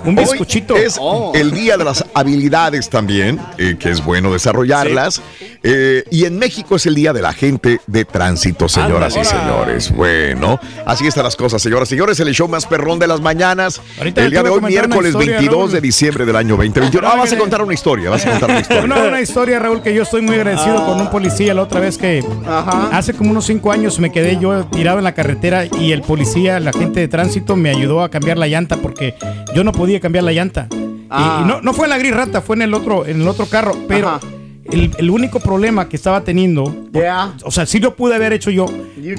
Un 0.05 0.17
Hoy 0.17 0.25
bizcochito. 0.25 0.75
es 0.75 0.97
Oh. 0.99 1.31
el 1.35 1.51
Día 1.51 1.77
de 1.77 1.83
las 1.83 2.05
Habilidades 2.13 2.89
también, 2.89 3.39
eh, 3.57 3.75
que 3.79 3.89
es 3.91 4.03
bueno 4.03 4.31
desarrollarlas. 4.31 5.21
Eh, 5.63 6.03
y 6.11 6.25
en 6.25 6.37
México 6.37 6.75
es 6.75 6.85
el 6.85 6.95
Día 6.95 7.13
de 7.13 7.21
la 7.21 7.33
Gente 7.33 7.79
de 7.87 8.05
Tránsito, 8.05 8.67
señoras 8.69 9.15
y 9.15 9.23
señores. 9.25 9.91
Bueno, 9.95 10.59
así 10.85 11.07
están 11.07 11.23
las 11.23 11.35
cosas, 11.35 11.61
señoras 11.61 11.87
y 11.89 11.91
señores. 11.91 12.19
El 12.19 12.33
show 12.33 12.47
más 12.47 12.65
perrón 12.65 12.99
de 12.99 13.07
las 13.07 13.21
mañanas. 13.21 13.81
Ahorita 13.97 14.21
el 14.23 14.31
día 14.31 14.43
de 14.43 14.49
hoy, 14.49 14.61
miércoles 14.61 15.09
historia, 15.11 15.31
22 15.37 15.59
Raúl. 15.59 15.71
de 15.71 15.81
diciembre 15.81 16.25
del 16.25 16.35
año 16.35 16.55
2021. 16.57 17.07
Ah, 17.07 17.15
vas 17.17 17.31
a 17.33 17.37
contar 17.37 17.61
una 17.61 17.73
historia, 17.73 18.09
vas 18.09 18.25
a 18.25 18.31
contar 18.31 18.49
una 18.49 18.59
historia. 18.61 18.83
Una, 18.83 19.03
una 19.03 19.21
historia, 19.21 19.59
Raúl, 19.59 19.81
que 19.81 19.93
yo 19.93 20.03
estoy 20.03 20.21
muy 20.21 20.35
agradecido 20.35 20.85
con 20.85 20.99
un 21.01 21.09
policía 21.09 21.53
la 21.53 21.61
otra 21.63 21.79
vez 21.79 21.92
que 21.97 22.23
Ajá. 22.45 22.89
hace 22.97 23.13
como 23.13 23.31
unos 23.31 23.45
cinco 23.45 23.71
años 23.71 23.99
me 23.99 24.11
quedé 24.11 24.37
yo 24.39 24.65
tirado 24.65 24.97
en 24.97 25.03
la 25.03 25.13
carretera 25.13 25.65
y 25.65 25.91
el 25.91 26.01
policía, 26.01 26.59
la 26.59 26.71
gente 26.73 26.99
de 26.99 27.07
tránsito, 27.07 27.55
me 27.55 27.69
ayudó 27.69 28.01
a 28.01 28.09
cambiar 28.09 28.37
la 28.37 28.47
llanta 28.47 28.77
porque 28.77 29.15
yo 29.55 29.63
no 29.63 29.71
podía 29.71 29.99
cambiar 29.99 30.23
la 30.23 30.31
llanta. 30.31 30.67
Ah. 31.09 31.41
Y, 31.43 31.47
no, 31.47 31.61
no 31.61 31.73
fue 31.73 31.85
en 31.85 31.91
la 31.91 31.97
gris 31.97 32.15
rata, 32.15 32.41
fue 32.41 32.55
en 32.55 32.63
el 32.63 32.73
otro, 32.73 33.05
en 33.05 33.21
el 33.21 33.27
otro 33.27 33.45
carro, 33.45 33.75
pero 33.87 34.09
Ajá. 34.09 34.19
el, 34.65 34.91
el 34.97 35.09
único 35.09 35.39
problema 35.39 35.87
que 35.89 35.95
estaba 35.95 36.21
teniendo, 36.21 36.75
Yeah. 36.93 37.33
o 37.43 37.51
sea, 37.51 37.65
sí 37.65 37.79
lo 37.79 37.95
pude 37.95 38.15
haber 38.15 38.33
hecho 38.33 38.49
yo, 38.51 38.65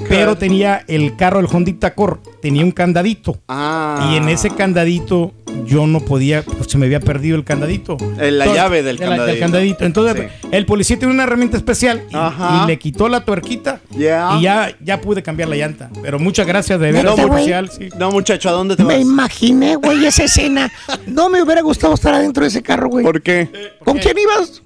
pero 0.09 0.37
tenía 0.37 0.83
el 0.87 1.15
carro, 1.15 1.39
el 1.39 1.47
Honda 1.47 1.87
Accord, 1.87 2.19
tenía 2.41 2.63
un 2.63 2.71
candadito. 2.71 3.37
Ah. 3.47 4.09
Y 4.11 4.15
en 4.17 4.29
ese 4.29 4.49
candadito 4.49 5.33
yo 5.65 5.87
no 5.87 5.99
podía, 5.99 6.43
pues 6.43 6.69
se 6.69 6.77
me 6.77 6.85
había 6.85 6.99
perdido 6.99 7.35
el 7.37 7.43
candadito. 7.43 7.97
Eh, 8.19 8.31
la 8.31 8.45
llave 8.47 8.83
del 8.83 8.97
de 8.97 9.07
la- 9.07 9.39
candadito. 9.39 9.85
Entonces 9.85 10.31
Sí. 10.41 10.47
el 10.51 10.65
policía 10.65 10.97
tiene 10.99 11.13
una 11.13 11.23
herramienta 11.23 11.57
especial 11.57 12.03
y, 12.09 12.15
Ajá. 12.15 12.61
y 12.63 12.67
le 12.67 12.77
quitó 12.79 13.07
la 13.09 13.23
tuerquita 13.25 13.79
Yeah. 13.97 14.37
y 14.37 14.43
ya, 14.43 14.75
ya 14.81 15.01
pude 15.01 15.23
cambiar 15.23 15.49
la 15.49 15.55
llanta. 15.55 15.89
Pero 16.01 16.19
muchas 16.19 16.45
gracias 16.45 16.79
de 16.79 16.91
No, 17.03 17.15
mu- 17.17 17.33
oficial. 17.33 17.69
sí. 17.71 17.89
no, 17.97 18.11
muchacho, 18.11 18.49
¿a 18.49 18.51
dónde 18.51 18.75
te 18.75 18.83
Me 18.83 18.95
vas? 18.95 19.01
imaginé, 19.01 19.75
güey, 19.75 20.05
esa 20.05 20.23
escena. 20.25 20.71
No 21.07 21.29
me 21.29 21.41
hubiera 21.41 21.61
gustado 21.61 21.93
estar 21.93 22.13
adentro 22.13 22.43
de 22.43 22.49
ese 22.49 22.61
carro, 22.61 22.89
güey. 22.89 23.03
¿Por 23.05 23.21
qué? 23.21 23.49
¿Con 23.83 23.97
quién 23.97 24.15
ibas? 24.17 24.61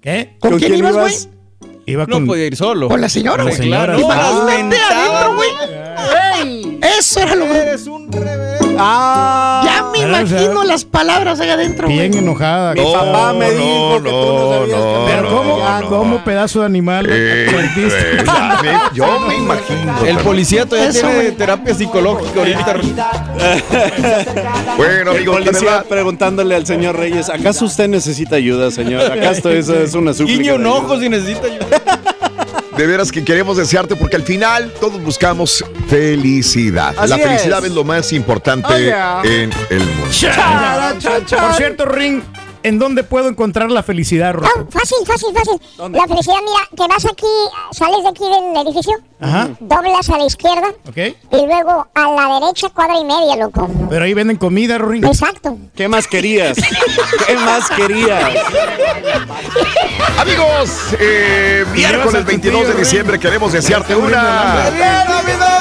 ¿Qué? 0.00 0.36
¿Con, 0.40 0.58
quién, 0.58 0.74
ibas, 0.76 0.94
güey? 0.96 1.14
Iba 1.86 2.06
No 2.06 2.14
con, 2.16 2.26
podía 2.26 2.46
ir 2.46 2.56
solo. 2.56 2.88
Con 2.88 3.00
la 3.00 3.08
señora, 3.08 3.42
güey. 3.42 3.54
Imagínate 3.66 4.08
Ah, 4.12 4.46
adentro, 4.46 5.34
güey. 5.36 6.78
Eso 6.98 7.20
era 7.20 7.34
lo 7.34 7.44
que... 7.46 7.58
Eres 7.58 7.86
un 7.86 8.10
rebelde. 8.10 8.59
Ah. 8.82 9.62
Ya 9.64 9.82
me 9.84 9.98
Pero, 9.98 10.24
o 10.24 10.26
sea, 10.26 10.42
imagino 10.42 10.64
las 10.64 10.84
palabras 10.84 11.40
ahí 11.40 11.50
adentro, 11.50 11.86
güey. 11.86 11.98
Bien 11.98 12.14
enojada. 12.14 12.74
Mi 12.74 12.80
papá 12.80 13.32
me 13.32 13.50
dijo 13.50 14.02
que 14.02 14.10
tú 14.10 14.16
no 14.16 14.52
sabías 14.52 14.78
no, 14.78 14.94
cambiar 14.94 15.20
Pero 15.22 15.88
¿cómo, 15.88 16.24
pedazo 16.24 16.60
de 16.60 16.66
animal? 16.66 17.06
Eh, 17.10 17.46
eh, 17.76 18.24
yo 18.94 19.20
me 19.20 19.36
imagino. 19.36 20.04
El 20.06 20.18
policía 20.18 20.66
todavía 20.66 20.90
Eso, 20.90 21.00
tiene 21.00 21.14
güey. 21.14 21.32
terapia 21.32 21.74
psicológica 21.74 22.40
ahorita. 22.40 22.76
Bueno, 24.76 25.10
El 25.12 25.16
amigos, 25.16 25.36
de 25.38 25.44
policía 25.44 25.84
preguntándole 25.88 26.54
al 26.54 26.66
señor 26.66 26.96
Reyes, 26.96 27.28
¿acaso 27.28 27.64
usted 27.66 27.88
necesita 27.88 28.36
ayuda, 28.36 28.70
señor? 28.70 29.12
¿Acaso 29.12 29.30
esto 29.50 29.50
es, 29.50 29.68
es 29.68 29.94
una 29.94 30.14
súplica? 30.14 30.40
Guiño 30.40 30.54
un 30.56 30.66
ojo 30.66 30.98
si 30.98 31.08
necesita 31.08 31.46
ayuda. 31.46 31.66
De 32.80 32.86
veras 32.86 33.12
que 33.12 33.22
queremos 33.22 33.58
desearte 33.58 33.94
porque 33.94 34.16
al 34.16 34.22
final 34.22 34.72
todos 34.80 35.02
buscamos 35.02 35.62
felicidad. 35.88 36.94
Así 36.96 37.10
la 37.10 37.18
felicidad 37.18 37.58
es. 37.58 37.66
es. 37.66 37.72
lo 37.72 37.84
más 37.84 38.10
importante 38.10 38.72
Oh, 38.72 38.78
yeah. 38.78 39.20
en 39.22 39.50
el 39.68 39.80
mundo. 39.80 40.06
Por 41.38 41.54
cierto, 41.56 41.84
Ring, 41.84 42.22
¿en 42.62 42.78
dónde 42.78 43.02
puedo 43.04 43.28
encontrar 43.28 43.70
la 43.70 43.82
felicidad, 43.82 44.34
Ro? 44.34 44.46
Ah, 44.46 44.64
fácil, 44.70 44.98
fácil, 45.06 45.28
fácil. 45.34 45.60
¿Dónde? 45.76 45.98
La 45.98 46.06
felicidad, 46.06 46.36
mira, 46.44 46.68
te 46.76 46.88
vas 46.92 47.04
aquí, 47.04 47.26
sales 47.72 48.02
de 48.02 48.08
aquí 48.08 48.24
del 48.24 48.66
edificio, 48.66 48.94
Ajá, 49.20 49.48
doblas 49.60 50.08
a 50.10 50.18
la 50.18 50.26
izquierda 50.26 50.68
ok. 50.88 50.96
y 50.96 51.46
luego 51.46 51.86
a 51.94 52.10
la 52.12 52.40
derecha 52.40 52.68
cuadra 52.70 52.98
y 52.98 53.04
media, 53.04 53.36
loco. 53.36 53.68
Pero 53.88 54.04
ahí 54.04 54.14
venden 54.14 54.36
comida, 54.36 54.78
Ring. 54.78 55.04
Exacto. 55.04 55.56
¿Qué 55.74 55.88
más 55.88 56.06
querías? 56.06 56.58
¿Qué 57.26 57.34
más 57.36 57.68
querías? 57.70 58.30
Amigos, 60.18 60.70
eh, 60.98 61.64
miércoles 61.72 62.14
a 62.14 62.20
tu 62.20 62.24
22 62.26 62.68
de 62.68 62.74
diciembre 62.74 63.18
queremos 63.18 63.52
desearte 63.52 63.94
una. 63.94 64.70
Ring, 64.70 64.82
oye, 64.82 65.59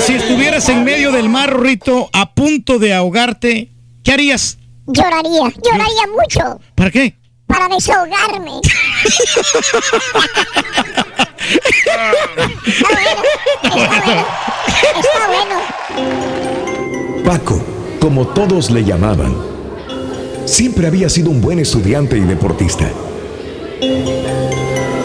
si 0.00 0.14
estuvieras 0.14 0.68
en 0.68 0.84
medio 0.84 1.12
del 1.12 1.28
mar, 1.28 1.60
Rito, 1.60 2.08
a 2.12 2.34
punto 2.34 2.78
de 2.78 2.94
ahogarte, 2.94 3.70
¿qué 4.02 4.12
harías? 4.12 4.58
Lloraría, 4.86 5.52
lloraría 5.62 6.06
mucho 6.16 6.60
¿Para 6.74 6.90
qué? 6.90 7.16
para 7.46 7.68
desahogarme. 7.68 8.60
está 9.04 9.16
bueno, 12.12 12.52
está 12.66 12.88
bueno, 12.88 14.26
está 14.98 15.26
bueno. 15.28 17.24
Paco, 17.24 17.60
como 18.00 18.28
todos 18.28 18.70
le 18.70 18.84
llamaban, 18.84 19.36
siempre 20.46 20.86
había 20.86 21.08
sido 21.08 21.30
un 21.30 21.40
buen 21.40 21.58
estudiante 21.58 22.16
y 22.16 22.20
deportista. 22.20 22.88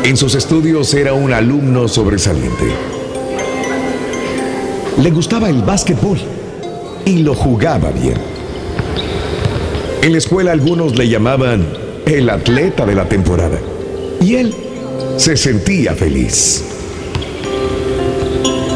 En 0.04 0.16
sus 0.16 0.36
estudios 0.36 0.93
era 0.93 1.14
un 1.14 1.34
alumno 1.34 1.88
sobresaliente. 1.88 2.95
Le 4.98 5.12
gustaba 5.12 5.50
el 5.50 5.62
básquetbol 5.62 6.18
y 7.06 7.18
lo 7.18 7.36
jugaba 7.36 7.91
bien. 7.91 8.16
En 10.02 10.12
la 10.14 10.18
escuela 10.18 10.54
algunos 10.54 10.98
le 10.98 11.10
llamaban 11.10 11.68
el 12.06 12.30
atleta 12.30 12.86
de 12.86 12.96
la 12.96 13.10
temporada 13.10 13.60
y 14.22 14.36
él 14.36 14.56
se 15.18 15.36
sentía 15.36 15.93
feliz. 15.96 16.64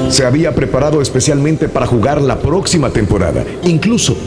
Se 0.09 0.25
había 0.25 0.53
preparado 0.53 1.01
especialmente 1.01 1.69
para 1.69 1.85
jugar 1.85 2.21
la 2.21 2.39
próxima 2.39 2.89
temporada. 2.89 3.45
Incluso 3.63 4.17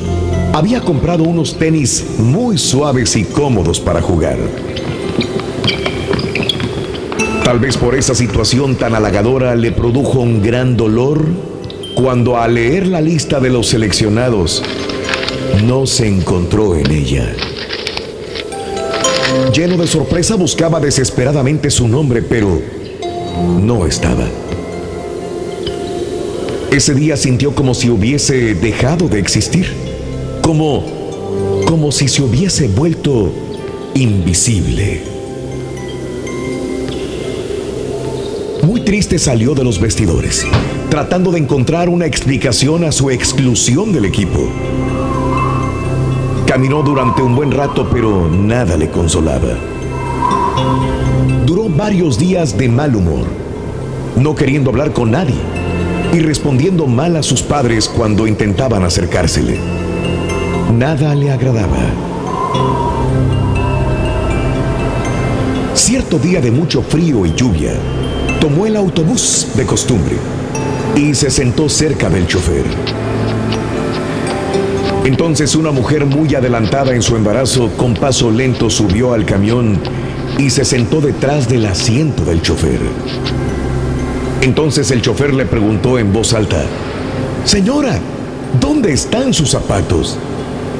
había 0.54 0.80
comprado 0.80 1.24
unos 1.24 1.58
tenis 1.58 2.06
muy 2.18 2.56
suaves 2.56 3.16
y 3.16 3.24
cómodos 3.24 3.80
para 3.80 4.00
jugar. 4.00 4.38
Tal 7.44 7.58
vez 7.58 7.76
por 7.76 7.94
esa 7.96 8.14
situación 8.14 8.76
tan 8.76 8.94
halagadora 8.94 9.54
le 9.56 9.72
produjo 9.72 10.20
un 10.20 10.40
gran 10.42 10.76
dolor 10.76 11.51
cuando 11.94 12.36
al 12.36 12.54
leer 12.54 12.86
la 12.86 13.00
lista 13.00 13.40
de 13.40 13.50
los 13.50 13.68
seleccionados 13.68 14.62
no 15.64 15.86
se 15.86 16.08
encontró 16.08 16.76
en 16.76 16.90
ella. 16.90 17.34
Lleno 19.54 19.76
de 19.76 19.86
sorpresa 19.86 20.34
buscaba 20.36 20.80
desesperadamente 20.80 21.70
su 21.70 21.88
nombre, 21.88 22.22
pero 22.22 22.60
no 23.60 23.86
estaba. 23.86 24.26
Ese 26.70 26.94
día 26.94 27.16
sintió 27.16 27.54
como 27.54 27.74
si 27.74 27.90
hubiese 27.90 28.54
dejado 28.54 29.08
de 29.08 29.18
existir, 29.18 29.66
como 30.42 31.02
como 31.66 31.90
si 31.90 32.08
se 32.08 32.22
hubiese 32.22 32.68
vuelto 32.68 33.32
invisible. 33.94 35.11
Muy 38.62 38.82
triste 38.82 39.18
salió 39.18 39.54
de 39.54 39.64
los 39.64 39.80
vestidores, 39.80 40.46
tratando 40.88 41.32
de 41.32 41.38
encontrar 41.40 41.88
una 41.88 42.06
explicación 42.06 42.84
a 42.84 42.92
su 42.92 43.10
exclusión 43.10 43.92
del 43.92 44.04
equipo. 44.04 44.48
Caminó 46.46 46.82
durante 46.84 47.22
un 47.22 47.34
buen 47.34 47.50
rato, 47.50 47.88
pero 47.92 48.28
nada 48.28 48.76
le 48.76 48.88
consolaba. 48.88 49.58
Duró 51.44 51.68
varios 51.68 52.18
días 52.18 52.56
de 52.56 52.68
mal 52.68 52.94
humor, 52.94 53.26
no 54.16 54.36
queriendo 54.36 54.70
hablar 54.70 54.92
con 54.92 55.10
nadie 55.10 55.34
y 56.12 56.20
respondiendo 56.20 56.86
mal 56.86 57.16
a 57.16 57.24
sus 57.24 57.42
padres 57.42 57.88
cuando 57.88 58.28
intentaban 58.28 58.84
acercársele. 58.84 59.58
Nada 60.72 61.16
le 61.16 61.32
agradaba. 61.32 61.80
Cierto 65.74 66.18
día 66.18 66.40
de 66.40 66.50
mucho 66.50 66.82
frío 66.82 67.26
y 67.26 67.34
lluvia, 67.34 67.72
tomó 68.42 68.66
el 68.66 68.74
autobús 68.74 69.46
de 69.54 69.64
costumbre 69.64 70.16
y 70.96 71.14
se 71.14 71.30
sentó 71.30 71.68
cerca 71.68 72.10
del 72.10 72.26
chofer. 72.26 72.64
Entonces 75.04 75.54
una 75.54 75.70
mujer 75.70 76.06
muy 76.06 76.34
adelantada 76.34 76.92
en 76.92 77.02
su 77.02 77.14
embarazo 77.14 77.70
con 77.76 77.94
paso 77.94 78.32
lento 78.32 78.68
subió 78.68 79.14
al 79.14 79.24
camión 79.24 79.78
y 80.38 80.50
se 80.50 80.64
sentó 80.64 81.00
detrás 81.00 81.48
del 81.48 81.66
asiento 81.66 82.24
del 82.24 82.42
chofer. 82.42 82.80
Entonces 84.40 84.90
el 84.90 85.02
chofer 85.02 85.32
le 85.34 85.46
preguntó 85.46 86.00
en 86.00 86.12
voz 86.12 86.32
alta, 86.32 86.64
Señora, 87.44 88.00
¿dónde 88.60 88.92
están 88.92 89.32
sus 89.32 89.50
zapatos? 89.50 90.18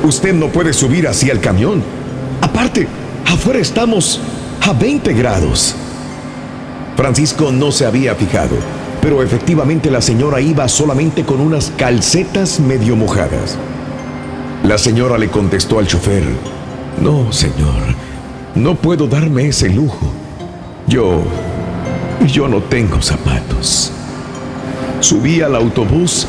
Usted 0.03 0.35
no 0.35 0.49
puede 0.49 0.73
subir 0.73 1.07
así 1.07 1.31
al 1.31 1.39
camión. 1.39 1.81
Aparte, 2.41 2.89
afuera 3.25 3.61
estamos 3.61 4.19
a 4.63 4.73
20 4.73 5.13
grados. 5.13 5.77
Francisco 6.97 7.51
no 7.53 7.73
se 7.73 7.87
había 7.87 8.15
fijado, 8.15 8.57
pero 9.01 9.23
efectivamente 9.23 9.91
la 9.91 10.01
señora 10.01 10.41
iba 10.41 10.69
solamente 10.69 11.25
con 11.25 11.41
unas 11.41 11.73
calcetas 11.77 12.61
medio 12.61 12.97
mojadas. 12.97 13.57
La 14.65 14.79
señora 14.79 15.19
le 15.19 15.29
contestó 15.29 15.79
al 15.79 15.87
chofer, 15.87 16.23
no, 17.01 17.33
señor, 17.33 17.97
no 18.55 18.75
puedo 18.75 19.07
darme 19.07 19.49
ese 19.49 19.69
lujo. 19.69 20.13
Yo, 20.87 21.23
yo 22.27 22.47
no 22.49 22.61
tengo 22.63 23.01
zapatos. 23.01 23.93
Subí 25.01 25.41
al 25.41 25.57
autobús 25.57 26.27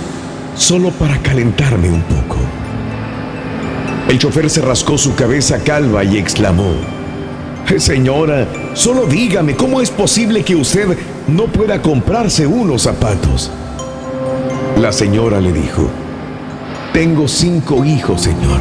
solo 0.56 0.90
para 0.92 1.18
calentarme 1.20 1.90
un 1.90 2.02
poco. 2.04 2.38
El 4.10 4.18
chofer 4.18 4.50
se 4.50 4.62
rascó 4.62 4.98
su 4.98 5.16
cabeza 5.16 5.60
calva 5.64 6.04
y 6.04 6.18
exclamó, 6.18 6.74
Señora, 7.78 8.48
solo 8.74 9.06
dígame, 9.06 9.56
¿cómo 9.56 9.82
es 9.82 9.90
posible 9.90 10.44
que 10.44 10.56
usted 10.56 10.98
no 11.28 11.46
pueda 11.46 11.82
comprarse 11.82 12.46
unos 12.46 12.84
zapatos? 12.84 13.52
La 14.80 14.92
señora 14.92 15.40
le 15.40 15.52
dijo, 15.52 15.88
tengo 16.94 17.28
cinco 17.28 17.86
hijos, 17.86 18.22
señor. 18.22 18.60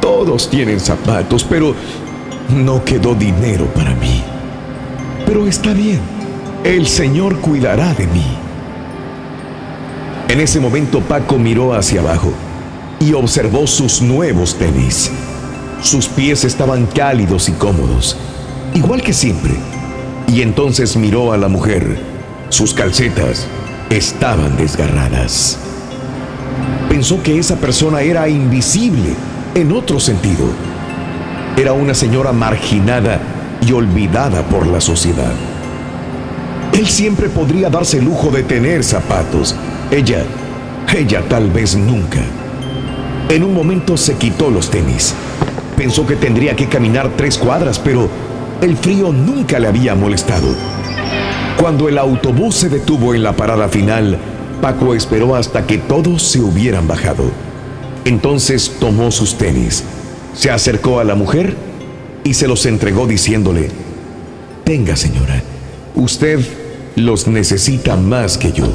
Todos 0.00 0.48
tienen 0.50 0.80
zapatos, 0.80 1.44
pero 1.44 1.74
no 2.50 2.84
quedó 2.84 3.14
dinero 3.14 3.66
para 3.74 3.94
mí. 3.94 4.22
Pero 5.26 5.46
está 5.46 5.72
bien, 5.72 6.00
el 6.64 6.86
Señor 6.86 7.38
cuidará 7.40 7.94
de 7.94 8.06
mí. 8.08 8.26
En 10.28 10.40
ese 10.40 10.60
momento 10.60 11.00
Paco 11.00 11.38
miró 11.38 11.74
hacia 11.74 12.00
abajo 12.00 12.32
y 12.98 13.12
observó 13.12 13.66
sus 13.66 14.02
nuevos 14.02 14.56
tenis. 14.56 15.10
Sus 15.82 16.06
pies 16.06 16.44
estaban 16.44 16.86
cálidos 16.86 17.48
y 17.48 17.52
cómodos, 17.52 18.16
igual 18.72 19.02
que 19.02 19.12
siempre. 19.12 19.52
Y 20.28 20.42
entonces 20.42 20.96
miró 20.96 21.32
a 21.32 21.36
la 21.36 21.48
mujer. 21.48 21.98
Sus 22.50 22.72
calcetas 22.72 23.48
estaban 23.90 24.56
desgarradas. 24.56 25.58
Pensó 26.88 27.20
que 27.20 27.36
esa 27.36 27.56
persona 27.56 28.00
era 28.00 28.28
invisible 28.28 29.16
en 29.56 29.72
otro 29.72 29.98
sentido. 29.98 30.44
Era 31.56 31.72
una 31.72 31.94
señora 31.94 32.32
marginada 32.32 33.20
y 33.60 33.72
olvidada 33.72 34.42
por 34.42 34.68
la 34.68 34.80
sociedad. 34.80 35.32
Él 36.74 36.86
siempre 36.86 37.28
podría 37.28 37.68
darse 37.70 37.98
el 37.98 38.04
lujo 38.04 38.30
de 38.30 38.44
tener 38.44 38.84
zapatos. 38.84 39.56
Ella, 39.90 40.22
ella 40.94 41.22
tal 41.28 41.50
vez 41.50 41.74
nunca. 41.74 42.20
En 43.28 43.42
un 43.42 43.52
momento 43.52 43.96
se 43.96 44.14
quitó 44.14 44.48
los 44.48 44.70
tenis. 44.70 45.12
Pensó 45.82 46.06
que 46.06 46.14
tendría 46.14 46.54
que 46.54 46.68
caminar 46.68 47.10
tres 47.16 47.36
cuadras, 47.36 47.80
pero 47.80 48.08
el 48.60 48.76
frío 48.76 49.12
nunca 49.12 49.58
le 49.58 49.66
había 49.66 49.96
molestado. 49.96 50.46
Cuando 51.60 51.88
el 51.88 51.98
autobús 51.98 52.54
se 52.54 52.68
detuvo 52.68 53.16
en 53.16 53.24
la 53.24 53.32
parada 53.34 53.68
final, 53.68 54.16
Paco 54.60 54.94
esperó 54.94 55.34
hasta 55.34 55.66
que 55.66 55.78
todos 55.78 56.22
se 56.22 56.40
hubieran 56.40 56.86
bajado. 56.86 57.24
Entonces 58.04 58.76
tomó 58.78 59.10
sus 59.10 59.36
tenis, 59.36 59.82
se 60.34 60.52
acercó 60.52 61.00
a 61.00 61.04
la 61.04 61.16
mujer 61.16 61.56
y 62.22 62.34
se 62.34 62.46
los 62.46 62.64
entregó 62.64 63.08
diciéndole, 63.08 63.68
Tenga 64.62 64.94
señora, 64.94 65.42
usted 65.96 66.38
los 66.94 67.26
necesita 67.26 67.96
más 67.96 68.38
que 68.38 68.52
yo. 68.52 68.68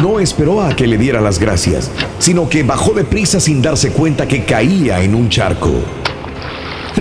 No 0.00 0.18
esperó 0.18 0.62
a 0.62 0.74
que 0.74 0.86
le 0.86 0.96
diera 0.96 1.20
las 1.20 1.38
gracias, 1.38 1.90
sino 2.18 2.48
que 2.48 2.62
bajó 2.62 2.92
de 2.94 3.04
prisa 3.04 3.38
sin 3.38 3.60
darse 3.60 3.90
cuenta 3.92 4.26
que 4.26 4.44
caía 4.44 5.02
en 5.02 5.14
un 5.14 5.28
charco. 5.28 5.72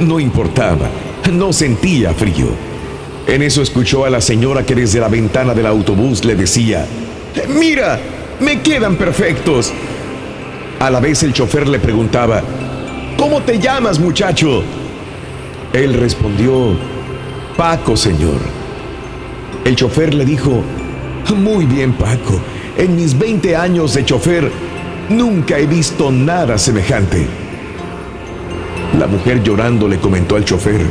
No 0.02 0.20
importaba, 0.20 0.89
no 1.32 1.54
sentía 1.54 2.14
frío. 2.14 2.47
En 3.26 3.41
eso 3.41 3.62
escuchó 3.62 4.04
a 4.04 4.10
la 4.10 4.20
señora 4.20 4.66
que 4.66 4.76
desde 4.76 5.00
la 5.00 5.08
ventana 5.08 5.54
del 5.54 5.68
autobús 5.68 6.26
le 6.26 6.36
decía, 6.36 6.86
Mira, 7.47 8.00
me 8.41 8.62
quedan 8.62 8.97
perfectos. 8.97 9.72
A 10.80 10.89
la 10.89 11.00
vez 11.00 11.24
el 11.24 11.32
chofer 11.32 11.70
le 11.70 11.80
preguntaba, 11.80 12.41
¿Cómo 13.18 13.41
te 13.43 13.60
llamas 13.60 13.97
muchacho? 13.97 14.62
Él 15.72 15.93
respondió, 15.93 16.76
Paco, 17.56 17.95
señor. 17.95 18.39
El 19.64 19.76
chofer 19.78 20.14
le 20.14 20.26
dijo, 20.26 20.64
Muy 21.38 21.66
bien, 21.66 21.93
Paco. 21.93 22.41
En 22.80 22.96
mis 22.96 23.20
20 23.20 23.58
años 23.58 23.94
de 23.94 24.06
chofer, 24.06 24.50
nunca 25.10 25.60
he 25.60 25.68
visto 25.68 26.14
nada 26.14 26.58
semejante. 26.58 27.28
La 28.98 29.06
mujer 29.06 29.44
llorando 29.44 29.86
le 29.86 30.00
comentó 30.00 30.38
al 30.38 30.46
chofer, 30.46 30.86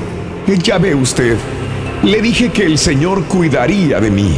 Ya 0.62 0.76
ve 0.76 0.95
usted, 0.95 1.39
le 2.03 2.20
dije 2.20 2.51
que 2.51 2.66
el 2.66 2.76
Señor 2.76 3.24
cuidaría 3.24 4.01
de 4.01 4.11
mí. 4.11 4.34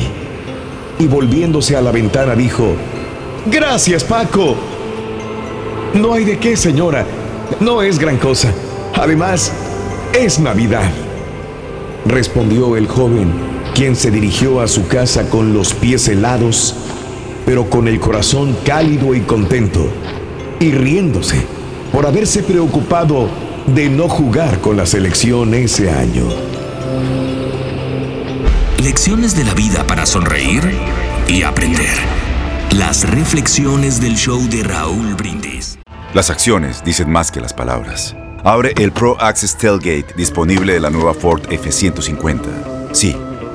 Y 1.00 1.08
volviéndose 1.08 1.74
a 1.74 1.80
la 1.80 1.90
ventana 1.90 2.36
dijo, 2.36 2.76
Gracias, 3.46 4.04
Paco. 4.04 4.54
No 5.94 6.14
hay 6.14 6.24
de 6.24 6.38
qué, 6.38 6.56
señora. 6.56 7.04
No 7.58 7.82
es 7.82 7.98
gran 7.98 8.18
cosa. 8.18 8.52
Además, 8.94 9.50
es 10.12 10.38
Navidad. 10.38 10.92
Respondió 12.06 12.76
el 12.76 12.86
joven, 12.86 13.32
quien 13.74 13.96
se 13.96 14.12
dirigió 14.12 14.60
a 14.60 14.68
su 14.68 14.86
casa 14.86 15.28
con 15.28 15.52
los 15.52 15.74
pies 15.74 16.06
helados, 16.06 16.76
pero 17.46 17.68
con 17.68 17.88
el 17.88 18.00
corazón 18.00 18.56
cálido 18.64 19.14
y 19.14 19.20
contento, 19.20 19.88
y 20.58 20.72
riéndose 20.72 21.44
por 21.92 22.06
haberse 22.06 22.42
preocupado 22.42 23.28
de 23.66 23.88
no 23.88 24.08
jugar 24.08 24.60
con 24.60 24.76
la 24.76 24.86
selección 24.86 25.54
ese 25.54 25.90
año. 25.90 26.24
Lecciones 28.82 29.36
de 29.36 29.44
la 29.44 29.54
vida 29.54 29.86
para 29.86 30.06
sonreír 30.06 30.62
y 31.28 31.42
aprender. 31.42 31.96
Las 32.72 33.08
reflexiones 33.08 34.00
del 34.00 34.16
show 34.16 34.40
de 34.48 34.62
Raúl 34.62 35.14
Brindis. 35.14 35.78
Las 36.14 36.30
acciones 36.30 36.82
dicen 36.84 37.10
más 37.10 37.30
que 37.30 37.40
las 37.40 37.52
palabras. 37.52 38.16
Abre 38.42 38.72
el 38.78 38.90
Pro 38.90 39.20
Access 39.20 39.56
Tailgate 39.56 40.14
disponible 40.16 40.72
de 40.72 40.80
la 40.80 40.90
nueva 40.90 41.12
Ford 41.12 41.42
F-150. 41.50 42.40
Sí, 42.92 43.14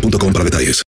boostmobile.com 0.00 0.32
para 0.32 0.44
detalles. 0.44 0.82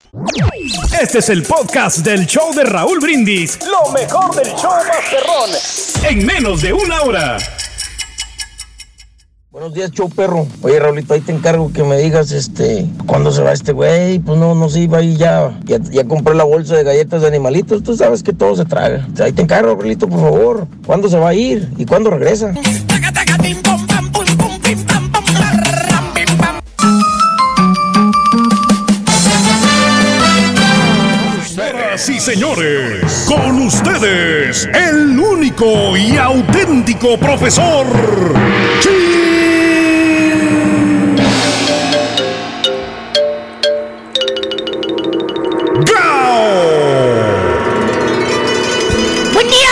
Este 1.00 1.18
es 1.18 1.28
el 1.28 1.42
podcast 1.42 1.98
del 1.98 2.26
show 2.26 2.54
de 2.54 2.64
Raúl 2.64 2.98
Brindis. 3.00 3.58
Lo 3.60 3.92
mejor 3.92 4.34
del 4.34 4.52
show 4.54 4.70
Masterrón. 4.70 5.50
En 6.08 6.26
menos 6.26 6.62
de 6.62 6.72
una 6.72 7.02
hora. 7.02 7.38
Buenos 9.50 9.74
días, 9.74 9.90
show 9.90 10.08
perro. 10.08 10.46
Oye, 10.62 10.78
Raulito, 10.78 11.14
ahí 11.14 11.20
te 11.20 11.32
encargo 11.32 11.72
que 11.72 11.82
me 11.82 11.96
digas, 11.96 12.30
este, 12.30 12.86
¿cuándo 13.06 13.32
se 13.32 13.42
va 13.42 13.52
este 13.52 13.72
güey? 13.72 14.18
Pues 14.20 14.38
no, 14.38 14.54
no 14.54 14.68
se 14.68 14.80
iba 14.80 14.98
ahí 14.98 15.16
ya. 15.16 15.58
Ya, 15.64 15.78
ya 15.90 16.04
compré 16.04 16.34
la 16.34 16.44
bolsa 16.44 16.76
de 16.76 16.84
galletas 16.84 17.22
de 17.22 17.28
animalitos. 17.28 17.82
Tú 17.82 17.96
sabes 17.96 18.22
que 18.22 18.32
todo 18.32 18.54
se 18.56 18.66
traga. 18.66 19.08
O 19.12 19.16
sea, 19.16 19.26
ahí 19.26 19.32
te 19.32 19.42
encargo, 19.42 19.74
Raulito, 19.74 20.08
por 20.08 20.20
favor. 20.20 20.68
¿Cuándo 20.86 21.08
se 21.08 21.18
va 21.18 21.30
a 21.30 21.34
ir? 21.34 21.68
¿Y 21.76 21.86
cuándo 21.86 22.10
regresa? 22.10 22.52
Señoras 31.98 32.08
y 32.10 32.20
señores, 32.20 33.24
con 33.26 33.60
ustedes, 33.62 34.68
el 34.72 35.18
único 35.18 35.96
y 35.96 36.16
auténtico 36.16 37.18
profesor. 37.18 37.86
Buen 49.32 49.46
día, 49.48 49.68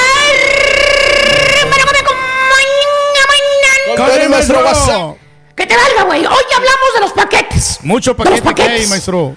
hermano, 1.63 1.83
¿cómo 1.85 1.93
me 1.93 1.99
acompaña 1.99 3.97
Con 3.97 4.21
el 4.21 4.29
maestro 4.29 4.65
WhatsApp. 4.65 5.17
Que 5.57 5.67
te 5.67 5.75
valga, 5.77 6.03
güey. 6.05 6.21
Hoy 6.27 6.45
hablamos 6.55 6.95
de 6.95 7.01
los 7.01 7.13
paquetes. 7.13 7.79
Mucho 7.83 8.15
De 8.15 8.25
los 8.31 8.41
paquete 8.41 8.55
que 8.55 8.63
hay, 8.63 8.69
paquetes. 8.69 8.91
maestro. 8.91 9.37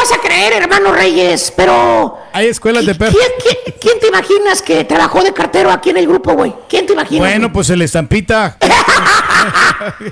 Vas 0.00 0.12
a 0.12 0.18
creer, 0.18 0.54
hermano 0.54 0.92
Reyes, 0.92 1.52
pero... 1.54 2.18
Hay 2.32 2.46
escuelas 2.46 2.86
de 2.86 2.94
perros. 2.94 3.14
¿Quién, 3.14 3.32
quién- 3.62 3.74
quién 3.80 4.00
te 4.00 4.06
imaginas 4.08 4.62
que 4.62 4.82
trabajó 4.84 5.22
de 5.22 5.32
cartero 5.34 5.70
aquí 5.70 5.90
en 5.90 5.98
el 5.98 6.06
grupo, 6.08 6.32
güey? 6.32 6.54
¿Quién 6.68 6.86
te 6.86 6.94
imaginas? 6.94 7.20
Bueno, 7.28 7.52
pues 7.52 7.68
el 7.70 7.82
estampita. 7.82 8.56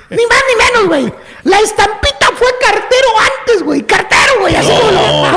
Ni 0.09 0.25
más 0.25 0.43
ni 0.47 0.55
menos, 0.63 0.87
güey. 0.87 1.13
La 1.43 1.59
estampita 1.59 2.27
fue 2.35 2.47
cartero 2.61 3.07
antes, 3.39 3.63
güey. 3.63 3.81
Cartero, 3.81 4.39
güey. 4.41 4.55
Así 4.55 4.69
como 4.69 4.91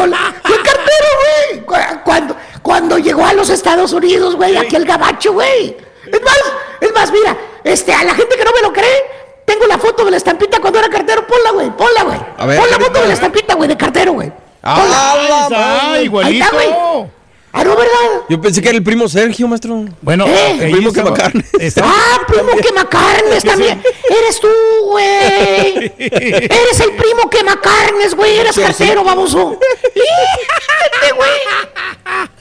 lo- 0.06 0.16
Fue 0.44 0.56
cartero, 0.56 1.08
güey. 1.50 1.60
Cu- 1.64 2.00
Cuando, 2.04 2.36
cuando 2.62 2.98
llegó 2.98 3.24
a 3.24 3.32
los 3.32 3.48
Estados 3.50 3.92
Unidos, 3.92 4.36
güey, 4.36 4.56
aquí 4.56 4.76
el 4.76 4.84
gabacho, 4.84 5.32
güey. 5.32 5.76
Es 6.12 6.22
más, 6.22 6.36
es 6.80 6.92
más, 6.92 7.10
mira, 7.12 7.36
este, 7.64 7.92
a 7.94 8.04
la 8.04 8.14
gente 8.14 8.36
que 8.36 8.44
no 8.44 8.52
me 8.52 8.60
lo 8.60 8.72
cree, 8.72 9.02
tengo 9.46 9.66
la 9.66 9.78
foto 9.78 10.04
de 10.04 10.10
la 10.10 10.16
estampita 10.18 10.60
cuando 10.60 10.78
era 10.78 10.88
cartero. 10.90 11.26
Ponla, 11.26 11.50
güey, 11.52 11.70
ponla, 11.76 12.02
güey. 12.02 12.18
A 12.38 12.46
ver, 12.46 12.58
Pon 12.60 12.70
la 12.70 12.78
foto 12.78 13.00
de 13.00 13.08
la 13.08 13.14
estampita, 13.14 13.54
güey, 13.54 13.68
de 13.68 13.76
cartero, 13.76 14.12
güey. 14.12 14.32
Ah, 14.62 15.48
la 15.50 15.92
Ah, 15.92 16.00
igualito. 16.02 16.28
Ahí 16.34 16.40
está, 16.40 16.54
güey. 16.54 17.10
Ah, 17.54 17.64
no, 17.64 17.76
¿verdad? 17.76 18.22
Yo 18.30 18.40
pensé 18.40 18.62
que 18.62 18.68
era 18.70 18.78
el 18.78 18.82
primo 18.84 19.06
Sergio, 19.08 19.46
maestro. 19.46 19.84
Bueno, 20.00 20.26
Eh, 20.26 20.58
el 20.62 20.70
primo 20.72 20.90
quemacarnes. 20.92 21.44
Ah, 21.82 22.20
primo 22.26 22.56
quemacarnes 22.62 23.44
también. 23.44 23.82
Eres 24.08 24.40
tú, 24.40 24.48
güey. 24.86 25.04
Eres 25.98 26.80
el 26.80 26.92
primo 26.92 27.28
quemacarnes, 27.30 28.14
güey. 28.14 28.38
Eres 28.38 28.56
cartero, 28.58 29.04
baboso. 29.04 29.58
Fíjate, 29.94 31.12
güey. 31.14 31.30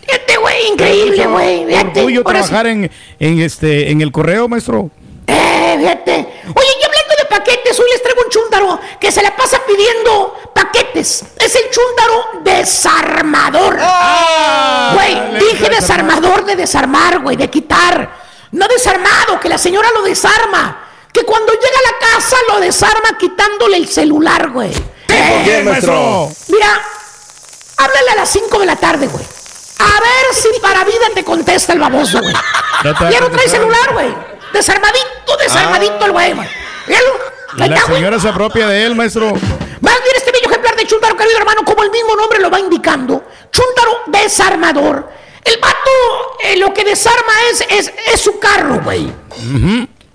Fíjate, 0.05 0.37
güey. 0.37 0.67
Increíble, 0.71 1.27
güey. 1.27 1.65
Fíjate. 1.65 1.99
orgullo 1.99 2.23
trabajar 2.23 2.67
en, 2.67 2.89
en 3.19 3.39
este 3.41 3.91
en 3.91 3.99
el 4.01 4.11
correo, 4.13 4.47
maestro. 4.47 4.89
Eh, 5.27 5.75
fíjate. 5.77 6.11
Oye, 6.11 6.67
y 6.79 6.85
hablando 6.85 6.97
de 6.97 7.00
paquetes, 7.51 7.79
hoy 7.79 7.89
les 7.91 8.01
traigo 8.01 8.21
un 8.23 8.29
chúndaro 8.29 8.79
que 8.99 9.11
se 9.11 9.21
la 9.21 9.35
pasa 9.35 9.61
pidiendo 9.65 10.51
paquetes. 10.53 11.23
Es 11.37 11.55
el 11.55 11.69
chúndaro 11.69 12.43
desarmador. 12.43 13.77
Güey, 14.93 15.31
le 15.33 15.39
dije 15.39 15.69
desarmador 15.69 16.45
de 16.45 16.55
desarmar, 16.55 17.19
güey, 17.19 17.35
de 17.35 17.49
quitar. 17.49 18.21
No 18.51 18.67
desarmado, 18.67 19.39
que 19.39 19.49
la 19.49 19.57
señora 19.57 19.89
lo 19.93 20.03
desarma. 20.03 20.87
Que 21.11 21.23
cuando 21.23 21.51
llega 21.53 21.65
a 21.65 21.91
la 21.91 22.13
casa 22.13 22.37
lo 22.47 22.59
desarma 22.59 23.17
quitándole 23.17 23.77
el 23.77 23.87
celular, 23.87 24.49
güey. 24.49 24.71
Eh, 25.09 25.41
qué, 25.43 25.63
maestro? 25.63 26.29
Mira, 26.47 26.81
háblale 27.77 28.11
a 28.11 28.15
las 28.15 28.29
5 28.29 28.59
de 28.59 28.65
la 28.65 28.75
tarde, 28.77 29.07
güey. 29.07 29.25
A 29.79 29.99
ver 29.99 30.33
si 30.33 30.59
para 30.61 30.83
vida 30.85 31.09
te 31.13 31.23
contesta 31.23 31.73
el 31.73 31.79
baboso, 31.79 32.19
güey. 32.19 32.33
No 32.83 33.09
Ya 33.09 33.19
no 33.19 33.29
trae 33.29 33.49
celular, 33.49 33.93
güey. 33.93 34.13
Desarmadito, 34.53 35.37
desarmadito 35.37 36.05
el 36.05 36.11
güey, 36.11 36.33
güey. 36.33 36.47
La 37.55 37.81
señora 37.85 38.19
se 38.19 38.29
apropia 38.29 38.67
de 38.67 38.85
él, 38.85 38.95
maestro. 38.95 39.31
Más 39.81 40.03
bien 40.03 40.15
este 40.15 40.31
bello 40.31 40.47
ejemplar 40.47 40.75
de 40.75 40.85
Chuntaro, 40.85 41.17
querido 41.17 41.37
hermano, 41.37 41.61
como 41.65 41.83
el 41.83 41.91
mismo 41.91 42.15
nombre 42.15 42.39
lo 42.39 42.49
va 42.49 42.59
indicando. 42.59 43.23
Chuntaro 43.51 43.97
desarmador. 44.07 45.09
El 45.43 45.59
vato 45.59 45.91
eh, 46.43 46.55
lo 46.57 46.73
que 46.73 46.83
desarma 46.83 47.33
es, 47.51 47.61
es, 47.69 47.93
es 48.13 48.21
su 48.21 48.39
carro, 48.39 48.79
güey. 48.83 49.11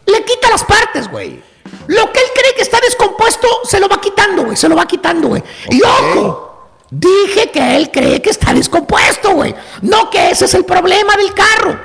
Le 0.06 0.24
quita 0.24 0.50
las 0.50 0.64
partes, 0.64 1.10
güey. 1.10 1.42
Lo 1.88 2.12
que 2.12 2.20
él 2.20 2.26
cree 2.34 2.54
que 2.54 2.62
está 2.62 2.78
descompuesto, 2.80 3.48
se 3.64 3.80
lo 3.80 3.88
va 3.88 4.00
quitando, 4.00 4.44
güey. 4.44 4.56
Se 4.56 4.68
lo 4.68 4.76
va 4.76 4.86
quitando, 4.86 5.28
güey. 5.28 5.42
Y 5.70 5.82
ojo, 5.82 6.68
dije 6.90 7.50
que 7.50 7.76
él 7.76 7.90
cree 7.92 8.22
que 8.22 8.30
está 8.30 8.52
descompuesto, 8.52 9.30
güey. 9.32 9.54
No 9.82 10.10
que 10.10 10.30
ese 10.30 10.44
es 10.44 10.54
el 10.54 10.64
problema 10.64 11.16
del 11.16 11.34
carro. 11.34 11.78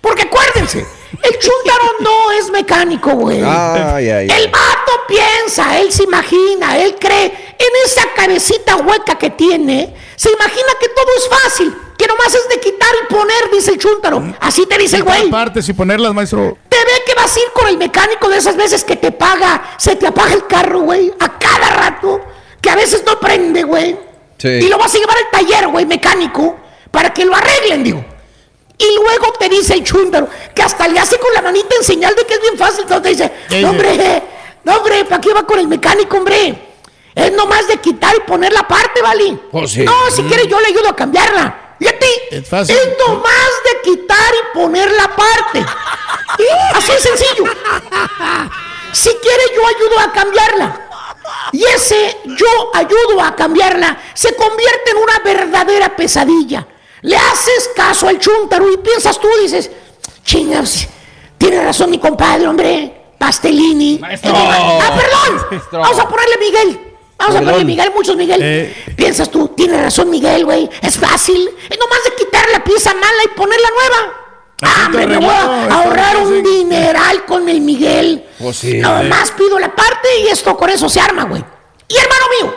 Porque 0.00 0.22
acuérdense, 0.22 0.78
el 1.22 1.38
chúntaro 1.38 1.84
no 2.00 2.32
es 2.32 2.50
mecánico, 2.50 3.10
güey. 3.12 3.42
Ay, 3.42 4.08
ay, 4.08 4.08
ay. 4.08 4.28
El 4.30 4.50
vato 4.50 4.83
piensa, 5.06 5.78
él 5.78 5.92
se 5.92 6.04
imagina, 6.04 6.76
él 6.78 6.96
cree 6.98 7.24
en 7.58 7.86
esa 7.86 8.02
cabecita 8.14 8.76
hueca 8.76 9.16
que 9.18 9.30
tiene, 9.30 9.94
se 10.16 10.30
imagina 10.30 10.66
que 10.80 10.88
todo 10.88 11.06
es 11.16 11.28
fácil, 11.28 11.74
que 11.96 12.06
nomás 12.06 12.34
es 12.34 12.48
de 12.48 12.60
quitar 12.60 12.90
y 13.02 13.12
poner, 13.12 13.50
dice 13.52 13.72
el 13.72 13.78
chúntaro. 13.78 14.22
Así 14.40 14.66
te 14.66 14.76
dice 14.78 14.96
el 14.96 15.02
Quitar 15.02 15.18
güey. 15.20 15.30
partes 15.30 15.68
y 15.68 15.72
ponerlas, 15.72 16.12
maestro. 16.12 16.58
Te 16.68 16.76
ve 16.76 17.02
que 17.06 17.14
vas 17.14 17.34
a 17.36 17.40
ir 17.40 17.46
con 17.52 17.68
el 17.68 17.78
mecánico 17.78 18.28
de 18.28 18.38
esas 18.38 18.56
veces 18.56 18.84
que 18.84 18.96
te 18.96 19.12
paga, 19.12 19.74
se 19.78 19.96
te 19.96 20.06
apaga 20.06 20.32
el 20.34 20.46
carro, 20.46 20.80
güey, 20.80 21.12
a 21.20 21.38
cada 21.38 21.70
rato, 21.70 22.20
que 22.60 22.70
a 22.70 22.76
veces 22.76 23.02
no 23.06 23.18
prende, 23.20 23.62
güey. 23.62 23.96
Y 24.42 24.68
lo 24.68 24.76
vas 24.76 24.94
a 24.94 24.98
llevar 24.98 25.16
al 25.16 25.30
taller, 25.30 25.68
güey, 25.68 25.86
mecánico, 25.86 26.56
para 26.90 27.14
que 27.14 27.24
lo 27.24 27.34
arreglen, 27.34 27.82
digo. 27.82 28.04
Y 28.76 28.94
luego 28.96 29.32
te 29.38 29.48
dice 29.48 29.74
el 29.74 29.84
chúndaro, 29.84 30.28
que 30.54 30.62
hasta 30.62 30.86
le 30.88 30.98
hace 30.98 31.16
con 31.18 31.32
la 31.32 31.40
manita 31.40 31.76
en 31.78 31.84
señal 31.84 32.14
de 32.16 32.26
que 32.26 32.34
es 32.34 32.40
bien 32.42 32.58
fácil. 32.58 32.80
Entonces 32.82 33.02
te 33.02 33.08
dice, 33.10 33.32
¿Qué 33.48 33.62
no, 33.62 33.70
dice? 33.72 33.88
hombre, 33.92 34.22
no, 34.64 34.76
hombre, 34.76 35.04
¿para 35.04 35.20
qué 35.20 35.32
va 35.32 35.44
con 35.44 35.58
el 35.58 35.68
mecánico, 35.68 36.16
hombre? 36.16 36.70
Es 37.14 37.32
nomás 37.32 37.68
de 37.68 37.76
quitar 37.78 38.14
y 38.16 38.20
poner 38.20 38.52
la 38.52 38.66
parte, 38.66 39.00
¿vale? 39.02 39.38
Sí. 39.66 39.82
No, 39.82 40.10
si 40.10 40.22
quiere 40.24 40.46
yo 40.48 40.60
le 40.60 40.66
ayudo 40.68 40.88
a 40.88 40.96
cambiarla. 40.96 41.76
Y 41.78 41.86
a 41.86 41.98
ti, 41.98 42.06
Es 42.30 42.48
fácil. 42.48 42.76
es 42.76 42.88
nomás 43.06 43.50
de 43.64 43.90
quitar 43.90 44.32
y 44.34 44.56
poner 44.58 44.90
la 44.92 45.08
parte. 45.14 45.64
Así 46.74 46.92
es 46.92 47.02
sencillo. 47.02 47.44
Si 48.92 49.10
quiere 49.10 49.42
yo 49.54 49.66
ayudo 49.66 49.98
a 50.00 50.12
cambiarla. 50.12 50.80
Y 51.52 51.64
ese 51.64 52.18
yo 52.24 52.70
ayudo 52.74 53.20
a 53.22 53.34
cambiarla 53.36 53.98
se 54.14 54.34
convierte 54.34 54.90
en 54.90 54.96
una 54.98 55.18
verdadera 55.20 55.94
pesadilla. 55.94 56.66
Le 57.02 57.16
haces 57.16 57.70
caso 57.76 58.08
al 58.08 58.18
chúntaro 58.18 58.70
y 58.72 58.76
piensas 58.78 59.20
tú, 59.20 59.28
dices, 59.40 59.70
chingas, 60.24 60.88
tiene 61.38 61.62
razón 61.62 61.90
mi 61.90 61.98
compadre, 61.98 62.46
hombre, 62.46 63.03
Pastelini. 63.18 64.00
Ah, 64.02 64.08
perdón. 64.20 65.60
Vamos 65.72 65.98
a 65.98 66.08
ponerle 66.08 66.36
Miguel. 66.38 66.94
Vamos 67.16 67.36
a 67.36 67.38
ponerle 67.40 67.64
Miguel, 67.64 67.92
muchos 67.94 68.16
Miguel. 68.16 68.40
Eh. 68.42 68.74
Piensas 68.96 69.30
tú, 69.30 69.48
tiene 69.48 69.80
razón 69.80 70.10
Miguel, 70.10 70.44
güey. 70.44 70.68
Es 70.82 70.98
fácil. 70.98 71.48
Es 71.70 71.78
nomás 71.78 72.04
de 72.04 72.14
quitar 72.16 72.44
la 72.52 72.62
pieza 72.62 72.92
mala 72.94 73.24
y 73.24 73.28
poner 73.28 73.58
la 73.60 73.70
nueva. 73.70 74.20
Ah, 74.62 74.88
me 74.88 75.16
voy 75.18 75.26
a 75.26 75.74
ahorrar 75.74 76.16
un 76.18 76.42
dineral 76.42 77.24
con 77.24 77.48
el 77.48 77.60
Miguel. 77.60 78.24
Pues 78.38 78.56
sí. 78.56 78.78
Nada 78.78 79.02
más 79.02 79.30
pido 79.32 79.58
la 79.58 79.74
parte 79.74 80.08
y 80.20 80.28
esto 80.28 80.56
con 80.56 80.70
eso 80.70 80.88
se 80.88 81.00
arma, 81.00 81.24
güey. 81.24 81.44
Y 81.88 81.96
hermano 81.96 82.24
mío, 82.40 82.54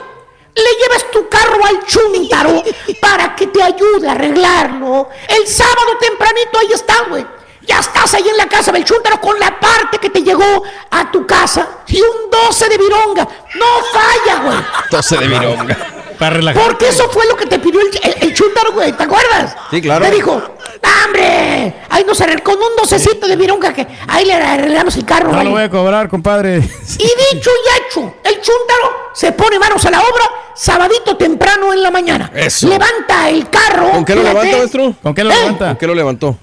le 0.55 0.81
llevas 0.81 1.11
tu 1.11 1.27
carro 1.27 1.65
al 1.65 1.85
chuntaro 1.85 2.63
para 3.01 3.35
que 3.35 3.47
te 3.47 3.61
ayude 3.61 4.07
a 4.07 4.13
arreglarlo. 4.13 5.09
El 5.27 5.47
sábado 5.47 5.97
tempranito 5.99 6.59
ahí 6.59 6.71
está, 6.73 6.95
güey. 7.09 7.25
Ya 7.67 7.79
estás 7.79 8.13
ahí 8.13 8.27
en 8.27 8.37
la 8.37 8.47
casa 8.47 8.71
del 8.71 8.83
chuntaro 8.85 9.19
con 9.19 9.37
la 9.39 9.59
parte 9.59 9.97
que 9.99 10.09
te 10.09 10.23
llegó 10.23 10.63
a 10.89 11.11
tu 11.11 11.27
casa 11.27 11.67
y 11.87 11.99
un 12.01 12.31
12 12.31 12.69
de 12.69 12.77
vironga. 12.77 13.27
No 13.55 13.65
falla, 13.93 14.41
güey. 14.43 14.57
12 14.89 15.17
de 15.17 15.27
vironga. 15.27 15.77
Para 16.17 16.37
relajar. 16.37 16.63
Porque 16.63 16.87
eso 16.87 17.07
fue 17.11 17.27
lo 17.27 17.35
que 17.35 17.45
te 17.45 17.59
pidió 17.59 17.79
el, 17.79 17.87
el, 18.01 18.15
el 18.23 18.33
chúntaro, 18.33 18.71
güey. 18.71 18.91
¿Te 18.93 19.03
acuerdas? 19.03 19.55
Sí, 19.69 19.81
claro. 19.81 20.03
Te 20.05 20.11
dijo, 20.11 20.41
"Ah, 20.81 21.03
hombre, 21.05 21.75
ahí 21.89 22.03
nos 22.05 22.19
arregló 22.21 22.43
con 22.43 22.55
un 22.55 22.75
docecito 22.75 23.27
de 23.27 23.35
vironga 23.35 23.71
que 23.73 23.85
ahí 24.07 24.25
le 24.25 24.33
arreglamos 24.33 24.95
el 24.95 25.05
carro, 25.05 25.27
No 25.27 25.33
güey". 25.35 25.43
lo 25.45 25.51
voy 25.51 25.61
a 25.63 25.69
cobrar, 25.69 26.09
compadre. 26.09 26.57
Y 26.57 26.63
dicho 27.35 27.51
y 27.51 27.85
hecho, 27.85 28.15
el 28.23 28.35
chúntaro 28.41 29.11
se 29.13 29.31
pone 29.33 29.59
manos 29.59 29.85
a 29.85 29.91
la 29.91 29.99
obra 29.99 30.23
sabadito 30.55 31.15
temprano 31.17 31.71
en 31.73 31.83
la 31.83 31.91
mañana. 31.91 32.31
Eso. 32.33 32.67
Levanta 32.67 33.29
el 33.29 33.47
carro. 33.51 33.91
¿Con 33.91 34.05
qué 34.05 34.15
lo 34.15 34.23
levanta, 34.23 34.57
maestro? 34.57 34.93
¿Con 35.03 35.13
qué 35.13 35.23
lo 35.23 35.31
¿Eh? 35.31 35.35
levanta? 35.35 35.67
¿Con 35.67 35.75
qué 35.77 35.87
lo 35.87 35.93
levantó? 35.95 36.35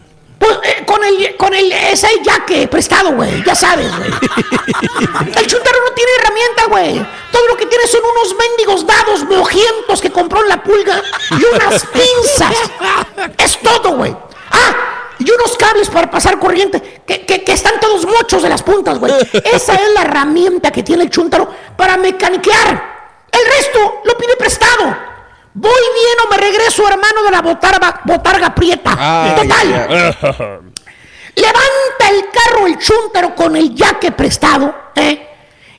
Pues, 0.44 0.58
eh, 0.64 0.84
con 0.84 1.02
el, 1.02 1.36
con 1.36 1.54
el, 1.54 1.72
ese 1.72 2.08
yaque 2.22 2.68
prestado, 2.68 3.12
güey. 3.12 3.42
Ya 3.44 3.54
sabes, 3.54 3.88
güey. 3.96 4.10
El 5.36 5.46
chúntaro 5.46 5.78
no 5.88 5.94
tiene 5.94 6.10
herramienta, 6.18 6.64
güey. 6.68 7.06
Todo 7.32 7.46
lo 7.48 7.56
que 7.56 7.64
tiene 7.66 7.86
son 7.86 8.00
unos 8.04 8.34
mendigos 8.36 8.86
dados 8.86 9.24
mojientos 9.24 10.00
que 10.02 10.10
compró 10.10 10.42
en 10.42 10.48
la 10.50 10.62
pulga 10.62 11.02
y 11.30 11.44
unas 11.54 11.86
pinzas. 11.92 12.54
Es 13.38 13.58
todo, 13.60 13.92
güey. 13.96 14.14
Ah, 14.50 14.74
y 15.18 15.30
unos 15.30 15.56
cables 15.56 15.88
para 15.88 16.10
pasar 16.10 16.38
corriente 16.38 17.02
que, 17.06 17.24
que- 17.24 17.42
que 17.42 17.52
están 17.52 17.80
todos 17.80 18.04
mochos 18.04 18.42
de 18.42 18.48
las 18.50 18.62
puntas, 18.62 18.98
güey. 18.98 19.12
Esa 19.44 19.74
es 19.74 19.92
la 19.94 20.02
herramienta 20.02 20.70
que 20.70 20.82
tiene 20.82 21.04
el 21.04 21.10
chúntaro 21.10 21.48
para 21.76 21.96
mecaniquear. 21.96 22.94
El 23.32 23.46
resto 23.46 24.02
lo 24.04 24.16
pide 24.18 24.36
prestado. 24.36 25.13
Voy 25.54 25.70
bien 25.72 26.26
o 26.26 26.30
me 26.30 26.36
regreso, 26.36 26.86
hermano 26.88 27.22
de 27.22 27.30
la 27.30 27.40
botarga, 27.40 28.00
botarga 28.04 28.54
prieta. 28.54 28.90
Total. 29.36 30.12
Levanta 31.36 32.10
el 32.10 32.24
carro 32.30 32.66
el 32.66 32.78
chúntaro 32.78 33.34
con 33.34 33.56
el 33.56 33.74
yaque 33.74 34.12
prestado, 34.12 34.74
¿eh? 34.94 35.30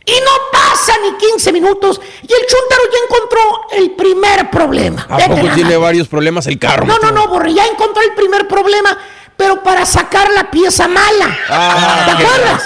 Y 0.05 0.11
no 0.11 0.31
pasa 0.51 0.93
ni 1.01 1.17
15 1.17 1.51
minutos 1.51 1.99
y 2.21 2.31
el 2.31 2.45
chúntaro 2.45 2.83
ya 2.91 2.99
encontró 3.05 3.41
el 3.71 3.91
primer 3.91 4.51
problema. 4.51 5.05
¿A 5.09 5.17
poco 5.17 5.47
tiene 5.55 5.77
varios 5.77 6.07
problemas 6.07 6.45
el 6.47 6.59
carro? 6.59 6.85
No, 6.85 6.99
no, 6.99 7.11
no, 7.11 7.27
Borre, 7.27 7.53
ya 7.53 7.65
encontró 7.65 8.03
el 8.03 8.13
primer 8.13 8.47
problema, 8.47 8.95
pero 9.37 9.61
para 9.63 9.85
sacar 9.85 10.29
la 10.31 10.49
pieza 10.49 10.87
mala. 10.87 11.37
Ah, 11.49 12.03
¿Te 12.05 12.11
acuerdas? 12.11 12.63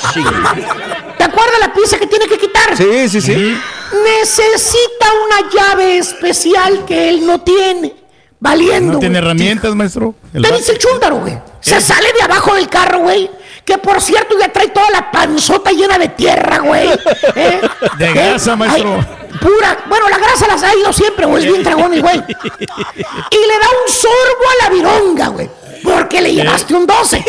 ¿Te 1.17 1.23
acuerdas 1.23 1.59
la 1.59 1.73
pieza 1.73 1.97
que 1.97 2.07
tiene 2.07 2.27
que 2.27 2.37
quitar? 2.37 2.75
Sí, 2.77 3.09
sí, 3.09 3.21
sí. 3.21 3.57
Necesita 4.03 5.05
una 5.25 5.49
llave 5.49 5.97
especial 5.97 6.85
que 6.85 7.09
él 7.09 7.25
no 7.25 7.41
tiene. 7.41 7.95
Valiendo. 8.39 8.93
No 8.93 8.99
tiene 8.99 9.17
herramientas, 9.17 9.75
maestro. 9.75 10.15
El 10.33 10.43
Te 10.43 10.53
dice 10.53 10.71
el 10.73 10.77
chúndaro, 10.77 11.17
güey. 11.17 11.37
Se 11.59 11.81
sale 11.81 12.13
de 12.13 12.21
abajo 12.21 12.55
del 12.55 12.69
carro, 12.69 12.99
güey. 12.99 13.29
Que 13.65 13.77
por 13.77 14.01
cierto 14.01 14.35
ya 14.39 14.51
trae 14.51 14.69
toda 14.69 14.89
la 14.91 15.11
panzota 15.11 15.71
llena 15.71 15.97
de 15.97 16.07
tierra, 16.09 16.59
güey. 16.59 16.87
¿Eh? 17.35 17.61
De 17.97 18.05
¿Eh? 18.07 18.13
grasa, 18.13 18.55
maestro. 18.55 18.95
Ay, 18.95 19.37
pura. 19.41 19.77
Bueno, 19.89 20.07
la 20.07 20.17
grasa 20.17 20.47
las 20.47 20.63
ha 20.63 20.73
ido 20.73 20.93
siempre, 20.93 21.25
güey. 21.25 21.43
Es 21.45 21.51
bien 21.51 21.63
dragón, 21.65 21.99
güey. 21.99 22.17
Y 22.17 23.47
le 23.47 23.59
da 23.59 23.67
un 23.85 23.91
sorbo 23.91 24.45
a 24.49 24.63
la 24.63 24.69
vironga, 24.69 25.27
güey. 25.27 25.49
Porque 25.83 26.21
le 26.21 26.33
llevaste 26.33 26.73
un 26.73 26.85
12. 26.85 27.23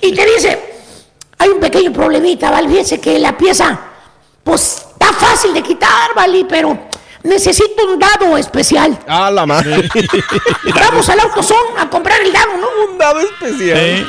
Y 0.00 0.14
te 0.14 0.26
dice, 0.26 0.72
hay 1.38 1.48
un 1.48 1.60
pequeño 1.60 1.92
problemita, 1.92 2.50
¿vale? 2.50 2.68
Fíjese 2.68 3.00
que 3.00 3.18
la 3.18 3.36
pieza, 3.36 3.78
pues, 4.42 4.86
está 4.92 5.12
fácil 5.12 5.54
de 5.54 5.62
quitar, 5.62 6.14
¿vale? 6.14 6.44
Pero 6.48 6.76
necesito 7.22 7.86
un 7.86 7.98
dado 7.98 8.36
especial. 8.36 8.98
Ah, 9.06 9.30
la 9.30 9.46
madre. 9.46 9.88
Vamos 10.74 11.08
al 11.08 11.20
AutoZone 11.20 11.78
a 11.78 11.88
comprar 11.88 12.20
el 12.20 12.32
dado, 12.32 12.56
¿no? 12.56 12.68
Un 12.90 12.98
dado 12.98 13.20
especial. 13.20 13.78
Eh, 13.78 14.06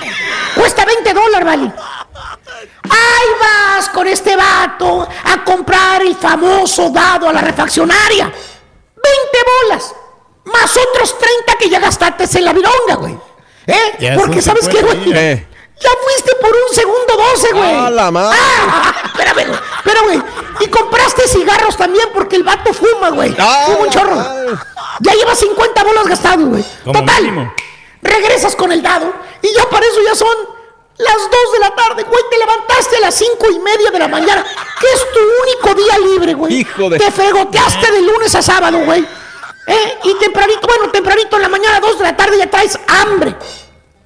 Cuesta 0.55 0.85
20 0.85 1.13
dólares, 1.13 1.45
¿vale? 1.45 1.73
Ahí 2.83 3.29
vas 3.39 3.89
con 3.89 4.07
este 4.07 4.35
vato 4.35 5.07
a 5.25 5.43
comprar 5.43 6.01
el 6.01 6.15
famoso 6.15 6.89
dado 6.89 7.29
a 7.29 7.33
la 7.33 7.41
refaccionaria. 7.41 8.25
20 8.25 8.37
bolas. 9.63 9.95
Más 10.45 10.77
otros 10.77 11.17
30 11.17 11.53
que 11.59 11.69
ya 11.69 11.79
gastaste 11.79 12.37
en 12.37 12.45
la 12.45 12.53
vironga, 12.53 12.95
güey. 12.95 13.17
¿Eh? 13.67 13.95
Ya 13.99 14.15
Porque 14.15 14.41
sabes 14.41 14.67
qué, 14.67 14.77
50 14.77 15.03
güey. 15.05 15.17
Eh. 15.17 15.47
Ya 15.79 15.89
fuiste 16.03 16.35
por 16.41 16.51
un 16.51 16.73
segundo 16.75 17.17
12, 17.31 17.51
güey. 17.53 17.73
Ah, 17.75 17.89
la 17.89 18.11
madre. 18.11 18.37
Ah, 18.39 18.93
espérame, 19.05 19.47
güey. 20.05 20.21
Y 20.61 20.67
compraste 20.67 21.27
cigarros 21.27 21.75
también 21.75 22.07
porque 22.13 22.35
el 22.37 22.43
vato 22.43 22.73
fuma, 22.73 23.09
güey. 23.09 23.35
Ah, 23.37 23.63
fuma 23.65 23.79
un 23.79 23.89
chorro. 23.89 24.15
madre. 24.15 24.53
Ya 24.99 25.13
llevas 25.13 25.39
50 25.39 25.83
bolas 25.83 26.07
gastados, 26.07 26.45
güey. 26.47 26.63
Total. 26.85 27.21
mínimo. 27.23 27.53
Regresas 28.01 28.55
con 28.55 28.71
el 28.71 28.81
dado 28.81 29.11
y 29.41 29.53
ya 29.55 29.67
para 29.69 29.85
eso 29.85 29.97
ya 30.05 30.13
son 30.15 30.35
las 30.97 31.15
2 31.15 31.29
de 31.53 31.59
la 31.59 31.75
tarde, 31.75 32.03
güey. 32.03 32.23
Te 32.29 32.37
levantaste 32.37 32.97
a 32.97 32.99
las 33.01 33.15
5 33.15 33.47
y 33.51 33.59
media 33.59 33.91
de 33.91 33.99
la 33.99 34.07
mañana, 34.07 34.45
que 34.79 34.87
es 34.87 35.05
tu 35.11 35.19
único 35.43 35.81
día 35.81 35.97
libre, 35.99 36.33
güey. 36.33 36.53
Hijo 36.59 36.89
de- 36.89 36.99
Te 36.99 37.11
fregoteaste 37.11 37.91
de 37.91 38.01
lunes 38.01 38.33
a 38.35 38.41
sábado, 38.41 38.79
güey. 38.85 39.05
¿Eh? 39.67 39.97
Y 40.03 40.19
tempranito, 40.19 40.67
bueno, 40.67 40.91
tempranito 40.91 41.35
en 41.37 41.41
la 41.41 41.49
mañana, 41.49 41.79
2 41.79 41.97
de 41.97 42.03
la 42.03 42.15
tarde, 42.15 42.37
ya 42.37 42.49
traes 42.49 42.77
hambre. 42.87 43.35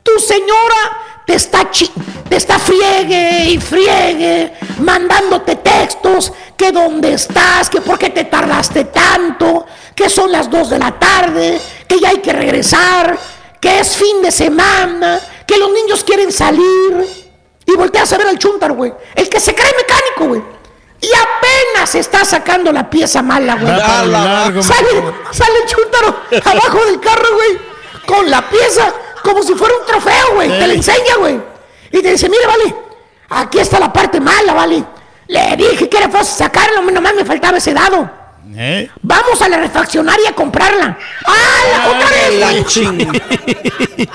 Tu 0.03 0.19
señora 0.19 1.23
te 1.25 1.35
está 1.35 1.69
chi 1.69 1.91
te 2.27 2.35
está 2.35 2.59
friegue 2.59 3.45
y 3.45 3.57
friegue, 3.57 4.53
mandándote 4.79 5.55
textos, 5.57 6.33
que 6.57 6.71
dónde 6.71 7.13
estás, 7.13 7.69
que 7.69 7.81
por 7.81 7.97
qué 7.97 8.09
te 8.09 8.25
tardaste 8.25 8.85
tanto, 8.85 9.65
que 9.95 10.09
son 10.09 10.31
las 10.31 10.49
2 10.49 10.71
de 10.71 10.79
la 10.79 10.97
tarde, 10.99 11.59
que 11.87 11.99
ya 11.99 12.09
hay 12.09 12.17
que 12.17 12.33
regresar, 12.33 13.17
que 13.59 13.79
es 13.79 13.95
fin 13.95 14.21
de 14.21 14.31
semana, 14.31 15.19
que 15.45 15.57
los 15.57 15.71
niños 15.71 16.03
quieren 16.03 16.31
salir. 16.31 17.27
Y 17.65 17.75
volteas 17.75 18.11
a 18.13 18.17
ver 18.17 18.27
al 18.27 18.39
chúntaro, 18.39 18.75
güey. 18.75 18.93
El 19.15 19.29
que 19.29 19.39
se 19.39 19.53
cree 19.53 19.73
mecánico, 19.75 20.27
güey. 20.27 20.56
Y 20.99 21.09
apenas 21.13 21.93
está 21.95 22.25
sacando 22.25 22.71
la 22.71 22.89
pieza 22.89 23.21
mala, 23.21 23.55
güey. 23.55 23.71
Largo, 24.23 24.63
Sale, 24.63 24.89
sale 25.31 25.59
el 25.63 25.69
chúntaro 25.69 26.21
abajo 26.43 26.85
del 26.85 26.99
carro, 26.99 27.35
güey. 27.35 27.57
Con 28.05 28.29
la 28.31 28.49
pieza 28.49 28.91
como 29.23 29.43
si 29.43 29.53
fuera 29.53 29.75
un 29.77 29.85
trofeo, 29.85 30.33
güey. 30.35 30.49
Te 30.49 30.67
la 30.67 30.73
enseña, 30.73 31.15
güey. 31.19 31.39
Y 31.91 32.01
te 32.01 32.11
dice, 32.11 32.27
mire, 32.29 32.45
vale, 32.47 32.75
aquí 33.29 33.59
está 33.59 33.79
la 33.79 33.91
parte 33.93 34.19
mala, 34.19 34.53
vale. 34.53 34.83
Le 35.27 35.55
dije 35.57 35.87
que 35.89 35.97
era 35.97 36.09
fácil 36.09 36.35
sacarlo, 36.37 36.81
nomás 36.81 37.13
me 37.13 37.25
faltaba 37.25 37.57
ese 37.57 37.73
dado. 37.73 38.09
¿Eh? 38.55 38.89
Vamos 39.01 39.41
a 39.41 39.49
la 39.49 39.57
refaccionaria 39.57 40.29
a 40.29 40.33
comprarla. 40.33 40.97
¡Ah, 41.25 41.61
la 41.71 41.83
compraré! 41.89 42.39
La 42.39 42.51
güey! 42.51 42.63
ching- 42.63 44.09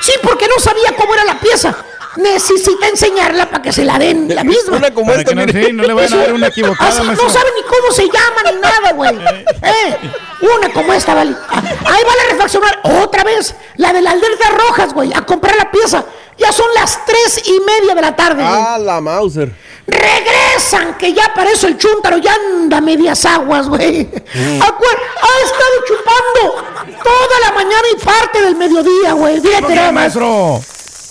Sí, 0.00 0.12
porque 0.22 0.46
no 0.48 0.58
sabía 0.60 0.94
cómo 0.96 1.14
era 1.14 1.24
la 1.24 1.38
pieza. 1.40 1.74
Necesita 2.16 2.88
enseñarla 2.88 3.46
para 3.50 3.62
que 3.62 3.72
se 3.72 3.84
la 3.84 3.98
den 3.98 4.34
la 4.34 4.44
misma. 4.44 4.76
Una 4.76 4.92
como 4.92 5.12
esta, 5.12 5.24
que 5.24 5.34
no, 5.34 5.42
sí, 5.52 5.72
no 5.72 5.82
le 5.84 5.92
vayan 5.94 6.18
a 6.18 6.22
dar 6.22 6.32
una 6.34 6.46
equivocada, 6.48 6.90
Así, 6.90 7.02
maestro. 7.02 7.26
no 7.26 7.32
sabe 7.32 7.50
ni 7.56 7.62
cómo 7.62 7.90
se 7.92 8.04
llama 8.04 8.50
ni 8.52 8.60
nada, 8.60 8.92
güey. 8.92 9.18
Eh, 9.64 9.96
una 10.42 10.72
como 10.72 10.92
esta, 10.92 11.14
vale. 11.14 11.34
Ahí 11.50 12.02
va 12.04 12.16
la 12.16 12.32
refaccionar 12.32 12.80
otra 12.82 13.22
vez. 13.24 13.54
La 13.76 13.92
de 13.92 14.02
las 14.02 14.14
letras 14.16 14.52
rojas, 14.68 14.92
güey. 14.92 15.12
A 15.14 15.22
comprar 15.24 15.54
la 15.56 15.70
pieza. 15.70 16.04
Ya 16.36 16.50
son 16.52 16.66
las 16.74 17.04
tres 17.06 17.42
y 17.46 17.60
media 17.60 17.94
de 17.94 18.00
la 18.00 18.16
tarde. 18.16 18.42
Ah, 18.44 18.76
la 18.80 19.00
Mauser. 19.00 19.52
Regresan, 19.86 20.98
que 20.98 21.12
ya 21.12 21.32
para 21.34 21.50
eso 21.50 21.66
el 21.68 21.78
chúntaro 21.78 22.18
ya 22.18 22.34
anda 22.34 22.78
a 22.78 22.80
medias 22.80 23.24
aguas, 23.24 23.68
güey. 23.68 24.00
Acuer- 24.10 25.00
Ha 25.22 25.44
estado 25.44 25.76
chupando 25.86 26.64
toda 27.02 27.40
la 27.44 27.52
mañana 27.52 27.82
y 27.96 28.04
parte 28.04 28.42
del 28.42 28.56
mediodía, 28.56 29.12
güey. 29.12 29.40
Fíjate 29.40 29.60
¿Por 29.62 29.70
qué, 29.70 29.74
nada 29.76 29.92
más. 29.92 30.02
maestro? 30.16 30.60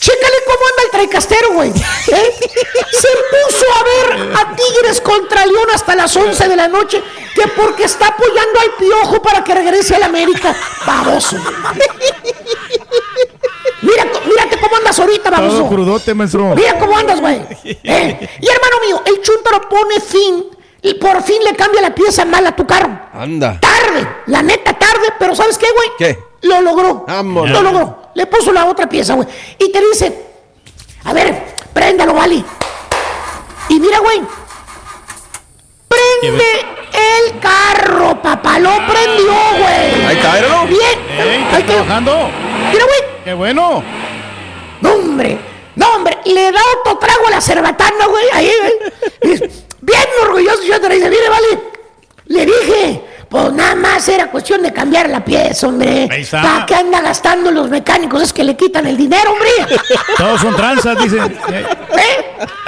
Chécale 0.01 0.37
cómo 0.47 0.59
anda 0.67 0.83
el 0.85 0.89
traicastero, 0.89 1.53
güey. 1.53 1.69
¿eh? 2.07 2.35
Se 2.91 3.07
puso 3.29 3.65
a 3.79 3.83
ver 3.83 4.35
a 4.35 4.55
Tigres 4.55 4.99
contra 4.99 5.45
León 5.45 5.67
hasta 5.71 5.95
las 5.95 6.15
11 6.17 6.47
de 6.49 6.55
la 6.55 6.67
noche, 6.67 7.03
que 7.35 7.47
porque 7.49 7.83
está 7.83 8.07
apoyando 8.07 8.59
al 8.61 8.71
piojo 8.79 9.21
para 9.21 9.43
que 9.43 9.53
regrese 9.53 9.95
al 9.95 10.03
América. 10.03 10.55
Baboso. 10.87 11.37
Mira, 13.83 14.05
mírate 14.27 14.59
cómo 14.59 14.75
andas 14.77 14.99
ahorita, 14.99 15.29
Todo 15.29 15.41
baboso. 15.41 15.67
crudote, 15.69 16.13
maestro. 16.15 16.55
Mira 16.55 16.79
cómo 16.79 16.97
andas, 16.97 17.21
güey. 17.21 17.39
¿eh? 17.63 18.29
Y 18.41 18.47
hermano 18.47 18.75
mío, 18.85 19.03
el 19.05 19.21
chúntaro 19.21 19.69
pone 19.69 19.99
fin 19.99 20.45
y 20.81 20.95
por 20.95 21.21
fin 21.21 21.43
le 21.43 21.55
cambia 21.55 21.79
la 21.81 21.93
pieza 21.93 22.25
mal 22.25 22.45
a 22.47 22.55
tu 22.55 22.65
carro. 22.65 22.89
Anda. 23.13 23.59
Tarde, 23.59 24.07
la 24.25 24.41
neta 24.41 24.73
tarde, 24.73 25.13
pero 25.19 25.35
¿sabes 25.35 25.59
qué, 25.59 25.67
güey? 25.71 25.89
¿Qué? 25.99 26.19
Lo 26.47 26.59
logró. 26.61 27.05
Vámonos. 27.07 27.51
Lo 27.51 27.61
logró. 27.61 28.00
Le 28.13 28.25
puso 28.25 28.51
la 28.51 28.65
otra 28.65 28.87
pieza, 28.87 29.13
güey. 29.13 29.27
Y 29.57 29.71
te 29.71 29.79
dice, 29.81 30.25
a 31.05 31.13
ver, 31.13 31.43
préndalo, 31.73 32.13
Vali. 32.13 32.43
Y 33.69 33.79
mira, 33.79 33.99
güey. 33.99 34.21
Prende 35.87 36.43
el 36.93 37.39
carro, 37.39 38.21
papá. 38.21 38.59
Lo 38.59 38.71
prendió, 38.87 39.33
güey. 39.59 40.05
Ahí 40.05 40.15
está, 40.17 40.33
míralo. 40.33 40.65
Bien. 40.67 40.99
Ey, 41.09 41.29
Ahí 41.29 41.43
está 41.43 41.65
trabajando. 41.65 42.29
Mira, 42.71 42.85
güey. 42.85 42.99
Qué 43.23 43.33
bueno. 43.33 43.83
No, 44.81 44.93
hombre. 44.93 45.39
No, 45.75 45.95
hombre. 45.95 46.17
Le 46.25 46.51
da 46.51 46.61
otro 46.79 46.97
trago 46.97 47.27
a 47.27 47.31
la 47.31 47.41
cerbatana, 47.41 48.07
güey. 48.07 48.25
Ahí, 48.33 48.51
güey. 49.21 49.51
Bien 49.81 50.07
orgulloso. 50.23 50.63
Yo 50.63 50.79
te 50.81 50.89
le 50.89 50.95
dice, 50.95 51.09
mire, 51.09 51.29
Vali. 51.29 51.59
Le 52.25 52.45
dije. 52.45 53.01
Pues 53.31 53.53
nada 53.53 53.75
más 53.75 54.07
era 54.09 54.29
cuestión 54.29 54.61
de 54.61 54.73
cambiar 54.73 55.09
la 55.09 55.23
pieza, 55.23 55.67
hombre. 55.67 56.05
Ahí 56.11 56.21
está. 56.23 56.41
¿Para 56.41 56.65
qué 56.65 56.75
anda 56.75 56.99
gastando 56.99 57.49
los 57.49 57.69
mecánicos? 57.69 58.21
Es 58.21 58.33
que 58.33 58.43
le 58.43 58.57
quitan 58.57 58.85
el 58.85 58.97
dinero, 58.97 59.31
hombre. 59.31 59.49
Todos 60.17 60.41
son 60.41 60.53
tranzas, 60.55 61.01
dicen. 61.01 61.39
Eh. 61.49 61.65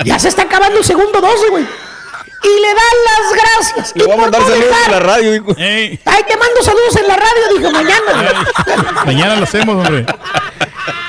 Ya 0.05 0.17
se 0.17 0.29
está 0.29 0.43
acabando 0.43 0.79
el 0.79 0.85
segundo 0.85 1.19
12, 1.19 1.49
güey. 1.49 1.63
Y 1.65 2.61
le 2.61 2.67
dan 2.67 2.95
las 3.05 3.43
gracias. 3.43 3.91
Le 3.95 4.03
Y 4.03 4.07
voy 4.07 4.15
a 4.15 4.21
mandar 4.21 4.41
no 4.41 4.47
saludos 4.47 4.69
dejar- 4.69 4.85
en 4.85 4.91
la 4.91 4.99
radio. 4.99 5.31
dijo. 5.33 5.55
ey, 5.57 5.99
Ahí 6.05 6.23
te 6.27 6.37
mando 6.37 6.61
saludos 6.63 6.95
en 6.95 7.07
la 7.07 7.15
radio, 7.17 7.57
dijo 7.57 7.71
mañana. 7.71 8.45
mañana 9.05 9.35
lo 9.35 9.43
hacemos, 9.43 9.75
hombre. 9.75 10.05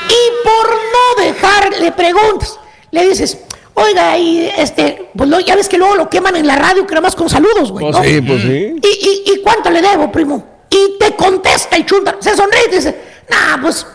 Y 0.09 0.45
por 0.45 0.69
no 0.75 1.25
dejar, 1.25 1.71
le 1.81 1.93
preguntas, 1.93 2.59
le 2.91 3.09
dices, 3.09 3.39
oiga, 3.75 4.17
y 4.19 4.51
este, 4.57 5.11
pues 5.17 5.29
lo- 5.29 5.41
ya 5.41 5.57
ves 5.57 5.69
que 5.69 5.79
luego 5.79 5.95
lo 5.97 6.09
queman 6.09 6.37
en 6.37 6.47
la 6.47 6.57
radio, 6.57 6.87
que 6.87 6.95
nada 6.95 7.03
más 7.03 7.15
con 7.17 7.29
saludos, 7.29 7.71
güey. 7.73 7.85
Pues 7.85 7.97
¿no? 7.97 8.03
sí, 8.05 8.21
pues 8.21 8.43
sí. 8.43 8.77
¿Y, 8.83 8.87
y, 8.87 9.33
y 9.35 9.43
cuánto 9.43 9.71
le 9.71 9.83
debo, 9.83 10.11
primo? 10.13 10.67
Y 10.71 10.99
te 10.99 11.15
contesta 11.15 11.77
el 11.77 11.85
chúntaro, 11.87 12.19
se 12.21 12.37
sonríe 12.37 12.67
y 12.69 12.75
dice, 12.77 13.01
nah, 13.29 13.61
pues, 13.61 13.87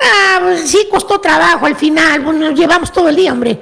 ah, 0.00 0.38
pues 0.40 0.70
sí 0.70 0.88
costó 0.90 1.20
trabajo 1.20 1.66
al 1.66 1.76
final, 1.76 2.20
bueno, 2.20 2.50
nos 2.50 2.58
llevamos 2.58 2.90
todo 2.92 3.08
el 3.08 3.16
día, 3.16 3.32
hombre. 3.32 3.58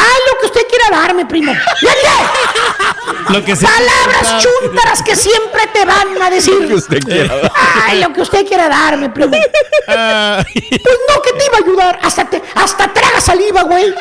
Ah, 0.00 0.16
lo 0.32 0.38
que 0.40 0.46
usted 0.46 0.60
quiera 0.68 0.90
darme, 0.96 1.26
primo. 1.26 1.52
Lo 3.30 3.44
que 3.44 3.54
Palabras 3.56 4.44
chúntaras 4.62 5.02
que 5.02 5.16
siempre 5.16 5.62
te 5.72 5.84
van 5.84 6.22
a 6.22 6.30
decir. 6.30 6.66
que 6.68 6.74
usted 6.74 6.98
quiera 7.00 7.36
dar. 7.36 7.52
Ay, 7.84 8.00
lo 8.00 8.12
que 8.12 8.22
usted 8.22 8.46
quiera 8.46 8.68
darme, 8.68 9.10
primo. 9.10 9.32
Pues 9.32 10.98
no, 11.08 11.22
que 11.22 11.32
te 11.32 11.44
iba 11.46 11.56
a 11.58 11.60
ayudar. 11.62 11.98
Hasta, 12.02 12.24
te, 12.30 12.42
hasta 12.54 12.92
traga 12.92 13.20
saliva, 13.20 13.62
güey. 13.64 13.92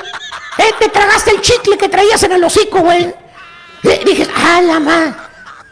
Eh, 0.57 0.73
te 0.79 0.89
tragaste 0.89 1.31
el 1.31 1.41
chicle 1.41 1.77
que 1.77 1.89
traías 1.89 2.21
en 2.23 2.31
el 2.31 2.43
hocico, 2.43 2.79
güey. 2.79 3.13
Eh, 3.83 4.01
dije, 4.05 4.27
ah, 4.35 4.61
la 4.61 4.79
ma. 4.79 5.29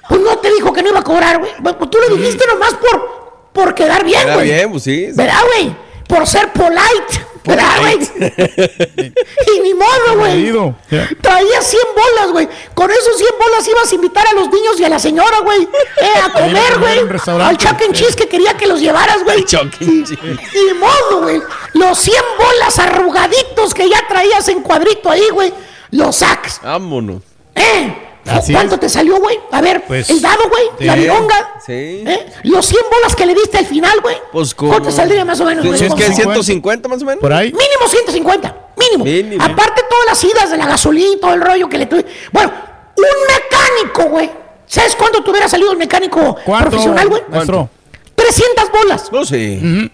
Pues 0.07 0.21
no 0.21 0.37
te 0.37 0.51
dijo 0.53 0.71
que 0.71 0.83
no 0.83 0.89
iba 0.89 0.99
a 0.99 1.03
cobrar, 1.03 1.39
güey. 1.39 1.51
Pues 1.61 1.89
tú 1.89 1.97
le 2.07 2.15
dijiste 2.15 2.45
nomás 2.47 2.75
por, 2.75 3.49
por 3.51 3.73
quedar 3.73 4.03
bien, 4.03 4.33
güey. 4.33 4.45
bien, 4.45 4.71
pues 4.71 4.83
sí. 4.83 5.07
¿Verdad, 5.13 5.41
güey? 5.47 5.75
Por 6.07 6.27
ser 6.27 6.51
polite. 6.53 7.25
¿Verdad, 7.45 7.79
güey? 7.79 7.99
y 9.55 9.59
ni 9.61 9.73
modo, 9.73 10.17
güey. 10.17 10.51
Ya. 10.89 11.09
Traía 11.21 11.61
100 11.61 11.81
bolas, 11.95 12.31
güey. 12.31 12.49
Con 12.73 12.89
esos 12.91 13.17
100 13.17 13.29
bolas 13.39 13.67
ibas 13.67 13.91
a 13.91 13.95
invitar 13.95 14.27
a 14.27 14.33
los 14.33 14.49
niños 14.49 14.79
y 14.79 14.83
a 14.83 14.89
la 14.89 14.99
señora, 14.99 15.39
güey. 15.39 15.61
Eh, 15.63 16.19
a 16.23 16.33
comer, 16.33 16.79
güey. 16.79 16.99
Al 17.41 17.57
Chuck 17.57 17.81
E. 17.81 17.91
Cheese 17.93 18.15
que 18.15 18.27
quería 18.27 18.55
que 18.55 18.67
los 18.67 18.79
llevaras, 18.79 19.23
güey. 19.23 19.43
Chuck 19.45 19.73
E. 19.79 19.85
Cheese. 20.03 20.73
Modo, 20.79 21.21
güey. 21.21 21.41
Los 21.73 21.97
100 21.99 22.15
bolas 22.37 22.79
arrugaditos 22.79 23.73
que 23.73 23.89
ya 23.89 24.05
traías 24.07 24.47
en 24.49 24.61
cuadrito 24.61 25.09
ahí, 25.09 25.27
güey. 25.31 25.53
Los 25.91 26.17
sacas. 26.17 26.59
Vámonos. 26.63 27.21
¿Eh? 27.53 28.14
Así 28.27 28.53
¿Cuánto 28.53 28.75
es. 28.75 28.81
te 28.81 28.89
salió, 28.89 29.17
güey? 29.19 29.39
A 29.51 29.61
ver, 29.61 29.83
Pues, 29.85 30.09
el 30.09 30.21
dado, 30.21 30.49
güey. 30.49 30.63
La 30.87 30.93
sí, 30.95 30.99
milonga. 31.01 31.49
sí. 31.65 32.03
¿Eh? 32.07 32.25
Los 32.43 32.65
100 32.65 32.81
bolas 32.91 33.15
que 33.15 33.25
le 33.25 33.35
diste 33.35 33.57
al 33.59 33.65
final, 33.65 33.99
güey. 34.01 34.17
Pues. 34.31 34.53
¿Cuánto 34.55 34.91
saldría 34.91 35.23
más 35.25 35.39
o 35.41 35.45
menos, 35.45 35.65
güey? 35.65 35.77
Si 35.77 35.85
es 35.85 35.93
que 35.93 36.03
Como 36.05 36.15
150 36.15 36.89
más 36.89 37.01
o 37.01 37.05
menos. 37.05 37.21
Por 37.21 37.31
ahí. 37.33 37.47
Mínimo 37.53 37.87
150. 37.87 38.55
Mínimo. 38.77 39.05
Mínimo. 39.05 39.43
Aparte 39.43 39.83
todas 39.89 40.05
las 40.07 40.23
idas 40.23 40.49
de 40.51 40.57
la 40.57 40.65
gasolina 40.65 41.11
y 41.13 41.19
todo 41.19 41.33
el 41.33 41.41
rollo 41.41 41.69
que 41.69 41.77
le 41.77 41.85
tuve. 41.85 42.05
Bueno, 42.31 42.51
un 42.97 43.03
mecánico, 43.33 44.09
güey. 44.09 44.31
¿Sabes 44.65 44.95
cuánto 44.95 45.23
te 45.23 45.29
hubiera 45.29 45.47
salido 45.47 45.71
el 45.71 45.77
mecánico 45.77 46.35
¿Cuánto, 46.43 46.71
profesional, 46.71 47.07
güey? 47.07 47.21
maestro? 47.29 47.69
300 48.15 48.71
bolas. 48.71 49.11
No, 49.11 49.23
sí. 49.23 49.91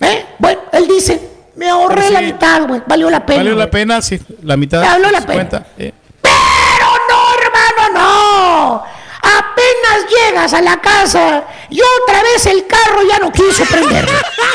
¿Eh? 0.00 0.26
Bueno, 0.38 0.62
él 0.72 0.88
dice, 0.88 1.20
me 1.56 1.68
ahorré 1.68 2.10
la 2.10 2.22
mitad, 2.22 2.66
güey. 2.66 2.80
Valió 2.86 3.10
la 3.10 3.24
pena. 3.26 3.38
Valió 3.40 3.54
la 3.54 3.70
pena, 3.70 4.00
sí. 4.00 4.18
La 4.42 4.56
mitad. 4.56 4.82
Valió 4.82 5.10
la 5.10 5.20
50, 5.20 5.66
eh. 5.78 5.92
Pero 6.22 6.86
no, 7.10 7.24
hermano, 7.38 7.98
no. 8.00 8.82
Apenas 9.24 10.06
llegas 10.08 10.52
a 10.52 10.60
la 10.60 10.80
casa 10.80 11.44
y 11.70 11.80
otra 11.80 12.22
vez 12.22 12.44
el 12.46 12.66
carro 12.66 13.02
ya 13.02 13.18
no 13.18 13.32
quiso 13.32 13.64
prender. 13.64 14.06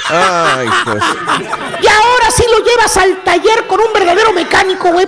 Ay, 0.10 0.70
pues. 0.86 1.04
Y 1.82 1.88
ahora 1.88 2.32
sí 2.32 2.44
lo 2.52 2.64
llevas 2.64 2.96
al 2.98 3.24
taller 3.24 3.66
con 3.68 3.80
un 3.82 3.92
verdadero 3.94 4.32
mecánico, 4.32 4.90
güey. 4.90 5.08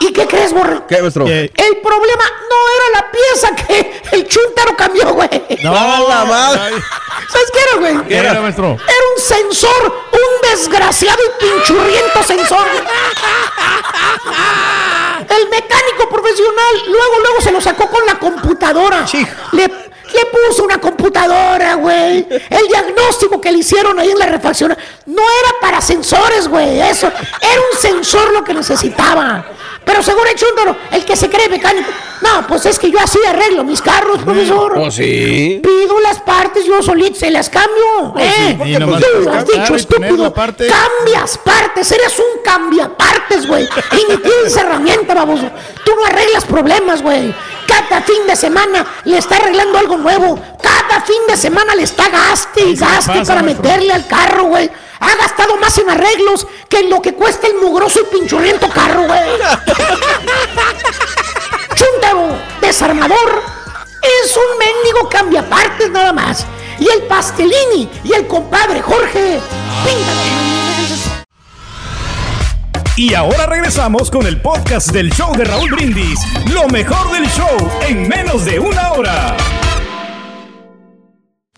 ¿Y 0.00 0.12
qué 0.12 0.26
crees, 0.26 0.52
borre? 0.52 0.80
¿Qué, 0.88 1.00
maestro? 1.00 1.24
¿Qué? 1.24 1.50
El 1.54 1.76
problema 1.78 2.24
no 2.50 2.56
era 2.76 3.00
la 3.00 3.10
pieza 3.10 3.56
que 3.56 4.02
el 4.12 4.28
chúntaro 4.28 4.76
cambió, 4.76 5.12
güey. 5.14 5.28
No, 5.64 5.76
¡A 5.76 6.00
la 6.00 6.24
madre! 6.24 6.82
¿Sabes 7.30 7.50
qué 7.52 7.58
era, 7.60 7.78
güey? 7.78 8.08
¿Qué 8.08 8.16
era, 8.16 8.40
maestro? 8.40 8.66
Era 8.74 9.04
un 9.16 9.22
sensor, 9.22 10.08
un 10.12 10.50
desgraciado 10.50 11.18
y 11.24 11.44
pinchurriento 11.44 12.22
sensor. 12.22 12.66
El 15.20 15.48
mecánico 15.50 16.08
profesional 16.10 16.74
luego, 16.86 17.18
luego 17.22 17.40
se 17.40 17.52
lo 17.52 17.60
sacó 17.60 17.88
con 17.88 18.04
la 18.06 18.18
computadora. 18.18 19.04
Le, 19.52 19.62
le 19.62 20.26
puso 20.48 20.64
una 20.64 20.78
computadora, 20.78 21.74
güey. 21.74 22.26
El 22.50 22.68
diagnóstico 22.68 23.40
que 23.40 23.52
le 23.52 23.58
hicieron 23.58 23.98
ahí 23.98 24.10
en 24.10 24.18
la 24.18 24.26
refacción 24.26 24.76
no 25.06 25.22
era 25.22 25.50
para 25.60 25.80
sensores, 25.80 26.48
güey. 26.48 26.80
Eso 26.80 27.06
era 27.06 27.60
un 27.72 27.78
sensor 27.78 28.32
lo 28.32 28.44
que 28.44 28.54
necesitaba. 28.54 29.44
Pero 29.84 30.02
según 30.02 30.26
el 30.28 30.34
chúndaro, 30.34 30.76
el 30.90 31.04
que 31.04 31.16
se 31.16 31.30
cree 31.30 31.48
mecánico. 31.48 31.88
No, 32.20 32.46
pues 32.46 32.66
es 32.66 32.78
que 32.78 32.90
yo 32.90 32.98
así 33.00 33.18
arreglo 33.26 33.64
mis 33.64 33.80
carros, 33.80 34.18
profesor. 34.22 34.74
Pues 34.74 34.94
sí. 34.94 35.60
Pido 35.62 36.00
las 36.00 36.20
partes, 36.20 36.64
yo 36.66 36.82
solito 36.82 37.18
se 37.18 37.30
las 37.30 37.48
cambio. 37.48 38.14
¿eh? 38.18 38.56
sí, 38.62 38.70
y 38.70 38.74
Tú 38.74 38.80
lo 39.24 39.32
has 39.32 39.46
dicho, 39.46 39.74
estúpido. 39.76 40.34
parte. 40.34 40.66
Cambias 40.68 41.38
partes, 41.38 41.90
eres 41.92 42.18
un 42.18 42.42
cambiapartes, 42.44 43.46
güey. 43.46 43.64
Y 43.92 44.12
ni 44.12 44.18
tienes 44.18 44.56
herramienta, 44.56 45.14
baboso. 45.14 45.50
Tú 45.84 45.92
no 45.96 46.04
arreglas 46.04 46.44
problemas, 46.44 47.00
güey. 47.02 47.34
Cada 47.66 48.02
fin 48.02 48.26
de 48.26 48.36
semana 48.36 48.84
le 49.04 49.18
está 49.18 49.36
arreglando 49.36 49.78
algo 49.78 49.96
nuevo. 49.96 50.38
Cada 50.62 51.00
fin 51.02 51.22
de 51.28 51.36
semana 51.36 51.74
le 51.74 51.84
está 51.84 52.08
gaste 52.08 52.62
y 52.62 52.74
gaste 52.76 53.12
pasa, 53.12 53.24
para 53.24 53.42
maestro. 53.42 53.62
meterle 53.64 53.92
al 53.92 54.06
carro, 54.06 54.44
güey. 54.44 54.70
Ha 55.00 55.16
gastado 55.16 55.56
más 55.56 55.76
en 55.78 55.90
arreglos 55.90 56.46
que 56.68 56.80
en 56.80 56.90
lo 56.90 57.00
que 57.00 57.14
cuesta 57.14 57.46
el 57.46 57.56
mugroso 57.56 58.00
y 58.00 58.16
pinchurriento 58.16 58.68
carro, 58.68 59.04
güey. 59.04 59.20
Chúntaro, 61.74 62.36
desarmador, 62.60 63.42
es 64.02 64.36
un 64.36 64.58
mendigo 64.58 65.08
cambiapartes 65.08 65.90
nada 65.90 66.12
más. 66.12 66.46
Y 66.78 66.88
el 66.88 67.02
pastelini 67.02 67.88
y 68.04 68.12
el 68.12 68.26
compadre 68.26 68.80
Jorge, 68.82 69.40
píntale. 69.84 70.38
Y 72.96 73.14
ahora 73.14 73.46
regresamos 73.46 74.10
con 74.10 74.26
el 74.26 74.40
podcast 74.40 74.90
del 74.90 75.12
show 75.12 75.32
de 75.36 75.44
Raúl 75.44 75.70
Brindis. 75.70 76.18
Lo 76.52 76.66
mejor 76.66 77.12
del 77.12 77.28
show 77.30 77.70
en 77.86 78.08
menos 78.08 78.44
de 78.44 78.58
una 78.58 78.92
hora. 78.92 79.36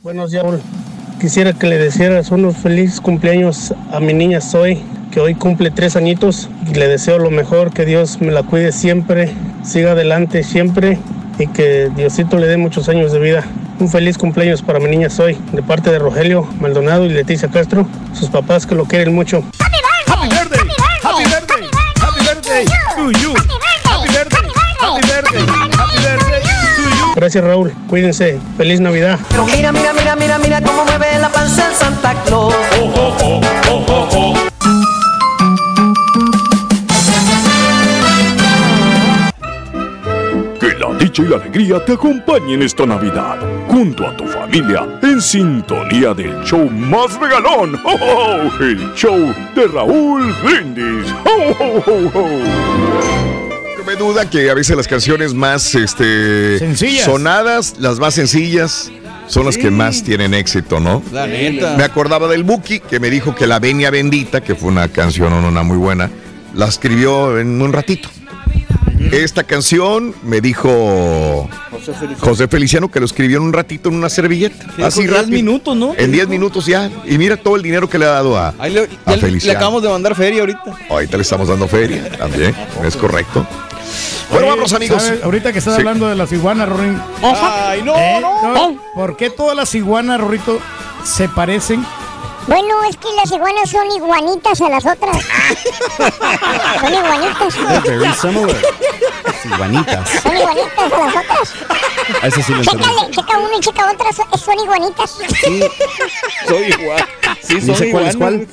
Buenos 0.03 0.30
días, 0.30 0.43
Raúl. 0.43 0.62
Quisiera 1.21 1.53
que 1.53 1.66
le 1.66 1.77
desearas 1.77 2.31
unos 2.31 2.57
felices 2.57 2.99
cumpleaños 3.03 3.75
a 3.93 4.01
mi 4.01 4.14
niña 4.14 4.41
Zoe, 4.41 4.83
que 5.12 5.21
hoy 5.21 5.35
cumple 5.35 5.71
tres 5.71 5.95
añitos. 5.95 6.49
Y 6.66 6.75
le 6.75 6.89
deseo 6.89 7.18
lo 7.18 7.31
mejor, 7.31 7.75
que 7.75 7.85
Dios 7.85 8.23
me 8.23 8.33
la 8.33 8.43
cuide 8.43 8.73
siempre, 8.73 9.31
siga 9.62 9.93
adelante 9.93 10.43
siempre 10.43 10.99
y 11.39 11.47
que 11.49 11.91
Diosito 11.95 12.39
le 12.39 12.47
dé 12.47 12.57
muchos 12.57 12.89
años 12.89 13.12
de 13.12 13.18
vida. 13.18 13.45
Un 13.81 13.91
feliz 13.91 14.16
cumpleaños 14.16 14.62
para 14.62 14.81
mi 14.81 14.89
niña 14.89 15.11
Zoe, 15.11 15.37
de 15.53 15.62
parte 15.62 15.91
de 15.91 15.99
Rogelio 15.99 16.49
Maldonado 16.59 17.05
y 17.05 17.11
Leticia 17.11 17.49
Castro, 17.49 17.87
sus 18.14 18.31
papás 18.31 18.64
que 18.64 18.75
lo 18.75 18.87
quieren 18.87 19.14
mucho. 19.14 19.45
Happy. 19.59 20.29
Happy. 21.03 21.25
Happy 22.01 22.25
to 22.97 23.11
you. 23.21 23.35
Happy 23.85 24.09
birthday. 24.09 25.70
Gracias, 27.15 27.45
Raúl. 27.45 27.73
Cuídense. 27.89 28.39
Feliz 28.57 28.81
Navidad. 28.81 29.19
Pero 29.31 29.45
mira, 29.47 29.73
mira, 29.73 29.93
mira, 29.93 30.17
mira, 30.17 30.39
mira 30.39 30.63
cómo 30.63 30.85
mueve 30.85 31.19
la 31.19 31.29
panza 31.29 31.69
el 31.69 31.75
Santa 31.75 32.15
Claus. 32.25 32.55
Que 40.61 40.75
la 40.79 40.95
dicha 40.99 41.23
y 41.23 41.27
la 41.27 41.37
alegría 41.37 41.85
te 41.85 41.93
acompañen 41.95 42.63
esta 42.63 42.85
Navidad, 42.85 43.39
junto 43.69 44.07
a 44.07 44.15
tu 44.17 44.27
familia, 44.27 44.87
en 45.03 45.21
sintonía 45.21 46.13
del 46.13 46.43
show 46.45 46.69
más 46.71 47.19
regalón, 47.19 47.81
¡Oh, 47.85 47.97
oh, 48.01 48.51
oh! 48.61 48.63
el 48.63 48.93
show 48.95 49.35
de 49.55 49.67
Raúl 49.69 50.35
Brindis. 50.43 51.07
No 53.91 53.97
me 54.07 54.12
duda 54.12 54.30
que 54.30 54.49
a 54.49 54.55
veces 54.55 54.76
las 54.76 54.86
canciones 54.86 55.34
más 55.34 55.74
este, 55.74 56.61
Sencillas. 56.61 57.05
sonadas, 57.07 57.74
las 57.80 57.99
más 57.99 58.14
sencillas, 58.14 58.88
son 59.26 59.47
las 59.47 59.57
que 59.57 59.68
más 59.72 60.05
tienen 60.05 60.32
éxito, 60.32 60.78
¿no? 60.78 61.03
La 61.12 61.26
neta. 61.26 61.74
Me 61.76 61.82
acordaba 61.82 62.28
del 62.28 62.45
Buki 62.45 62.78
que 62.78 63.01
me 63.01 63.11
dijo 63.11 63.34
que 63.34 63.49
La 63.49 63.59
Venia 63.59 63.91
Bendita, 63.91 64.43
que 64.43 64.55
fue 64.55 64.68
una 64.68 64.86
canción 64.86 65.32
una 65.32 65.64
muy 65.64 65.76
buena, 65.76 66.09
la 66.55 66.66
escribió 66.66 67.36
en 67.41 67.61
un 67.61 67.72
ratito. 67.72 68.09
Esta 69.11 69.43
canción 69.43 70.14
me 70.22 70.41
dijo 70.41 71.49
José 72.20 72.47
Feliciano 72.47 72.91
que 72.93 73.01
lo 73.01 73.07
escribió 73.07 73.38
en 73.38 73.45
un 73.45 73.53
ratito 73.53 73.88
en 73.88 73.97
una 73.97 74.09
servilleta. 74.09 74.66
Sí, 74.76 74.82
Así 74.82 74.97
con 75.01 75.07
10 75.09 75.16
rápido. 75.22 75.36
minutos, 75.36 75.76
¿no? 75.76 75.95
En 75.97 76.12
10 76.12 76.28
minutos 76.28 76.66
ya. 76.66 76.88
Y 77.07 77.18
mira 77.18 77.36
todo 77.36 77.57
el 77.57 77.62
dinero 77.62 77.88
que 77.91 77.99
le 77.99 78.05
ha 78.05 78.11
dado 78.11 78.36
a, 78.38 78.55
Ahí 78.59 78.72
le, 78.72 78.80
a 78.82 78.86
ya 79.07 79.16
le- 79.16 79.20
Feliciano. 79.22 79.59
acabamos 79.59 79.82
de 79.82 79.88
mandar 79.88 80.14
feria 80.14 80.41
ahorita. 80.41 80.62
Ahorita 80.91 81.16
le 81.16 81.22
estamos 81.24 81.49
dando 81.49 81.66
feria 81.66 82.09
también, 82.18 82.55
es 82.84 82.95
correcto. 82.95 83.45
Bueno, 84.30 84.46
Oye, 84.46 84.57
vamos 84.57 84.72
amigos. 84.72 85.03
¿sabes? 85.03 85.22
Ahorita 85.24 85.53
que 85.53 85.59
estás 85.59 85.74
Sí. 85.74 85.80
hablando 85.80 86.07
de 86.09 86.14
las 86.16 86.30
iguanas, 86.32 86.68
Rorín. 86.68 87.01
Ay, 87.22 87.82
no, 87.82 87.94
¿Eh? 87.96 88.20
no. 88.20 88.82
¿Por 88.94 89.16
qué 89.16 89.30
todas 89.30 89.57
las 89.57 89.74
iguanas, 89.74 90.20
Rorrito, 90.20 90.59
se 91.05 91.28
parecen? 91.28 91.84
Bueno, 92.46 92.74
es 92.88 92.96
que 92.96 93.09
las 93.16 93.30
iguanas 93.30 93.68
son 93.70 93.90
iguanitas 93.90 94.61
a 94.61 94.68
las 94.70 94.84
otras. 94.86 95.16
son 96.80 96.94
iguanitas. 96.94 97.55
Very 97.84 98.14
similar. 98.14 98.57
Iguanitas. 99.44 100.09
Son 100.22 100.36
iguanitas 100.36 100.92
a 100.92 100.98
las 100.98 101.16
otras. 101.16 101.55
Eso 102.22 102.42
sí 102.42 102.53
lo. 102.55 102.62
Chécale, 102.62 103.11
checa 103.11 103.38
uno 103.38 103.51
y 103.57 103.61
checa 103.61 103.90
otra, 103.92 104.12
son, 104.12 104.38
son 104.38 104.59
iguanitas. 104.59 105.18
Soy 106.48 106.74
igual. 106.78 107.07
Sí, 107.42 107.55
No 107.62 107.74
sé 107.74 107.74
soy 107.74 107.90
cuál 107.92 108.07
es 108.07 108.14
igual. 108.14 108.48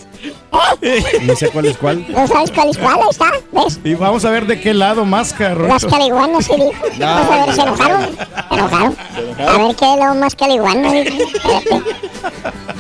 No 1.22 1.36
sé 1.36 1.49
cuál 1.49 1.65
es 1.65 1.78
cuál. 1.78 2.05
No 2.09 2.28
sabes 2.28 2.51
cuál 2.51 2.70
es 2.70 2.78
cuál, 2.78 2.95
ahí 2.95 3.09
está, 3.09 3.32
¿ves? 3.51 3.80
Y 3.84 3.95
vamos 3.95 4.26
a 4.26 4.32
ver 4.32 4.45
de 4.45 4.59
qué 4.59 4.74
lado 4.74 5.05
masca, 5.05 5.49
Las 5.49 5.57
Rorrito. 5.57 5.89
caliguanas, 5.89 6.45
se 6.45 6.55
dijo. 6.55 6.74
Vamos 6.99 7.32
a 7.32 7.45
ver, 7.45 7.55
se 7.55 7.61
enojaron. 7.61 8.18
Se 8.49 8.55
enojaron. 8.55 8.95
A 9.39 9.57
ver 9.57 9.76
qué 9.76 9.93
es 9.93 9.99
lo 9.99 10.15
más. 10.15 10.34
Espérate. 10.34 11.84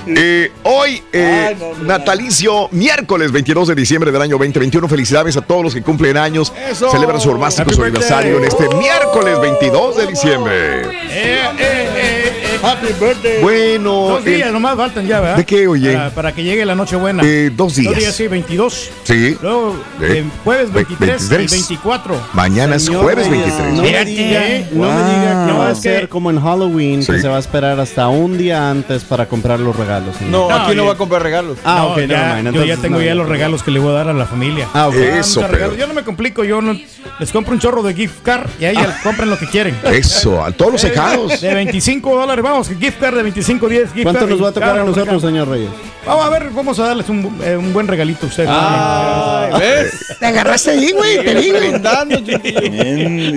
Eh, 0.07 0.51
hoy, 0.63 1.03
eh, 1.11 1.57
natalicio, 1.81 2.69
miércoles 2.71 3.31
22 3.31 3.67
de 3.67 3.75
diciembre 3.75 4.11
del 4.11 4.21
año 4.21 4.37
2021. 4.37 4.87
Felicidades 4.87 5.35
a 5.35 5.41
todos 5.41 5.63
los 5.63 5.73
que 5.73 5.81
cumplen 5.81 6.17
años. 6.17 6.53
Eso. 6.69 6.89
Celebran 6.89 7.19
su 7.19 7.29
ormástico, 7.29 7.67
Happy 7.69 7.75
su 7.75 7.83
aniversario 7.83 8.37
en 8.37 8.45
este 8.45 8.69
miércoles 8.75 9.39
22 9.41 9.97
de 9.97 10.07
diciembre. 10.07 10.81
Eh, 10.81 10.89
eh, 11.09 11.49
eh. 11.59 12.16
Happy 12.63 12.87
birthday. 12.99 13.41
Bueno, 13.41 13.91
Dos 14.09 14.25
días 14.25 14.49
eh, 14.49 14.51
nomás 14.51 14.75
faltan 14.75 15.05
ya, 15.05 15.19
¿verdad? 15.21 15.37
¿De 15.37 15.45
qué, 15.45 15.67
oye? 15.67 15.93
Para, 15.93 16.09
para 16.11 16.31
que 16.33 16.43
llegue 16.43 16.65
la 16.65 16.75
Nochebuena. 16.75 17.23
eh, 17.25 17.51
dos 17.55 17.75
días. 17.75 17.93
Dos 17.93 17.99
días, 18.03 18.15
sí, 18.15 18.27
22. 18.27 18.89
Sí. 19.03 19.37
Luego, 19.41 19.75
Eh, 20.01 20.07
eh, 20.19 20.23
jueves 20.43 20.67
ve- 20.73 20.83
23, 20.85 21.29
23. 21.29 21.51
y 21.51 21.55
24. 21.55 22.21
Mañana 22.33 22.75
es 22.75 22.89
jueves 22.89 23.27
Reyes, 23.27 23.45
23. 23.45 23.73
No 23.75 23.81
me 23.81 23.87
Fíjate, 23.89 24.05
diga, 24.05 24.47
¿eh? 24.47 24.67
no 24.71 24.81
me 24.83 25.03
diga 25.03 25.45
que 25.47 25.51
Wow. 25.53 25.59
va 25.61 25.67
a 25.69 25.73
que- 25.73 25.75
ser 25.81 26.09
como 26.09 26.29
en 26.31 26.41
Halloween, 26.41 27.03
Sí. 27.03 27.11
que 27.11 27.19
se 27.19 27.27
va 27.27 27.37
a 27.37 27.39
esperar 27.39 27.79
hasta 27.79 28.07
un 28.07 28.37
día 28.37 28.69
antes 28.69 29.03
para 29.03 29.27
comprar 29.27 29.59
los 29.59 29.75
regalos. 29.75 30.15
No, 30.21 30.49
No, 30.49 30.55
aquí 30.55 30.75
no 30.75 30.85
va 30.85 30.93
a 30.93 30.97
comprar 30.97 31.21
regalos. 31.23 31.57
Ah, 31.63 31.77
No, 31.79 31.87
ok, 31.93 31.99
ya, 31.99 32.07
never 32.07 32.43
mind. 32.43 32.55
yo 32.55 32.65
ya 32.65 32.77
tengo 32.77 32.97
no, 32.97 33.03
ya 33.03 33.11
no. 33.15 33.21
los 33.21 33.29
regalos 33.29 33.63
que 33.63 33.71
le 33.71 33.79
voy 33.79 33.89
a 33.89 33.93
dar 33.93 34.09
a 34.09 34.13
la 34.13 34.25
familia. 34.25 34.67
Ah, 34.73 34.87
ok. 34.87 34.95
Eso, 34.95 35.43
pero-. 35.49 35.75
Yo 35.75 35.87
no 35.87 35.93
me 35.93 36.03
complico, 36.03 36.43
yo 36.43 36.61
no, 36.61 36.77
les 37.19 37.31
compro 37.31 37.53
un 37.53 37.59
chorro 37.59 37.83
de 37.83 37.93
gift 37.93 38.21
card 38.23 38.49
y 38.59 38.65
ahí 38.65 38.77
compren 39.03 39.29
lo 39.29 39.37
que 39.37 39.45
quieren. 39.47 39.75
Eso, 39.91 40.43
a 40.43 40.51
todos 40.51 40.73
los 40.73 40.81
cejados. 40.81 41.41
De 41.41 41.53
25 41.53 42.15
dólares, 42.15 42.43
vamos, 42.49 42.69
gift 42.69 42.99
card 42.99 43.15
de 43.15 43.23
25, 43.23 43.69
10 43.69 43.93
gift 43.93 44.03
¿Cuánto 44.03 44.19
card. 44.21 44.29
nos 44.29 44.43
va 44.43 44.49
a 44.49 44.51
tocar 44.51 44.79
a 44.79 44.83
nosotros, 44.83 45.21
señor 45.21 45.47
Reyes? 45.49 45.69
Vamos 46.05 46.25
a 46.25 46.29
ver, 46.29 46.49
vamos 46.51 46.79
a 46.79 46.87
darles 46.87 47.09
un, 47.09 47.37
eh, 47.43 47.57
un 47.57 47.73
buen 47.73 47.87
regalito 47.87 48.25
a 48.25 48.29
ustedes. 48.29 48.49
Ay, 48.51 49.59
¿ves? 49.59 50.15
Te 50.19 50.25
agarraste 50.25 50.71
ahí, 50.71 50.91
güey, 50.93 51.23
te. 51.23 51.35
Bien, 51.35 51.83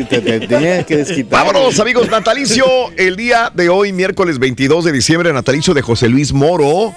te, 0.08 0.20
te 0.20 0.40
tenías 0.46 0.86
que 0.86 0.98
desquitar. 0.98 1.44
Vámonos, 1.44 1.78
amigos. 1.80 2.08
Natalicio, 2.08 2.64
el 2.96 3.16
día 3.16 3.50
de 3.52 3.68
hoy, 3.68 3.92
miércoles 3.92 4.38
22 4.38 4.84
de 4.84 4.92
diciembre, 4.92 5.32
natalicio 5.32 5.74
de 5.74 5.82
José 5.82 6.08
Luis 6.08 6.32
Moro, 6.32 6.94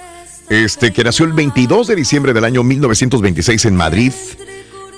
este, 0.48 0.92
que 0.92 1.02
nació 1.02 1.26
el 1.26 1.32
22 1.32 1.88
de 1.88 1.96
diciembre 1.96 2.32
del 2.32 2.44
año 2.44 2.62
1926 2.62 3.64
en 3.64 3.76
Madrid. 3.76 4.12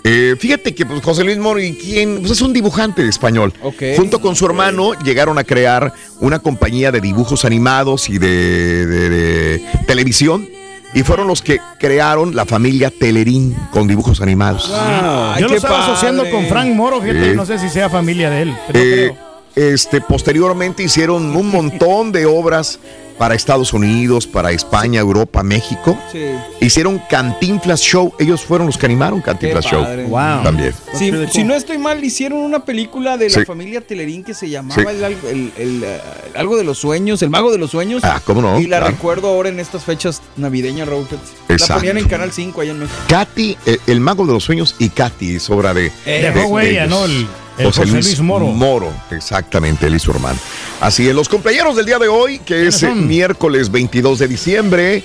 Eh, 0.09 0.37
fíjate 0.39 0.73
que 0.73 0.87
pues, 0.87 1.03
José 1.03 1.25
Luis 1.25 1.37
Moro, 1.37 1.59
¿y 1.61 1.73
quién? 1.75 2.19
Pues 2.21 2.31
es 2.33 2.41
un 2.41 2.53
dibujante 2.53 3.07
español. 3.09 3.53
Ok. 3.63 3.83
Junto 3.97 4.21
con 4.21 4.37
su 4.37 4.47
hermano 4.47 4.93
llegaron 5.03 5.37
a 5.39 5.43
crear 5.45 5.93
una 6.21 6.39
compañía 6.39 6.93
de 6.93 7.01
dibujos 7.01 7.45
animados 7.45 8.09
y 8.09 8.19
de, 8.19 8.87
de- 8.87 9.09
de 9.11 9.63
televisión. 9.87 10.49
Y 10.95 11.03
fueron 11.03 11.27
los 11.27 11.43
que 11.43 11.59
crearon 11.81 12.37
la 12.37 12.47
familia 12.47 12.91
Telerín 12.91 13.55
con 13.73 13.89
dibujos 13.89 14.21
animados. 14.23 14.71
Ay, 14.73 15.43
Yo 15.43 15.49
lo 15.49 15.57
estaba 15.57 15.83
asociando 15.85 16.31
con 16.31 16.47
Frank 16.47 16.69
Moro, 16.75 17.03
fíjate, 17.03 17.31
Sí. 17.33 17.37
no 17.37 17.45
sé 17.45 17.59
si 17.59 17.69
sea 17.69 17.91
familia 17.91 18.31
de 18.31 18.43
él. 18.43 18.57
pero 18.69 18.79
Eh, 18.79 19.13
creo. 19.55 19.73
este, 19.75 20.01
posteriormente 20.01 20.85
hicieron 20.85 21.35
un 21.37 21.51
montón 21.51 22.13
de 22.13 22.25
obras 22.27 22.79
para 23.19 23.35
Estados 23.35 23.73
Unidos, 23.73 24.27
para 24.27 24.51
España, 24.53 25.01
Europa, 25.01 25.43
México. 25.43 25.99
Sí. 26.13 26.21
Hicieron 26.61 27.01
Cantinflas 27.11 27.81
Show. 27.81 28.13
Ellos 28.19 28.43
fueron 28.43 28.67
los 28.67 28.77
que 28.79 28.87
animaron 28.87 29.21
Cantinflas 29.21 29.65
Show. 29.65 29.85
Wow. 30.09 30.43
También. 30.43 30.75
Si, 30.95 31.11
si 31.33 31.45
no 31.45 31.55
estoy 31.55 31.79
mal, 31.79 32.03
hicieron 32.05 32.39
una 32.41 32.65
película 32.65 33.17
de 33.17 33.31
la 33.31 33.35
Sí. 33.41 33.45
familia 33.45 33.81
Telerín 33.81 34.25
que 34.25 34.35
se 34.35 34.49
llamaba 34.51 34.75
Sí. 34.83 34.87
el, 34.89 35.05
algo- 35.05 35.29
el- 35.29 35.53
el, 35.57 35.83
eh, 35.85 36.01
algo 36.35 36.57
de 36.57 36.65
los 36.65 36.79
sueños, 36.79 37.23
el 37.23 37.31
mago 37.31 37.51
de 37.53 37.59
los 37.59 37.71
sueños. 37.71 38.03
Ah, 38.05 38.21
¿cómo 38.25 38.43
no? 38.43 38.59
Y 38.61 38.67
la 38.67 38.79
Claro. 38.79 38.93
recuerdo 38.93 39.29
ahora 39.29 39.49
en 39.49 39.61
estas 39.61 39.85
fechas 39.85 40.23
navideñas, 40.37 40.89
Raúl. 40.89 41.07
La 41.49 41.55
Exacto. 41.55 41.75
ponían 41.81 41.99
en 41.99 42.09
Canal 42.09 42.33
5 42.33 42.61
allá 42.61 42.73
en 42.73 42.81
México. 42.81 42.99
Katy, 43.09 43.57
eh, 43.67 43.79
el 43.87 44.01
mago 44.01 44.27
de 44.27 44.33
los 44.33 44.45
sueños 44.45 44.75
y 44.79 44.89
Katy 44.91 45.37
es 45.37 45.49
obra 45.51 45.73
de, 45.75 45.87
Eh, 46.05 46.31
Dejó 46.35 46.49
huella, 46.49 46.85
ellos. 46.85 47.11
¿no? 47.11 47.46
El, 47.59 47.67
el 47.67 47.73
José, 47.73 47.87
Luis, 47.87 48.21
Moro. 48.21 48.47
Moro, 48.47 48.93
exactamente, 49.11 49.87
él 49.87 49.95
y 49.95 49.99
su 49.99 50.11
hermano. 50.11 50.39
Así 50.81 51.09
es, 51.09 51.15
los 51.15 51.29
cumpleaños 51.29 51.77
del 51.77 51.87
día 51.87 51.99
de 51.99 52.09
hoy, 52.09 52.39
que 52.41 52.67
es 52.67 52.77
eh, 52.83 52.89
son? 52.89 53.07
miércoles 53.09 53.71
22 53.71 54.19
de 54.19 54.29
diciembre, 54.29 55.05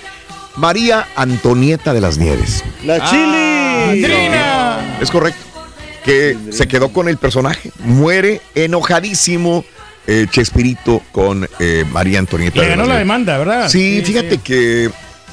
María 0.57 1.07
Antonieta 1.15 1.93
de 1.93 2.01
las 2.01 2.17
Nieves. 2.17 2.63
La 2.83 2.99
chili. 3.09 4.05
¡Andrina! 4.05 4.97
Es 5.01 5.09
correcto. 5.09 5.39
Que 6.03 6.35
se 6.49 6.67
quedó 6.67 6.89
con 6.91 7.07
el 7.07 7.17
personaje. 7.17 7.71
Muere 7.79 8.41
enojadísimo 8.55 9.63
eh, 10.07 10.25
Chespirito 10.29 11.01
con 11.11 11.47
eh, 11.59 11.85
María 11.91 12.19
Antonieta. 12.19 12.57
Le 12.59 12.63
de 12.63 12.69
ganó 12.71 12.81
las 12.81 12.87
la 12.89 12.93
Nieves. 12.95 13.07
demanda, 13.07 13.37
¿verdad? 13.37 13.69
Sí, 13.69 14.01
fíjate 14.03 14.39
Que, 14.39 14.89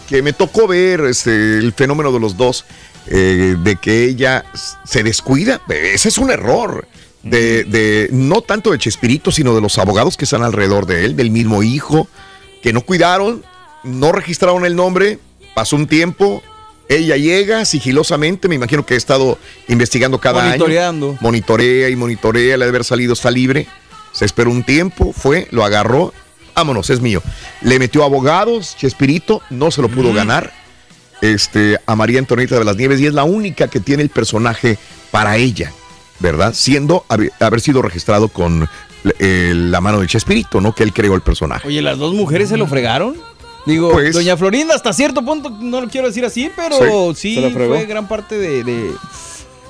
que 0.09 0.23
me 0.23 0.33
tocó 0.35 0.69
ver 0.69 1.01
este, 1.01 1.59
el 1.59 1.73
fenómeno 1.73 2.13
de 2.13 2.21
los 2.21 2.37
dos, 2.37 2.65
eh, 3.07 3.57
de 3.59 3.77
que 3.77 4.05
ella 4.05 4.45
se 4.85 5.03
descuida. 5.03 5.61
Ese 5.69 6.11
es 6.11 6.19
un 6.19 6.31
error. 6.31 6.87
De, 7.23 7.65
de- 7.65 8.09
no 8.13 8.43
tanto 8.43 8.71
de 8.71 8.79
Chespirito, 8.79 9.31
sino 9.33 9.55
de 9.55 9.61
los 9.61 9.79
abogados 9.79 10.17
que 10.17 10.25
están 10.25 10.43
alrededor 10.43 10.87
de 10.87 11.05
él, 11.05 11.17
del 11.17 11.31
mismo 11.31 11.63
hijo, 11.63 12.09
que 12.63 12.73
no 12.73 12.81
cuidaron, 12.83 13.45
no 13.83 14.13
registraron 14.13 14.65
el 14.65 14.77
nombre, 14.77 15.19
pasó 15.55 15.77
un 15.77 15.87
tiempo, 15.89 16.43
ella 16.89 17.17
llega 17.17 17.65
sigilosamente, 17.65 18.49
me 18.49 18.55
imagino 18.55 18.87
que 18.87 18.95
ha 18.95 18.97
estado 18.97 19.37
investigando 19.67 20.19
cada 20.21 20.45
Monitoreando. 20.45 21.11
año. 21.11 21.19
Monitorea 21.21 21.89
y 21.89 21.97
monitorea, 21.97 22.57
le 22.57 22.65
debe 22.65 22.77
haber 22.77 22.85
salido, 22.85 23.13
está 23.13 23.31
libre. 23.31 23.67
Se 24.13 24.25
esperó 24.25 24.51
un 24.51 24.63
tiempo, 24.63 25.13
fue, 25.13 25.49
lo 25.51 25.65
agarró, 25.65 26.15
vámonos, 26.55 26.89
es 26.91 27.01
mío. 27.01 27.23
Le 27.61 27.79
metió 27.79 28.05
abogados, 28.05 28.75
Chespirito, 28.79 29.43
no 29.51 29.71
se 29.71 29.83
lo 29.83 29.89
pudo 29.89 30.13
ganar. 30.15 30.53
Este, 31.21 31.79
a 31.85 31.97
María 31.97 32.21
Antonieta 32.21 32.59
de 32.59 32.65
las 32.65 32.77
Nieves, 32.77 33.01
y 33.01 33.07
es 33.07 33.13
la 33.15 33.25
única 33.25 33.67
que 33.69 33.81
tiene 33.81 34.03
el 34.05 34.09
personaje 34.09 34.79
para 35.11 35.37
ella, 35.37 35.73
¿verdad? 36.21 36.53
Siendo 36.55 37.05
haber, 37.09 37.33
haber 37.41 37.61
sido 37.61 37.83
registrado 37.83 38.29
con 38.29 38.69
eh, 39.19 39.53
la 39.55 39.81
mano 39.81 40.01
de 40.01 40.07
Chespirito, 40.07 40.61
¿no? 40.61 40.75
Que 40.75 40.83
él 40.83 40.93
creó 40.93 41.15
el 41.15 41.21
personaje. 41.21 41.69
Oye, 41.69 41.83
¿las 41.83 41.99
dos 41.99 42.15
mujeres 42.15 42.49
se 42.49 42.57
lo 42.57 42.67
fregaron? 42.67 43.17
Digo, 43.67 43.91
Pues- 43.93 44.15
Doña 44.15 44.37
Florinda 44.37 44.75
hasta 44.75 44.93
cierto 44.93 45.23
punto, 45.25 45.51
no 45.51 45.81
lo 45.81 45.89
quiero 45.89 46.07
decir 46.07 46.25
así, 46.25 46.51
pero 46.57 47.15
Sí, 47.15 47.39
fue 47.53 47.87
gran 47.87 48.09
parte 48.09 48.39
de, 48.39 48.65
de- 48.65 48.93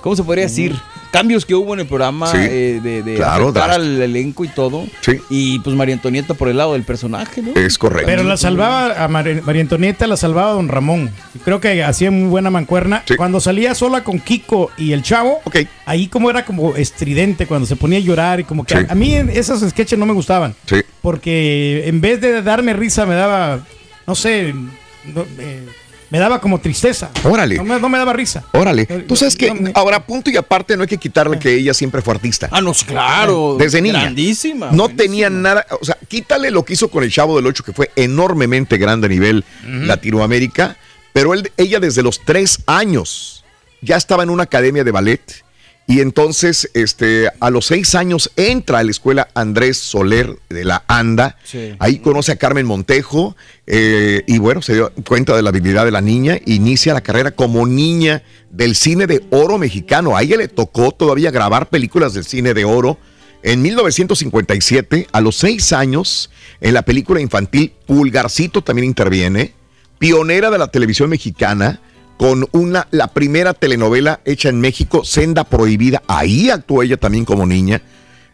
¿Cómo 0.01 0.15
se 0.15 0.23
podría 0.23 0.45
decir? 0.45 0.77
Cambios 1.11 1.45
que 1.47 1.55
hubo 1.55 1.75
en 1.75 1.81
el 1.81 1.87
programa, 1.87 2.31
Sí. 2.31 2.39
eh, 2.41 2.81
de, 2.83 3.03
de 3.03 3.15
Claro, 3.17 3.45
afectar 3.49 3.71
al 3.71 4.01
elenco 4.03 4.45
y 4.45 4.49
todo. 4.49 4.85
Y 5.31 5.59
pues 5.61 5.75
María 5.77 5.95
Antonieta 5.95 6.35
por 6.35 6.49
el 6.49 6.57
lado 6.57 6.75
del 6.75 6.83
personaje, 6.83 7.43
¿no? 7.43 7.53
Es 7.59 7.79
correcto. 7.79 8.07
Pero 8.07 8.23
la 8.25 8.37
salvaba 8.37 9.03
a 9.05 9.09
Mar- 9.09 9.43
María 9.45 9.63
Antonieta, 9.63 10.07
la 10.07 10.17
salvaba 10.17 10.53
Don 10.53 10.69
Ramón. 10.69 11.11
Y 11.35 11.39
Creo 11.39 11.61
que 11.61 11.83
hacía 11.83 12.11
muy 12.11 12.29
buena 12.29 12.51
mancuerna. 12.51 13.03
Cuando 13.17 13.41
salía 13.41 13.75
sola 13.75 14.05
con 14.05 14.19
Kiko 14.21 14.71
y 14.77 14.93
el 14.93 15.03
chavo, 15.03 15.41
ahí 15.87 16.09
como 16.09 16.31
era 16.31 16.45
como 16.45 16.77
estridente 16.77 17.47
cuando 17.47 17.67
se 17.67 17.77
ponía 17.77 17.99
a 17.99 18.03
llorar 18.03 18.41
y 18.41 18.45
como 18.45 18.65
que 18.65 18.75
Sí. 18.79 18.85
a, 18.89 18.93
a 18.93 18.95
mí 18.95 19.15
esos 19.15 19.61
sketches 19.69 19.99
no 19.99 20.07
me 20.07 20.13
gustaban. 20.13 20.55
Sí. 20.67 20.77
Porque 21.03 21.85
en 21.87 22.01
vez 22.01 22.21
de 22.21 22.43
darme 22.43 22.73
risa 22.75 23.07
me 23.07 23.15
daba, 23.15 23.61
no 24.07 24.15
sé, 24.15 24.53
no, 24.53 25.23
eh, 25.39 25.67
me 26.11 26.19
daba 26.19 26.41
como 26.41 26.61
tristeza. 26.61 27.11
Órale. 27.25 27.57
No 27.57 27.65
me, 27.65 27.79
no 27.79 27.89
me 27.89 27.99
daba 27.99 28.13
risa. 28.13 28.45
Órale. 28.53 28.87
Tú 28.87 29.17
sabes 29.17 29.37
que 29.37 29.73
ahora, 29.75 30.05
punto 30.05 30.31
y 30.31 30.37
aparte, 30.37 30.77
no 30.77 30.83
hay 30.83 30.89
que 30.89 30.99
quitarle 30.99 31.39
que 31.39 31.55
ella 31.55 31.75
siempre 31.75 32.03
fue 32.03 32.15
artista. 32.15 32.49
Ah, 32.51 32.61
no, 32.61 32.73
claro. 32.73 33.57
Desde 33.59 33.81
niña. 33.81 34.03
Grandísima. 34.03 34.71
No 34.73 34.89
tenía 34.89 35.29
nada. 35.31 35.67
O 35.81 35.85
sea, 35.85 35.99
quítale 36.09 36.51
lo 36.51 36.65
que 36.65 36.75
hizo 36.75 36.89
con 36.89 37.05
el 37.05 37.11
Chavo 37.11 37.37
del 37.37 37.47
Ocho, 37.47 37.63
que 37.63 37.73
fue 37.73 37.91
enormemente 37.97 38.79
grande 38.79 39.07
a 39.07 39.11
nivel 39.11 39.45
Latinoamérica. 39.67 40.77
Pero 41.13 41.35
él, 41.35 41.51
ella 41.57 41.81
desde 41.81 42.03
los 42.03 42.25
tres 42.25 42.61
años 42.67 43.45
ya 43.81 43.97
estaba 43.97 44.23
en 44.23 44.31
una 44.31 44.45
academia 44.45 44.85
de 44.85 44.91
ballet. 44.91 45.45
Y 45.91 46.03
entonces, 46.03 46.71
este, 46.75 47.31
a 47.41 47.49
los 47.49 47.65
seis 47.65 47.95
años 47.95 48.31
entra 48.37 48.81
a 48.81 48.85
la 48.85 48.91
escuela 48.91 49.29
Andrés 49.33 49.79
Soler 49.79 50.39
de 50.51 50.63
la 50.67 50.85
ANDA. 50.87 51.39
Sí. 51.45 51.77
Ahí 51.79 52.01
conoce 52.01 52.31
a 52.31 52.37
Carmen 52.37 52.67
Montejo 52.67 53.35
eh, 53.67 54.23
y 54.27 54.37
bueno, 54.37 54.61
se 54.61 54.75
dio 54.75 54.93
cuenta 55.07 55.35
de 55.35 55.41
la 55.41 55.49
habilidad 55.49 55.87
de 55.87 55.91
la 55.91 56.03
niña. 56.03 56.37
Inicia 56.45 56.93
la 56.93 57.01
carrera 57.01 57.31
como 57.31 57.67
niña 57.67 58.23
del 58.51 58.75
cine 58.75 59.07
de 59.07 59.25
oro 59.31 59.57
mexicano. 59.57 60.15
A 60.15 60.23
ella 60.23 60.37
le 60.37 60.49
tocó 60.49 60.93
todavía 60.93 61.31
grabar 61.31 61.71
películas 61.71 62.13
del 62.13 62.27
cine 62.27 62.53
de 62.53 62.67
oro. 62.67 62.99
En 63.43 63.63
1957, 63.63 65.07
a 65.11 65.21
los 65.23 65.37
seis 65.37 65.73
años, 65.73 66.29
en 66.61 66.75
la 66.75 66.83
película 66.83 67.23
infantil 67.23 67.73
Pulgarcito 67.87 68.63
también 68.63 68.85
interviene. 68.85 69.55
Pionera 69.99 70.51
de 70.51 70.59
la 70.59 70.67
televisión 70.67 71.09
mexicana 71.09 71.81
con 72.19 72.47
una, 72.53 72.87
la 72.91 73.07
primera 73.07 73.55
telenovela 73.55 74.21
hecha 74.27 74.51
en 74.51 74.61
México, 74.61 75.05
Senda 75.05 75.45
Prohibida. 75.45 76.03
Ahí 76.09 76.51
actuó 76.51 76.83
ella 76.83 76.97
también 76.99 77.25
como 77.25 77.47
niña. 77.47 77.81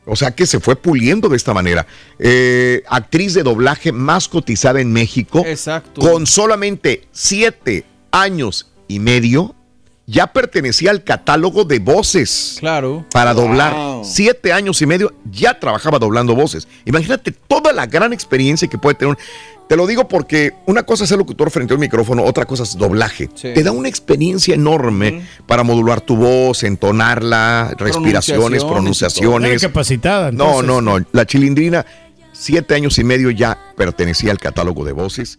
O 0.07 0.17
sea 0.17 0.33
que 0.33 0.47
se 0.47 0.59
fue 0.59 0.75
puliendo 0.77 1.29
de 1.29 1.37
esta 1.37 1.55
manera. 1.55 1.87
Eh, 2.19 2.83
actriz 2.89 3.35
de 3.35 3.43
doblaje 3.43 3.93
más 3.93 4.27
cotizada 4.29 4.81
en 4.81 4.93
México. 4.93 5.45
Exacto. 5.47 6.01
Con 6.01 6.27
solamente 6.27 7.07
siete 7.13 7.85
años 8.11 8.67
y 8.89 8.99
medio, 8.99 9.55
ya 10.07 10.27
pertenecía 10.27 10.91
al 10.91 11.05
catálogo 11.05 11.65
de 11.65 11.79
voces. 11.79 12.57
Claro. 12.61 13.07
Para 13.13 13.33
Wow. 13.33 13.43
doblar. 13.47 13.75
Siete 14.05 14.53
años 14.53 14.81
y 14.83 14.87
medio 14.87 15.15
ya 15.31 15.59
trabajaba 15.59 15.99
doblando 15.99 16.35
voces. 16.35 16.69
Imagínate 16.85 17.33
toda 17.33 17.73
la 17.73 17.87
gran 17.87 18.13
experiencia 18.13 18.69
que 18.69 18.77
puede 18.77 18.97
tener. 18.97 19.17
Te 19.69 19.77
lo 19.77 19.87
digo 19.87 20.07
porque 20.09 20.53
una 20.67 20.83
cosa 20.83 21.05
es 21.05 21.09
ser 21.09 21.19
locutor 21.19 21.51
frente 21.51 21.73
a 21.73 21.77
un 21.77 21.81
micrófono, 21.81 22.23
otra 22.25 22.45
cosa 22.45 22.65
es 22.65 22.77
doblaje. 22.77 23.31
Sí. 23.35 23.53
Te 23.55 23.63
da 23.63 23.73
una 23.73 23.89
experiencia 23.89 24.55
enorme 24.55 25.27
para 25.47 25.63
modular 25.63 26.01
tu 26.01 26.17
voz, 26.17 26.65
entonarla, 26.65 27.75
respiraciones, 27.79 28.63
pronunciaciones. 28.63 29.63
capacitada. 29.63 30.31
No, 30.33 30.63
no, 30.63 30.81
no. 30.81 30.99
La 31.13 31.27
chilindrina, 31.27 31.87
siete 32.33 32.75
años 32.75 32.99
y 32.99 33.05
medio 33.05 33.31
ya 33.31 33.59
pertenecía 33.77 34.33
al 34.33 34.39
catálogo 34.39 34.85
de 34.85 34.93
voces. 34.93 35.39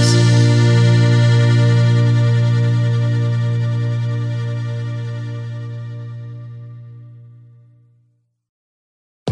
eyes. 0.00 0.49